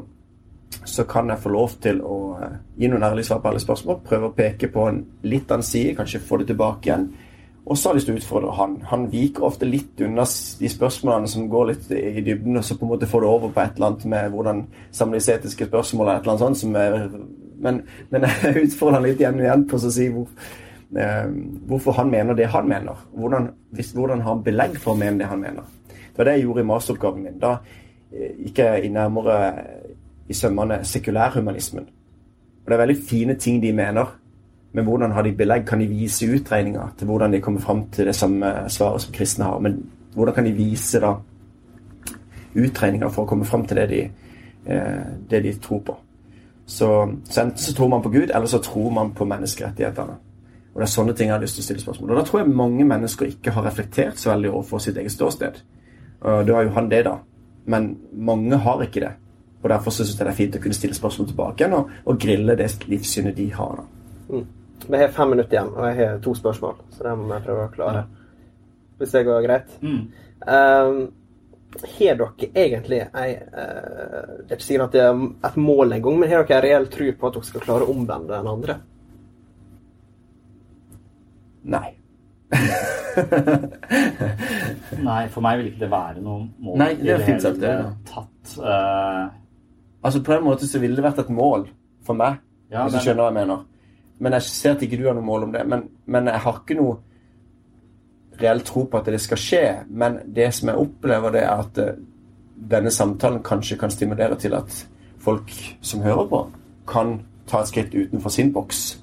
så 0.85 1.05
kan 1.05 1.29
jeg 1.29 1.43
få 1.43 1.51
lov 1.53 1.73
til 1.83 1.99
å 2.07 2.19
eh, 2.41 2.53
gi 2.79 2.89
noen 2.89 3.05
ærlige 3.05 3.31
svar 3.31 3.41
på 3.43 3.51
alle 3.51 3.63
spørsmål. 3.63 4.01
Prøve 4.07 4.31
å 4.31 4.37
peke 4.37 4.71
på 4.73 4.87
en 4.89 5.03
litt 5.27 5.51
annen 5.51 5.67
side, 5.67 5.97
kanskje 5.99 6.23
få 6.25 6.41
det 6.41 6.51
tilbake 6.53 6.89
igjen. 6.89 7.09
Og 7.67 7.77
så 7.77 7.89
har 7.89 7.95
jeg 7.95 8.01
lyst 8.01 8.09
til 8.09 8.17
å 8.17 8.21
utfordre 8.21 8.55
han. 8.57 8.79
Han 8.89 9.05
viker 9.13 9.45
ofte 9.47 9.69
litt 9.69 10.01
unna 10.03 10.25
de 10.61 10.71
spørsmålene 10.73 11.29
som 11.29 11.49
går 11.53 11.67
litt 11.69 11.91
i 11.93 12.23
dybden, 12.25 12.57
og 12.57 12.65
så 12.65 12.77
på 12.79 12.87
en 12.87 12.93
måte 12.95 13.09
får 13.11 13.25
det 13.25 13.29
over 13.31 13.53
på 13.53 13.63
et 13.63 13.77
eller 13.77 13.91
annet 13.91 14.07
med 14.15 14.33
hvordan 14.33 14.63
samlisetiske 14.97 15.69
spørsmål 15.69 16.07
eller 16.07 16.17
et 16.17 16.25
eller 16.25 16.33
annet 16.33 16.47
sånt. 16.47 16.61
Som 16.63 16.79
er, 16.81 16.97
men, 17.61 17.83
men 18.11 18.27
jeg 18.43 18.65
utfordrer 18.65 18.99
han 18.99 19.07
litt 19.07 19.21
igjen 19.23 19.39
og 19.39 19.47
igjen 19.47 19.67
på 19.69 19.77
å 19.77 19.93
si 19.99 20.09
hvor, 20.15 20.33
eh, 20.97 21.29
hvorfor 21.69 21.99
han 22.01 22.15
mener 22.15 22.39
det 22.39 22.49
han 22.55 22.73
mener. 22.73 23.05
Hvordan, 23.13 23.51
hvis, 23.77 23.93
hvordan 23.99 24.25
har 24.25 24.35
han 24.35 24.45
belegg 24.49 24.81
for 24.81 24.95
å 24.95 25.03
mene 25.03 25.21
det 25.21 25.31
han 25.31 25.45
mener. 25.45 25.69
Det 25.91 26.17
var 26.17 26.31
det 26.31 26.39
jeg 26.39 26.47
gjorde 26.49 26.65
i 26.65 26.71
masteroppgaven 26.73 27.29
min. 27.29 27.39
Da 27.45 27.59
eh, 27.61 28.33
gikk 28.47 28.65
jeg 28.65 28.89
i 28.89 28.95
nærmere 28.97 29.41
i 30.31 30.39
sømmene 30.39 30.81
sekulærhumanismen. 30.87 31.87
Og 32.61 32.73
det 32.73 32.77
er 32.77 32.83
veldig 32.87 33.03
fine 33.09 33.37
ting 33.41 33.61
de 33.63 33.73
mener. 33.75 34.17
Men 34.73 34.87
hvordan 34.87 35.13
har 35.13 35.23
de 35.27 35.33
belegg? 35.35 35.67
Kan 35.67 35.81
de 35.83 35.89
vise 35.91 36.29
utregninger 36.31 36.93
til 36.99 37.07
hvordan 37.11 37.33
de 37.33 37.41
kommer 37.41 37.61
fram 37.61 37.89
til 37.91 38.07
det 38.07 38.15
samme 38.15 38.53
svaret 38.69 39.03
som 39.03 39.13
kristne 39.13 39.45
har? 39.45 39.59
Men 39.59 39.81
hvordan 40.15 40.35
kan 40.35 40.47
de 40.47 40.53
vise 40.55 41.01
da 41.03 41.17
utregninger 42.55 43.11
for 43.11 43.25
å 43.25 43.31
komme 43.31 43.47
fram 43.47 43.67
til 43.67 43.81
det 43.81 43.89
de, 43.91 44.01
eh, 44.67 45.11
det 45.31 45.43
de 45.43 45.55
tror 45.63 45.83
på? 45.87 45.97
Så, 46.67 47.13
så, 47.25 47.41
enten 47.43 47.59
så 47.59 47.75
tror 47.75 47.89
man 47.89 48.03
på 48.03 48.13
Gud, 48.15 48.31
eller 48.31 48.47
så 48.47 48.59
tror 48.63 48.91
man 48.91 49.11
på 49.11 49.25
menneskerettighetene. 49.27 50.19
Og 50.71 50.79
det 50.79 50.87
er 50.87 50.93
sånne 50.93 51.15
ting 51.19 51.27
jeg 51.27 51.35
har 51.35 51.43
lyst 51.43 51.59
til 51.59 51.65
å 51.65 51.67
stille 51.67 51.83
spørsmål. 51.83 52.13
Og 52.13 52.21
da 52.21 52.23
tror 52.29 52.41
jeg 52.41 52.55
mange 52.55 52.85
mennesker 52.87 53.27
ikke 53.27 53.51
har 53.57 53.67
reflektert 53.67 54.23
så 54.23 54.31
veldig 54.31 54.53
overfor 54.53 54.79
sitt 54.79 54.97
eget 54.97 55.13
ståsted. 55.13 55.59
Og 56.21 56.47
da 56.47 56.55
har 56.55 56.69
jo 56.69 56.77
han 56.77 56.91
det, 56.93 57.03
da. 57.09 57.17
Men 57.67 57.97
mange 58.15 58.57
har 58.57 58.85
ikke 58.87 59.03
det. 59.03 59.11
Og 59.63 59.69
derfor 59.71 59.91
syns 59.91 60.15
jeg 60.15 60.23
det 60.23 60.31
er 60.31 60.39
fint 60.39 60.57
å 60.57 60.63
kunne 60.63 60.79
stille 60.79 60.95
spørsmål 60.95 61.29
tilbake 61.33 61.65
igjen 61.65 61.75
og, 61.77 61.91
og 62.07 62.23
grille 62.23 62.57
det 62.57 62.71
livssynet 62.87 63.37
de 63.37 63.51
har. 63.53 63.83
da. 63.83 63.85
Mm. 64.31 64.47
Vi 64.87 64.99
har 64.99 65.09
fem 65.15 65.31
minutter 65.31 65.57
igjen, 65.57 65.73
og 65.77 65.87
jeg 65.89 65.97
har 66.01 66.21
to 66.25 66.35
spørsmål, 66.35 66.77
så 66.95 67.07
det 67.07 67.15
må 67.19 67.35
jeg 67.35 67.47
prøve 67.47 67.65
å 67.67 67.73
klare. 67.75 68.05
Hvis 69.01 69.15
det 69.17 69.25
går 69.29 69.47
greit? 69.47 69.73
Mm. 69.81 70.03
Um, 70.41 71.01
har 71.71 72.17
dere 72.19 72.49
egentlig 72.57 72.99
ei 73.15 73.35
uh, 73.37 74.41
Jeg 74.51 74.63
sier 74.65 74.81
ikke 74.81 74.87
at 74.89 74.95
det 74.97 75.03
er 75.05 75.21
et 75.47 75.59
mål 75.61 75.93
engang, 75.95 76.19
men 76.19 76.31
har 76.33 76.43
dere 76.49 76.59
en 76.59 76.65
reell 76.65 76.89
tro 76.91 77.07
på 77.13 77.29
at 77.29 77.37
dere 77.37 77.49
skal 77.51 77.65
klare 77.65 77.87
å 77.87 77.95
omvende 77.95 78.33
den 78.35 78.51
andre? 78.51 78.77
Nei. 81.71 81.91
Nei, 85.11 85.23
for 85.31 85.45
meg 85.45 85.61
vil 85.61 85.69
ikke 85.71 85.85
det 85.85 85.91
være 85.93 86.25
noe 86.25 86.49
mål. 86.59 86.79
Nei, 86.81 86.93
det 86.99 87.15
er 87.15 87.27
fint 87.27 87.45
sagt, 87.45 87.61
det. 87.63 87.77
Tatt, 88.11 88.57
uh... 88.59 89.29
Altså 90.01 90.23
På 90.25 90.33
en 90.35 90.47
måte 90.47 90.69
så 90.69 90.81
ville 90.81 90.97
det 90.97 91.05
vært 91.05 91.21
et 91.23 91.33
mål 91.35 91.69
for 92.07 92.17
meg, 92.17 92.41
ja, 92.73 92.87
hvis 92.87 92.97
du 92.97 93.05
skjønner 93.05 93.27
hva 93.27 93.31
jeg 93.31 93.39
mener. 93.43 93.59
Men 94.21 94.37
jeg 94.37 94.49
ser 94.49 94.77
at 94.77 94.83
ikke 94.85 94.99
du 95.01 95.07
har 95.09 95.17
noe 95.17 95.25
mål 95.25 95.49
om 95.49 95.55
det. 95.55 95.65
Men, 95.69 95.87
men 96.07 96.29
jeg 96.29 96.45
har 96.45 96.61
ikke 96.61 96.77
noe 96.77 96.99
reell 98.41 98.63
tro 98.65 98.87
på 98.89 99.01
at 99.01 99.09
det 99.13 99.21
skal 99.21 99.41
skje. 99.41 99.65
Men 99.89 100.21
det 100.37 100.51
som 100.57 100.71
jeg 100.71 100.85
opplever, 100.85 101.35
det 101.35 101.45
er 101.45 101.65
at 101.65 101.81
uh, 101.81 101.93
denne 102.71 102.93
samtalen 102.93 103.43
kanskje 103.45 103.79
kan 103.81 103.93
stimulere 103.93 104.37
til 104.41 104.57
at 104.59 104.75
folk 105.21 105.53
som 105.81 106.05
hører 106.05 106.29
på, 106.29 106.43
kan 106.89 107.19
ta 107.49 107.63
et 107.63 107.73
skritt 107.73 107.95
utenfor 107.97 108.33
sin 108.33 108.53
boks. 108.53 109.01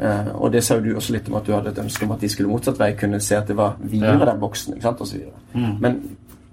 Uh, 0.00 0.32
og 0.34 0.52
det 0.52 0.64
sa 0.64 0.78
jo 0.78 0.84
du 0.84 0.94
også 0.96 1.14
litt 1.14 1.28
om 1.28 1.38
at 1.38 1.46
du 1.46 1.52
hadde 1.54 1.74
et 1.74 1.82
ønske 1.82 2.06
om 2.06 2.14
at 2.14 2.22
de 2.22 2.30
skulle 2.32 2.50
motsatt 2.50 2.78
vei, 2.80 2.92
kunne 2.98 3.20
se 3.22 3.36
at 3.36 3.50
det 3.50 3.56
var 3.58 3.78
videre 3.82 4.18
ja. 4.18 4.30
den 4.32 4.42
boksen, 4.42 4.74
ikke 4.74 4.88
sant, 4.88 5.02
osv. 5.06 5.26
Mm. 5.54 5.74
Men, 5.82 5.98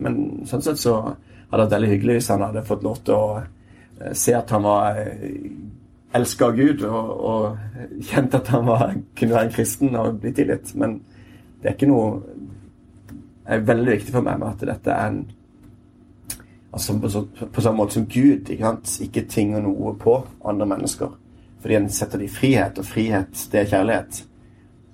men 0.03 0.17
sånn 0.49 0.65
sett 0.65 0.81
så 0.81 0.97
hadde 1.01 1.15
det 1.51 1.61
vært 1.63 1.77
veldig 1.77 1.91
hyggelig 1.93 2.17
hvis 2.17 2.31
han 2.33 2.43
hadde 2.43 2.65
fått 2.67 2.83
lov 2.85 3.01
til 3.07 3.17
å 3.17 3.29
uh, 3.39 4.11
se 4.13 4.35
at 4.37 4.51
han 4.53 4.67
var 4.67 4.99
elska 6.15 6.51
Gud 6.55 6.83
og, 6.87 7.09
og 7.19 7.57
kjente 8.07 8.39
at 8.39 8.51
han 8.53 8.67
var, 8.67 8.93
kunne 9.17 9.35
være 9.35 9.49
en 9.49 9.55
kristen 9.55 9.95
og 9.99 10.21
bli 10.21 10.31
tilgitt. 10.35 10.75
Men 10.75 11.01
det 11.61 11.71
er 11.71 11.75
ikke 11.75 11.89
noe 11.91 12.21
er 13.47 13.63
veldig 13.63 13.91
viktig 13.91 14.13
for 14.15 14.25
meg 14.25 14.39
med 14.41 14.49
at 14.49 14.65
dette 14.67 14.91
er 14.91 15.11
en 15.11 15.21
altså 16.77 16.97
på, 16.99 17.09
på 17.53 17.61
samme 17.63 17.77
måte 17.77 17.95
som 17.95 18.07
Gud 18.11 18.49
ikke, 18.51 18.73
ikke 19.07 19.25
tvinger 19.31 19.63
noe 19.63 19.93
på 19.99 20.17
andre 20.45 20.67
mennesker. 20.67 21.13
Fordi 21.61 21.77
en 21.77 21.89
setter 21.89 22.21
det 22.21 22.27
i 22.27 22.33
frihet, 22.33 22.77
og 22.77 22.85
frihet, 22.85 23.47
det 23.51 23.61
er 23.61 23.71
kjærlighet. 23.71 24.19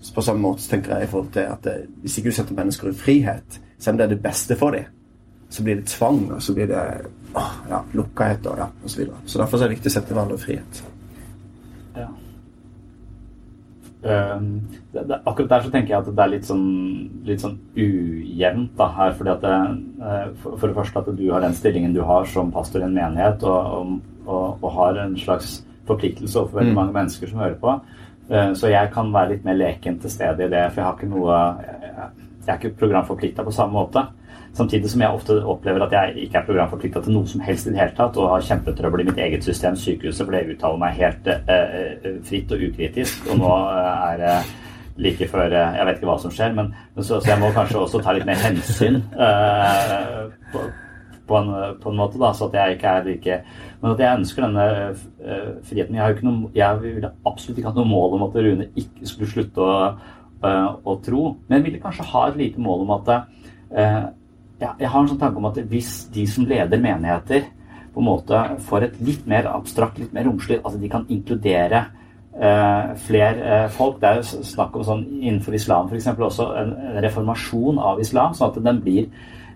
Så 0.03 0.13
på 0.15 0.21
samme 0.21 0.41
måte 0.45 0.69
tenker 0.69 0.95
jeg 0.95 1.07
i 1.07 1.11
forhold 1.11 1.33
til 1.33 1.49
at 1.49 1.65
det, 1.65 1.75
hvis 2.01 2.17
ikke 2.17 2.31
du 2.31 2.37
setter 2.37 2.55
mennesker 2.55 2.89
i 2.89 2.97
frihet, 2.97 3.59
selv 3.79 3.95
om 3.95 3.99
det 3.99 4.05
er 4.05 4.13
det 4.13 4.23
beste 4.23 4.55
for 4.59 4.75
dem, 4.75 4.87
så 5.49 5.63
blir 5.63 5.75
det 5.75 5.85
tvang, 5.91 6.31
og 6.33 6.41
så 6.41 6.53
blir 6.53 6.67
det 6.71 6.81
åh, 7.35 7.53
ja, 7.69 7.81
lukkethet 7.93 8.47
og 8.47 8.57
ja, 8.57 8.67
osv. 8.83 8.87
Så, 8.87 8.99
videre. 8.99 9.21
så 9.25 9.39
derfor 9.39 9.57
er 9.57 9.67
det 9.67 9.75
viktig 9.75 9.91
å 9.91 9.95
sette 9.97 10.15
hverandre 10.15 10.37
i 10.39 10.43
frihet. 10.43 10.83
Ja. 11.95 12.07
Um, 12.07 12.13
det, 12.13 12.21
det, 13.83 13.92
akkurat 14.03 15.49
der 15.49 15.65
så 15.65 15.71
tenker 15.71 15.93
jeg 15.93 15.99
at 16.01 16.09
det 16.11 16.23
er 16.23 16.31
litt 16.33 16.47
sånn, 16.47 16.63
litt 17.27 17.43
sånn 17.43 17.55
ujevnt 17.79 18.73
da, 18.79 18.89
her. 18.97 19.13
fordi 19.17 19.31
at 19.31 19.43
det, 19.45 19.59
uh, 20.03 20.25
for, 20.43 20.65
det 20.67 20.75
første 20.75 21.03
at 21.03 21.11
du 21.17 21.25
har 21.31 21.43
den 21.45 21.55
stillingen 21.55 21.95
du 21.95 22.01
har 22.07 22.27
som 22.27 22.51
pastor 22.51 22.83
i 22.83 22.87
en 22.87 22.97
menighet, 22.97 23.45
og, 23.47 23.93
og, 24.25 24.57
og 24.59 24.67
har 24.77 24.99
en 25.05 25.15
slags 25.19 25.61
forpliktelse 25.87 26.39
overfor 26.39 26.61
veldig 26.61 26.73
mm. 26.73 26.79
mange 26.81 26.97
mennesker 26.97 27.31
som 27.31 27.43
hører 27.43 27.59
på. 27.61 27.77
Uh, 28.31 28.51
så 28.59 28.73
jeg 28.73 28.91
kan 28.95 29.13
være 29.15 29.35
litt 29.35 29.47
mer 29.47 29.59
leken 29.59 30.01
til 30.03 30.11
stede 30.11 30.47
i 30.47 30.51
det, 30.51 30.65
for 30.71 30.81
jeg 30.81 30.89
har 30.89 30.99
ikke 30.99 31.13
noe 31.13 31.39
jeg 32.43 32.51
er 32.51 32.59
ikke 32.59 32.75
programforplikta 32.81 33.43
på 33.45 33.55
samme 33.55 33.77
måte. 33.77 34.03
Samtidig 34.53 34.91
som 34.91 35.01
jeg 35.01 35.17
ofte 35.17 35.35
opplever 35.49 35.81
at 35.81 35.93
jeg 35.95 36.27
ikke 36.27 36.37
er 36.37 36.45
programforplikta 36.45 37.01
til 37.01 37.15
noe 37.15 37.29
som 37.29 37.41
helst 37.41 37.65
i 37.65 37.71
det 37.73 37.79
hele 37.79 37.95
tatt, 37.97 38.17
og 38.21 38.29
har 38.35 38.43
kjempetrøbbel 38.45 39.01
i 39.01 39.07
mitt 39.07 39.21
eget 39.25 39.45
system, 39.45 39.73
sykehuset, 39.81 40.27
for 40.27 40.35
det 40.35 40.53
uttaler 40.53 40.77
meg 40.83 40.99
helt 40.99 41.29
uh, 41.31 42.19
fritt 42.27 42.53
og 42.53 42.61
ukritisk. 42.67 43.25
Og 43.33 43.41
nå 43.41 43.49
uh, 43.49 44.11
er 44.11 44.21
det 44.21 44.35
uh, 44.37 44.53
like 45.01 45.25
før 45.31 45.57
Jeg 45.57 45.87
vet 45.87 45.97
ikke 45.97 46.11
hva 46.11 46.19
som 46.21 46.35
skjer, 46.35 46.53
men, 46.53 46.69
så, 46.99 47.17
så, 47.17 47.23
jeg 47.31 47.41
må 47.41 47.49
kanskje 47.55 47.81
også 47.81 48.03
ta 48.05 48.13
litt 48.13 48.29
mer 48.29 48.37
hensyn 48.43 49.01
på, 50.53 50.61
på, 51.25 51.39
en, 51.39 51.49
på, 51.81 51.89
en, 51.89 51.97
måte, 51.97 52.21
da, 52.21 52.29
så 52.37 52.45
at 52.45 52.59
jeg 52.59 52.77
ikke 52.77 52.91
er 52.91 53.07
like 53.09 53.41
Men 53.81 53.95
at 53.95 54.03
jeg 54.05 54.19
ønsker 54.19 54.45
denne 54.45 54.67
friheten. 55.65 55.95
Jeg, 55.97 56.03
har 56.03 56.11
jo 56.11 56.19
ikke 56.19 56.27
noe, 56.29 56.51
jeg 56.53 56.83
ville 56.83 57.15
absolutt 57.25 57.57
ikke 57.57 57.71
hatt 57.71 57.79
noe 57.81 57.89
mål 57.89 58.19
om 58.19 58.27
at 58.27 58.37
Rune 58.45 58.69
ikke 58.77 59.09
skulle 59.09 59.33
slutte 59.33 59.65
å, 59.65 59.79
å 60.45 61.01
tro, 61.01 61.23
men 61.47 61.57
jeg 61.57 61.71
ville 61.71 61.81
kanskje 61.81 62.05
ha 62.13 62.27
et 62.29 62.37
lite 62.37 62.61
mål 62.61 62.85
om 62.85 62.93
at 62.99 63.15
ja, 63.17 63.23
jeg 64.63 64.89
har 64.89 65.01
en 65.01 65.09
sånn 65.11 65.19
tanke 65.21 65.39
om 65.41 65.49
at 65.49 65.59
hvis 65.69 65.91
de 66.13 66.25
som 66.29 66.47
leder 66.47 66.81
menigheter, 66.81 67.49
på 67.93 68.01
en 68.01 68.07
måte 68.07 68.39
får 68.67 68.87
et 68.87 68.95
litt 69.05 69.27
mer 69.29 69.47
abstrakt, 69.51 69.99
litt 70.01 70.13
mer 70.15 70.25
romslig 70.27 70.59
Altså 70.63 70.79
de 70.81 70.89
kan 70.89 71.05
inkludere 71.13 71.83
eh, 72.33 72.95
flere 73.05 73.51
eh, 73.57 73.67
folk. 73.73 73.99
Det 74.01 74.09
er 74.09 74.21
jo 74.21 74.41
snakk 74.49 74.79
om 74.79 74.87
sånn 74.87 75.05
innenfor 75.19 75.57
islam 75.57 75.91
f.eks. 75.91 76.09
også 76.15 76.49
en, 76.57 76.73
reformasjon 77.05 77.77
av 77.77 78.01
islam, 78.01 78.33
sånn 78.33 78.49
at 78.49 78.59
den 78.65 78.81
blir 78.81 79.05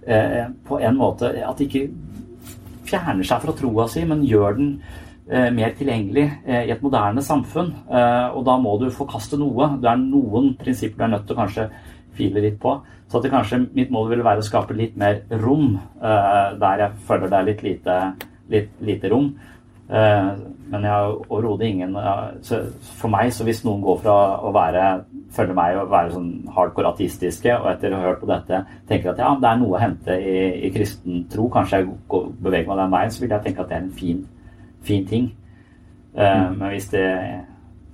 eh, 0.06 0.46
på 0.68 0.80
en 0.80 1.02
måte 1.02 1.34
At 1.42 1.58
de 1.58 1.66
ikke 1.66 1.88
fjerner 2.88 3.26
seg 3.28 3.44
fra 3.44 3.58
troa 3.58 3.90
si, 3.92 4.06
men 4.08 4.26
gjør 4.26 4.58
den 4.62 4.72
mer 5.28 5.74
tilgjengelig 5.76 6.22
i 6.48 6.70
et 6.72 6.80
moderne 6.80 7.20
samfunn. 7.20 7.74
og 7.92 8.46
da 8.48 8.54
må 8.64 8.78
du 8.80 8.86
forkaste 8.96 9.36
noe. 9.36 9.66
Det 9.84 9.90
er 9.92 10.00
noen 10.00 10.54
prinsipper 10.56 11.02
du 11.02 11.04
er 11.04 11.12
nødt 11.12 11.26
til 11.28 11.36
å 11.36 11.40
kanskje 11.42 11.66
file 12.18 12.44
litt 12.44 12.60
på. 12.62 12.76
Så 13.08 13.20
at 13.20 13.24
det 13.24 13.32
kanskje 13.32 13.62
mitt 13.76 13.92
mål 13.94 14.10
vil 14.12 14.26
være 14.26 14.44
å 14.44 14.48
skape 14.48 14.76
litt 14.76 14.98
mer 15.00 15.22
rom 15.40 15.78
uh, 15.78 16.58
der 16.60 16.84
jeg 16.84 17.06
føler 17.08 17.32
det 17.32 17.38
er 17.38 17.48
litt 17.48 17.64
lite, 17.64 18.00
litt, 18.52 18.74
lite 18.84 19.12
rom. 19.14 19.30
Uh, 19.88 20.34
men 20.68 20.84
jeg 20.84 20.92
har 20.92 21.14
overhodet 21.30 21.70
ingen 21.70 21.94
For 23.00 23.08
meg, 23.08 23.30
så 23.32 23.46
hvis 23.48 23.62
noen 23.64 23.80
går 23.86 24.02
fra 24.02 24.16
å 24.44 24.52
være 24.52 24.84
følge 25.38 25.56
meg 25.56 25.78
og 25.80 25.92
være 25.92 26.12
sånn 26.12 26.32
hardcore 26.56 26.92
ateistiske, 26.92 27.54
og 27.56 27.70
etter 27.72 27.94
å 27.94 28.02
ha 28.02 28.10
hørt 28.10 28.22
på 28.22 28.30
dette 28.30 28.62
tenker 28.90 29.14
at 29.14 29.22
ja, 29.22 29.32
det 29.40 29.48
er 29.50 29.60
noe 29.62 29.76
å 29.78 29.82
hente 29.82 30.16
i, 30.18 30.38
i 30.68 30.72
kristen 30.76 31.26
tro, 31.32 31.48
kanskje 31.54 31.82
jeg 31.82 31.90
går, 32.12 32.30
beveger 32.44 32.72
meg 32.72 32.82
den 32.82 32.96
veien, 32.96 33.14
så 33.14 33.24
vil 33.24 33.36
jeg 33.36 33.46
tenke 33.46 33.64
at 33.64 33.72
det 33.72 33.78
er 33.78 33.86
en 33.86 33.98
fin, 34.02 34.24
fin 34.88 35.06
ting. 35.08 35.30
Mm. 36.18 36.56
Men 36.58 36.72
hvis 36.74 36.90
det 36.90 37.06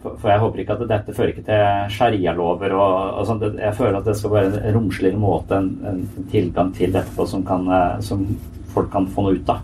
for 0.04 0.30
jeg 0.30 0.42
håper 0.42 0.62
ikke 0.63 0.76
at 0.76 0.88
dette 0.89 1.16
fører 1.16 1.32
ikke 1.34 1.46
til 1.48 1.94
sharialover 1.96 2.76
og, 2.76 3.22
og. 3.22 3.46
Jeg 3.60 3.76
føler 3.78 4.00
at 4.00 4.10
det 4.10 4.18
skal 4.20 4.34
være 4.34 4.50
en 4.60 4.76
romsligere 4.78 5.20
måte, 5.20 5.60
en, 5.60 5.70
en 5.89 6.28
tilgang 6.32 6.74
til 6.76 6.92
dette 6.96 7.16
på 7.16 7.28
som, 7.30 7.46
kan, 7.48 7.63
eh, 7.72 8.02
som, 8.04 8.26
folk 8.74 8.92
kan 8.92 9.08
få 9.08 9.26
noe 9.26 9.39
ut 9.39 9.54
av. 9.54 9.63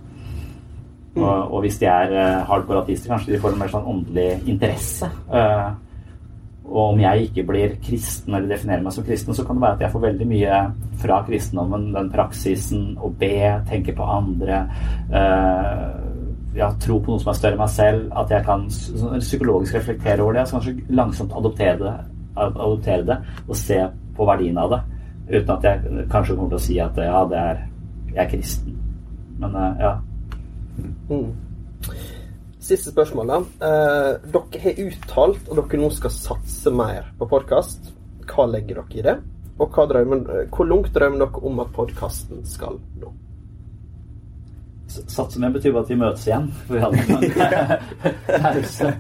Mm. 1.16 1.24
Og, 1.24 1.36
og, 1.52 1.60
hvis 1.66 1.80
de 1.82 1.88
er 1.90 2.12
uh, 2.14 2.48
hardcore 2.48 2.84
ateister, 2.84 3.12
kanskje 3.12 3.34
de 3.34 3.40
får 3.42 3.56
en 3.56 3.62
mer 3.64 3.72
sånn 3.74 3.88
åndelig 3.90 4.28
interesse. 4.52 5.10
Uh, 5.32 5.72
og 6.70 6.92
om 6.92 7.00
jeg 7.02 7.26
ikke 7.26 7.48
blir 7.50 7.74
kristen 7.82 8.36
eller 8.38 8.54
definerer 8.54 8.84
meg 8.86 8.94
som 8.94 9.06
kristen, 9.08 9.34
så 9.34 9.46
kan 9.46 9.58
det 9.58 9.64
være 9.66 9.80
at 9.80 9.84
jeg 9.88 9.94
får 9.96 10.04
veldig 10.04 10.28
mye 10.30 10.60
fra 11.02 11.24
kristendommen, 11.26 11.90
den 11.96 12.12
praksisen 12.14 12.92
å 13.02 13.10
be, 13.10 13.34
tenke 13.72 13.98
på 13.98 14.06
andre. 14.06 14.62
Uh, 15.10 16.19
ja, 16.58 16.70
tro 16.82 17.00
på 17.04 17.14
noe 17.14 17.22
som 17.22 17.32
er 17.32 17.38
større 17.38 17.58
enn 17.58 17.62
meg 17.62 17.74
selv, 17.74 18.06
at 18.22 18.32
jeg 18.34 18.46
kan 18.48 18.66
psykologisk 19.20 19.78
reflektere 19.78 20.24
over 20.24 20.38
det. 20.38 20.46
Så 20.48 20.58
kanskje 20.58 20.96
langsomt 20.98 21.36
adoptere 21.38 21.78
det, 21.82 21.96
adoptere 22.36 23.06
det 23.10 23.20
og 23.48 23.58
se 23.58 23.82
på 24.18 24.30
verdien 24.30 24.58
av 24.62 24.74
det. 24.74 24.82
Uten 25.30 25.54
at 25.56 25.68
jeg 25.68 26.08
kanskje 26.10 26.36
kommer 26.36 26.56
til 26.56 26.60
å 26.60 26.64
si 26.66 26.80
at 26.82 26.98
ja, 27.06 27.22
det 27.30 27.44
er, 27.52 27.62
jeg 28.16 28.24
er 28.24 28.32
kristen. 28.32 28.80
Men 29.40 29.56
uh, 29.56 29.70
ja. 29.80 29.94
Mm. 31.10 31.30
Siste 32.70 32.92
spørsmål, 32.92 33.30
da. 33.32 33.38
Eh, 33.66 34.30
dere 34.34 34.62
har 34.62 34.82
uttalt 34.84 35.48
at 35.48 35.56
dere 35.58 35.80
nå 35.80 35.88
skal 35.96 36.14
satse 36.14 36.74
mer 36.76 37.08
på 37.18 37.28
podkast. 37.32 37.94
Hva 38.30 38.46
legger 38.52 38.82
dere 38.82 39.00
i 39.00 39.06
det? 39.08 39.16
Og 39.60 39.74
hva 39.74 39.88
drømmer, 39.90 40.46
hvor 40.54 40.68
langt 40.70 40.92
drømmer 40.96 41.24
dere 41.24 41.48
om 41.50 41.64
at 41.64 41.72
podkasten 41.76 42.44
skal 42.48 42.78
nå? 43.00 43.14
Satse 44.90 45.40
med 45.40 45.54
betyr 45.54 45.72
bare 45.76 45.84
at 45.86 45.90
vi 45.90 45.96
møtes 46.02 46.28
igjen. 46.28 46.48
For 46.68 46.74
vi 46.74 46.80
hadde 46.80 46.98
en 46.98 48.40
pause. 48.44 48.94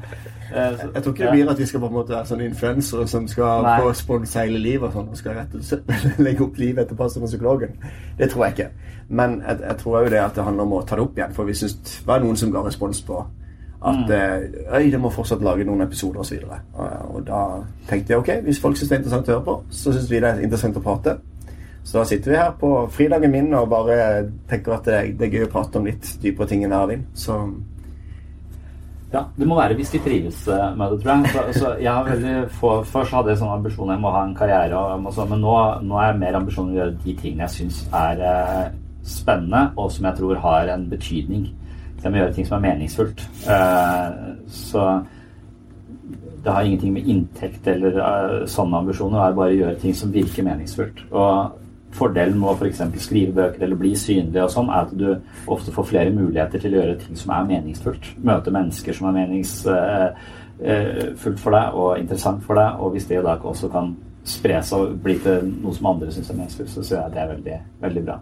Eh, 0.49 0.77
så- 0.77 0.89
Jeg 0.93 1.03
tror 1.03 1.13
ikke 1.13 1.23
det 1.25 1.31
blir 1.31 1.49
at 1.49 1.59
vi 1.59 1.65
skal 1.65 1.79
på 1.79 1.87
en 1.87 1.93
måte 1.93 2.09
være 2.15 2.25
sånne 2.25 2.45
influensere 2.49 3.07
som 3.07 3.27
skal 3.27 3.63
Nei. 3.63 3.79
få 3.81 3.93
sponse 3.93 4.39
hele 4.39 4.59
livet 4.59 4.87
og 4.89 4.93
sånn, 4.93 5.09
og 5.09 5.17
skal 5.17 5.35
rett 5.37 5.55
og 5.55 5.63
slett 5.63 5.91
legge 6.25 6.43
opp 6.43 6.57
livet 6.57 6.85
etterpå 6.87 7.09
som 7.13 7.25
psykologen. 7.25 7.75
Det 8.17 8.29
tror 8.31 8.45
jeg 8.45 8.57
ikke. 8.57 8.69
Men 9.09 9.41
jeg, 9.47 9.59
jeg 9.67 9.77
tror 9.77 9.99
jo 10.03 10.09
det 10.09 10.19
at 10.23 10.35
det 10.35 10.43
handler 10.43 10.63
om 10.63 10.73
å 10.73 10.85
ta 10.85 10.95
det 10.95 11.03
opp 11.05 11.17
igjen. 11.17 11.33
For 11.37 11.43
vi 11.49 11.53
syns 11.53 11.77
det 11.83 12.07
var 12.07 12.19
noen 12.23 12.37
som 12.37 12.51
ga 12.51 12.65
respons 12.65 13.01
på 13.01 13.19
at 13.79 13.95
mm. 13.95 14.11
Øy, 14.75 14.89
det 14.91 14.99
må 14.99 15.09
fortsatt 15.09 15.41
lage 15.41 15.63
noen 15.63 15.81
episoder 15.85 16.19
osv. 16.19 16.41
Og, 16.43 16.57
og, 16.73 17.15
og 17.15 17.21
da 17.27 17.43
tenkte 17.87 18.11
jeg 18.13 18.19
ok, 18.19 18.31
hvis 18.43 18.59
folk 18.59 18.75
syns 18.77 18.89
det 18.89 18.95
er 18.97 18.99
interessant 18.99 19.29
å 19.29 19.37
høre 19.37 19.45
på, 19.45 19.55
så 19.71 19.93
syns 19.95 20.09
vi 20.11 20.19
det 20.19 20.27
er 20.33 20.41
interessant 20.43 20.75
å 20.77 20.83
prate. 20.83 21.13
Så 21.89 21.97
da 21.97 22.05
sitter 22.05 22.31
vi 22.31 22.37
her 22.37 22.51
på 22.53 22.69
fridagen 22.93 23.31
min 23.33 23.53
og 23.57 23.71
bare 23.71 23.95
tenker 24.49 24.75
at 24.75 24.85
det, 24.85 24.97
det 25.17 25.25
er 25.25 25.39
gøy 25.39 25.45
å 25.47 25.53
prate 25.55 25.79
om 25.79 25.87
litt 25.89 26.05
dypere 26.21 26.45
ting 26.51 26.61
enn 26.65 26.73
Erlend. 26.77 27.07
Så 27.17 27.39
Ja, 29.09 29.23
det 29.33 29.47
må 29.49 29.55
være 29.57 29.73
hvis 29.73 29.89
de 29.95 30.01
trives 30.05 30.43
eh, 30.45 30.65
med 30.77 30.91
det, 30.91 30.99
tror 31.01 31.15
jeg. 31.15 31.31
Så, 31.33 31.45
så 31.55 31.69
jeg 31.81 32.05
veldig 32.05 32.33
få, 32.59 32.73
Først 32.85 33.15
hadde 33.17 33.31
jeg 33.33 33.39
sånn 33.39 33.55
ambisjon 33.55 33.89
jeg 33.89 34.01
må 34.03 34.11
ha 34.13 34.19
en 34.21 34.35
karriere, 34.37 34.77
og 34.77 35.07
sånn, 35.15 35.31
men 35.31 35.41
nå, 35.41 35.55
nå 35.81 35.97
er 35.97 36.11
jeg 36.11 36.19
mer 36.21 36.37
ambisjon 36.37 36.69
å 36.69 36.75
gjøre 36.75 36.93
de 37.07 37.15
tingene 37.23 37.47
jeg 37.47 37.55
syns 37.55 37.79
er 37.97 38.21
eh, 38.21 38.67
spennende, 39.09 39.63
og 39.73 39.89
som 39.95 40.05
jeg 40.05 40.19
tror 40.19 40.41
har 40.43 40.69
en 40.75 40.83
betydning. 40.91 41.47
Så 41.95 42.05
jeg 42.05 42.13
må 42.13 42.19
gjøre 42.21 42.35
ting 42.35 42.47
som 42.51 42.59
er 42.59 42.67
meningsfullt. 42.67 43.23
Eh, 43.49 44.19
så 44.59 44.83
det 46.43 46.53
har 46.53 46.69
ingenting 46.69 46.93
med 46.93 47.09
inntekt 47.09 47.65
eller 47.67 47.97
uh, 47.97 48.45
sånne 48.47 48.77
ambisjoner. 48.83 49.17
Det 49.17 49.25
er 49.25 49.41
bare 49.41 49.55
å 49.55 49.57
gjøre 49.57 49.81
ting 49.81 49.97
som 49.97 50.13
virker 50.13 50.45
meningsfullt. 50.47 51.01
Og 51.09 51.57
Fordelen 51.95 52.39
med 52.39 52.49
å 52.51 52.57
f.eks. 52.57 52.81
skrive 53.01 53.33
bøker 53.37 53.61
eller 53.65 53.77
bli 53.79 53.93
synlig 53.97 54.43
og 54.43 54.51
sånn, 54.53 54.69
er 54.69 54.79
at 54.85 54.91
du 54.97 55.09
ofte 55.49 55.71
får 55.73 55.85
flere 55.89 56.11
muligheter 56.13 56.59
til 56.61 56.73
å 56.75 56.79
gjøre 56.81 56.99
ting 57.01 57.15
som 57.17 57.29
er 57.35 57.49
meningsfullt. 57.49 58.05
Møte 58.25 58.51
mennesker 58.53 58.93
som 58.95 59.07
er 59.09 59.17
meningsfullt 59.23 61.39
for 61.41 61.51
deg 61.55 61.65
og 61.73 61.97
interessant 61.97 62.43
for 62.45 62.53
deg. 62.59 62.69
Og 62.79 62.87
hvis 62.93 63.07
det 63.09 63.25
da 63.25 63.33
også 63.39 63.67
kan 63.73 63.87
spre 64.29 64.57
seg 64.65 64.77
og 64.85 64.89
bli 65.03 65.15
til 65.23 65.37
noe 65.49 65.73
som 65.75 65.89
andre 65.93 66.09
syns 66.13 66.29
er 66.29 66.37
meningsfullt, 66.37 66.71
så 66.71 66.79
synes 66.81 66.93
jeg 66.93 67.13
det 67.15 67.21
er 67.23 67.33
veldig, 67.33 67.57
veldig 67.87 68.03
bra. 68.05 68.17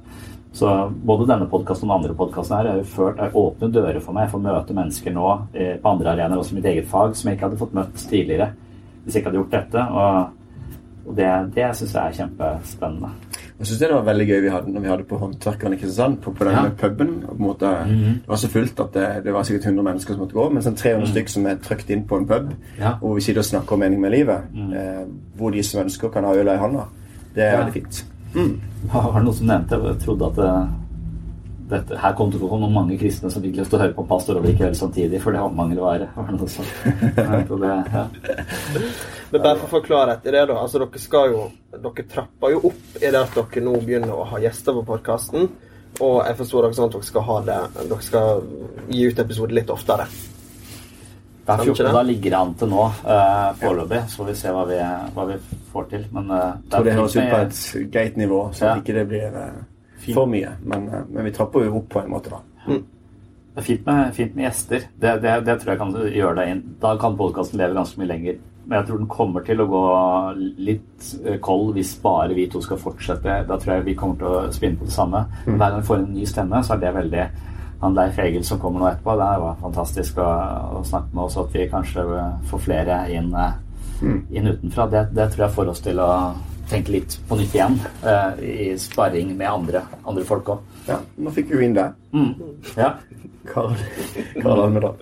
Så 0.58 0.68
både 0.90 1.30
denne 1.30 1.52
podkasten 1.52 1.86
og 1.86 1.92
den 1.92 1.98
andre 2.00 2.18
podkasten 2.18 2.58
her 2.58 2.68
har 2.72 2.90
ført 2.90 3.20
åpne 3.28 3.68
dører 3.74 4.00
for 4.02 4.12
meg. 4.16 4.24
Jeg 4.26 4.34
får 4.34 4.48
møte 4.48 4.78
mennesker 4.78 5.12
nå 5.14 5.28
eh, 5.54 5.76
på 5.82 5.92
andre 5.92 6.10
arenaer, 6.16 6.40
også 6.40 6.54
i 6.56 6.58
mitt 6.58 6.70
eget 6.72 6.88
fag, 6.90 7.10
som 7.18 7.28
jeg 7.30 7.36
ikke 7.38 7.48
hadde 7.50 7.62
fått 7.62 7.78
møtt 7.78 7.98
tidligere 8.10 8.48
hvis 9.04 9.16
jeg 9.16 9.22
ikke 9.22 9.30
hadde 9.30 9.40
gjort 9.40 9.56
dette. 9.56 9.82
Og 11.08 11.16
det, 11.16 11.28
det 11.56 11.68
syns 11.80 11.94
jeg 11.96 12.04
er 12.04 12.16
kjempespennende. 12.18 13.12
Jeg 13.60 13.66
synes 13.68 13.80
det 13.80 13.90
var 13.92 14.04
veldig 14.06 14.28
gøy 14.30 14.42
vi 14.44 14.50
hadde 14.54 14.70
når 14.74 14.82
vi 14.84 14.88
hadde 14.92 15.04
på 15.10 15.18
Håndverkerne 15.18 15.74
i 15.74 15.80
Kristiansand, 15.82 16.18
på, 16.22 16.32
på 16.38 16.46
denne 16.46 16.64
Ja. 16.68 16.70
puben. 16.78 17.24
og 17.28 17.38
På 17.38 17.42
en 17.42 17.48
måte, 17.48 17.72
Det 18.22 18.28
var 18.28 18.36
så 18.36 18.48
fullt 18.48 18.80
at 18.80 18.94
det, 18.94 19.24
det 19.24 19.34
var 19.34 19.44
sikkert 19.44 19.66
100 19.66 19.84
mennesker 19.84 20.14
som 20.14 20.20
måtte 20.22 20.34
gå, 20.38 20.50
men 20.54 20.62
sånn 20.64 20.76
300 20.78 21.08
stykk 21.10 21.30
som 21.30 21.46
er 21.48 21.56
trykt 21.56 21.90
inn 21.90 22.04
på 22.04 22.18
en 22.18 22.28
pub, 22.28 22.54
Ja. 22.80 22.92
hvor 23.02 23.16
vi 23.16 23.22
sitter 23.22 23.40
og 23.40 23.46
snakker 23.46 23.74
om 23.74 23.80
mening 23.80 24.00
med 24.02 24.12
livet. 24.12 24.42
Eh, 24.56 25.06
hvor 25.38 25.52
de 25.52 25.64
som 25.64 25.82
ønsker, 25.86 26.10
kan 26.14 26.24
ha 26.24 26.34
øla 26.34 26.54
i 26.54 26.58
hånda. 26.58 26.86
Det 27.36 27.44
er 27.44 27.52
Ja. 27.52 27.64
veldig 27.64 27.74
fint. 27.74 28.04
Var 28.94 29.14
det 29.14 29.24
noen 29.24 29.34
som 29.34 29.48
nevnte 29.48 29.70
Jeg 29.88 30.00
trodde 30.06 30.26
at 30.26 30.36
det, 30.36 30.70
dette, 31.68 31.98
her 32.00 32.14
kom 32.16 32.30
til 32.32 32.44
å 32.46 32.50
komme 32.52 32.70
mange 32.72 32.96
kristne 33.00 33.30
som 33.34 33.44
fikk 33.44 33.58
lyst 33.60 33.72
til 33.74 33.80
å 33.80 33.82
høre 33.82 33.96
på 33.98 34.06
pastor 34.08 34.38
og 34.40 34.46
drikke 34.48 34.70
øl 34.70 34.76
samtidig, 34.80 35.20
for 35.24 35.36
det 35.36 35.42
har 35.42 35.52
mange 35.52 35.76
å 35.76 35.84
var. 35.84 36.06
Var 36.16 36.30
det 36.30 36.38
noe 36.38 36.52
sånt? 36.52 36.72
Jeg 37.18 37.48
tror 37.50 37.64
det, 37.64 37.74
ja. 37.92 38.04
Men 39.32 39.42
bare 39.44 39.58
for 39.60 39.68
å 39.68 39.74
forklare 39.74 40.16
etter 40.16 40.38
det, 40.38 40.46
da. 40.52 40.62
Altså, 40.62 40.80
dere 40.84 41.02
skal 41.04 41.34
jo 41.34 41.42
Dere 41.78 42.06
trapper 42.10 42.54
jo 42.56 42.62
opp 42.72 42.96
i 43.02 43.10
det 43.12 43.20
at 43.20 43.36
dere 43.36 43.62
nå 43.66 43.76
begynner 43.84 44.16
å 44.16 44.24
ha 44.32 44.40
gjester 44.42 44.78
på 44.80 44.86
podkasten. 44.88 45.50
Og 46.00 46.16
jeg 46.24 46.38
forstår 46.40 46.66
dere 46.68 46.78
sånn 46.78 46.90
at 46.90 46.96
dere 46.96 47.08
skal 47.10 47.24
ha 47.28 47.38
det 47.46 47.60
Dere 47.78 48.02
skal 48.06 48.42
gi 48.94 49.04
ut 49.10 49.22
episoder 49.26 49.60
litt 49.60 49.72
oftere. 49.74 50.08
Det 51.48 51.54
er 51.54 51.62
Stemmer 51.62 51.70
ikke 51.72 51.78
14 51.80 51.86
det? 51.88 51.94
da 51.96 52.02
ligger 52.08 52.34
det 52.34 52.40
an 52.40 52.54
til 52.60 52.72
nå, 52.74 52.86
uh, 53.08 53.52
foreløpig. 53.62 54.02
Så 54.12 54.20
får 54.22 54.30
vi 54.32 54.36
se 54.42 54.52
hva 54.56 54.64
vi, 54.68 54.80
hva 55.16 55.26
vi 55.30 55.38
får 55.72 55.86
til. 55.94 56.08
Men 56.16 56.32
uh, 56.34 56.50
tror 56.72 56.88
det 56.88 56.96
høres 56.98 57.16
ut 57.16 57.30
på 57.32 57.40
et 57.44 57.92
greit 57.94 58.18
nivå, 58.20 58.42
så 58.58 58.66
Ja. 58.72 58.76
ikke 58.82 58.96
det 58.98 59.06
blir 59.12 59.38
eh, 59.44 59.62
Fint. 59.98 60.14
for 60.16 60.30
mye. 60.30 60.54
Men, 60.64 60.88
eh, 60.90 61.08
men 61.10 61.26
vi 61.26 61.32
trapper 61.36 61.66
jo 61.66 61.80
opp 61.82 61.90
på 61.90 62.04
en 62.04 62.12
måte, 62.14 62.30
da. 62.30 62.44
Det 63.58 63.64
er 63.64 63.66
fint 63.66 63.88
med, 63.88 64.14
fint 64.14 64.36
med 64.38 64.44
gjester. 64.46 64.84
Det, 65.02 65.16
det, 65.24 65.32
det 65.48 65.56
tror 65.58 65.72
jeg 65.74 65.80
kan 65.80 65.94
gjøre 66.14 66.36
deg 66.38 66.50
inn. 66.52 66.60
Da 66.82 66.92
kan 67.02 67.16
podkasten 67.18 67.58
leve 67.58 67.74
ganske 67.74 67.98
mye 67.98 68.12
lenger. 68.12 68.36
Men 68.68 68.76
jeg 68.78 68.88
tror 68.90 68.98
den 69.00 69.08
kommer 69.10 69.46
til 69.48 69.64
å 69.64 69.68
gå 69.72 69.82
litt 70.68 71.08
eh, 71.24 71.40
kold 71.42 71.72
hvis 71.78 71.96
bare 72.04 72.36
vi 72.38 72.46
to 72.52 72.62
skal 72.62 72.78
fortsette. 72.82 73.40
Da 73.48 73.58
tror 73.58 73.78
jeg 73.78 73.86
vi 73.88 73.96
kommer 73.98 74.20
til 74.20 74.28
å 74.28 74.52
spinne 74.54 74.78
på 74.78 74.86
det 74.90 74.94
samme. 74.94 75.24
Hver 75.48 75.58
gang 75.64 75.80
vi 75.80 75.88
får 75.88 76.02
en 76.04 76.12
ny 76.14 76.26
stemme, 76.30 76.62
så 76.68 76.76
er 76.76 76.84
det 76.84 76.94
veldig 77.00 77.28
Han 77.82 77.94
Leif 77.94 78.18
Egil 78.20 78.44
som 78.46 78.58
kommer 78.60 78.82
nå 78.82 78.88
etterpå, 78.90 79.14
det 79.20 79.26
var 79.42 79.58
fantastisk 79.62 80.18
å, 80.18 80.28
å 80.80 80.84
snakke 80.86 81.14
med 81.14 81.28
oss, 81.28 81.36
at 81.38 81.52
vi 81.54 81.68
kanskje 81.70 82.06
får 82.50 82.64
flere 82.64 82.96
inn, 83.14 83.28
eh, 83.38 84.16
inn 84.34 84.50
utenfra. 84.50 84.88
Det, 84.90 85.04
det 85.14 85.28
tror 85.34 85.46
jeg 85.46 85.56
får 85.60 85.70
oss 85.74 85.84
til 85.86 86.02
å 86.02 86.08
tenke 86.70 86.92
litt 86.92 87.18
på 87.28 87.38
nytt 87.40 87.56
igjen 87.56 87.78
uh, 88.04 88.36
i 88.44 88.74
sparring 88.80 89.34
med 89.38 89.50
andre, 89.50 89.84
andre 90.08 90.26
folk 90.28 90.50
òg. 90.56 90.64
Ja, 90.88 91.00
nå 91.18 91.34
fikk 91.36 91.52
vi 91.52 91.60
jo 91.60 91.68
inn 91.68 91.78
det. 91.78 91.88
Mm. 92.16 92.34
Ja. 92.76 92.94
Karl, 93.48 93.76
Karl 94.42 94.64
Almedal. 94.66 94.96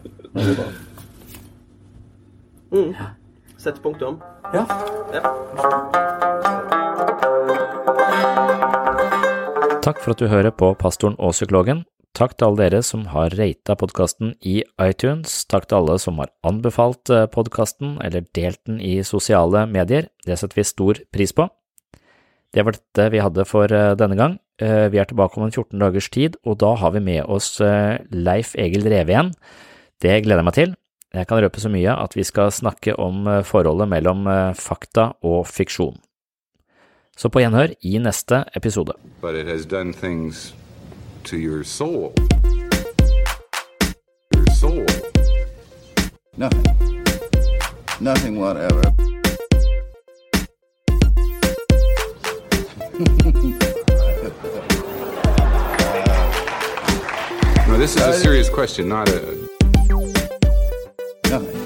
Mm. 2.72 2.92
Ja. 2.94 3.12
Sett 3.58 3.82
punktum. 3.84 4.22
ja. 4.54 4.66
Ja. 5.14 5.22
Takk 9.86 10.00
for 10.02 10.16
at 10.16 10.22
du 10.22 10.28
hører 10.28 10.50
på 10.50 10.74
Pastoren 10.74 11.16
og 11.22 11.36
psykologen. 11.38 11.84
Takk 12.16 12.38
til 12.40 12.48
alle 12.48 12.62
dere 12.64 12.80
som 12.86 13.02
har 13.12 13.34
rata 13.36 13.76
podkasten 13.76 14.36
i 14.40 14.62
iTunes. 14.80 15.42
Takk 15.52 15.68
til 15.68 15.82
alle 15.82 15.98
som 16.00 16.22
har 16.22 16.32
anbefalt 16.48 17.12
podkasten 17.34 17.98
eller 18.06 18.24
delt 18.38 18.62
den 18.70 18.80
i 18.80 19.02
sosiale 19.04 19.66
medier. 19.68 20.08
Det 20.24 20.38
setter 20.40 20.62
vi 20.62 20.68
stor 20.68 21.02
pris 21.12 21.36
på. 21.36 21.50
Det 22.56 22.64
var 22.64 22.78
dette 22.78 23.10
vi 23.12 23.20
hadde 23.20 23.44
for 23.44 23.68
eh, 23.68 23.98
denne 24.00 24.16
gang. 24.16 24.38
Eh, 24.64 24.88
Vi 24.88 24.98
er 25.02 25.10
tilbake 25.10 25.36
om 25.36 25.44
en 25.44 25.52
14 25.52 25.76
dagers 25.82 26.08
tid, 26.10 26.38
og 26.48 26.58
da 26.64 26.72
har 26.80 26.96
vi 26.96 27.04
med 27.04 27.26
oss 27.28 27.60
eh, 27.60 28.00
Leif 28.16 28.56
Egil 28.56 28.88
Reve 28.88 29.12
igjen. 29.12 29.34
Det 30.00 30.22
gleder 30.24 30.40
jeg 30.40 30.48
meg 30.48 30.56
til. 30.56 30.76
Jeg 31.16 31.28
kan 31.28 31.44
røpe 31.44 31.60
så 31.60 31.72
mye 31.72 31.92
at 32.00 32.16
vi 32.16 32.24
skal 32.24 32.52
snakke 32.56 32.96
om 32.96 33.28
eh, 33.28 33.44
forholdet 33.44 33.92
mellom 33.92 34.24
eh, 34.32 34.56
fakta 34.56 35.12
og 35.28 35.44
fiksjon. 35.52 36.00
Så 37.16 37.28
på 37.32 37.44
gjenhør 37.44 37.76
i 37.84 37.98
neste 38.00 38.46
episode. 38.56 38.96
To 41.26 41.40
your 41.40 41.64
soul. 41.64 42.14
Your 44.34 44.46
soul. 44.54 44.86
Nothing. 46.38 47.04
Nothing 48.00 48.40
whatever. 48.40 48.84
No, 57.68 57.78
this 57.80 57.96
is 57.96 58.04
a 58.04 58.14
serious 58.14 58.48
question, 58.48 58.88
not 58.88 59.10
a. 59.10 59.50
Nothing. 61.32 61.65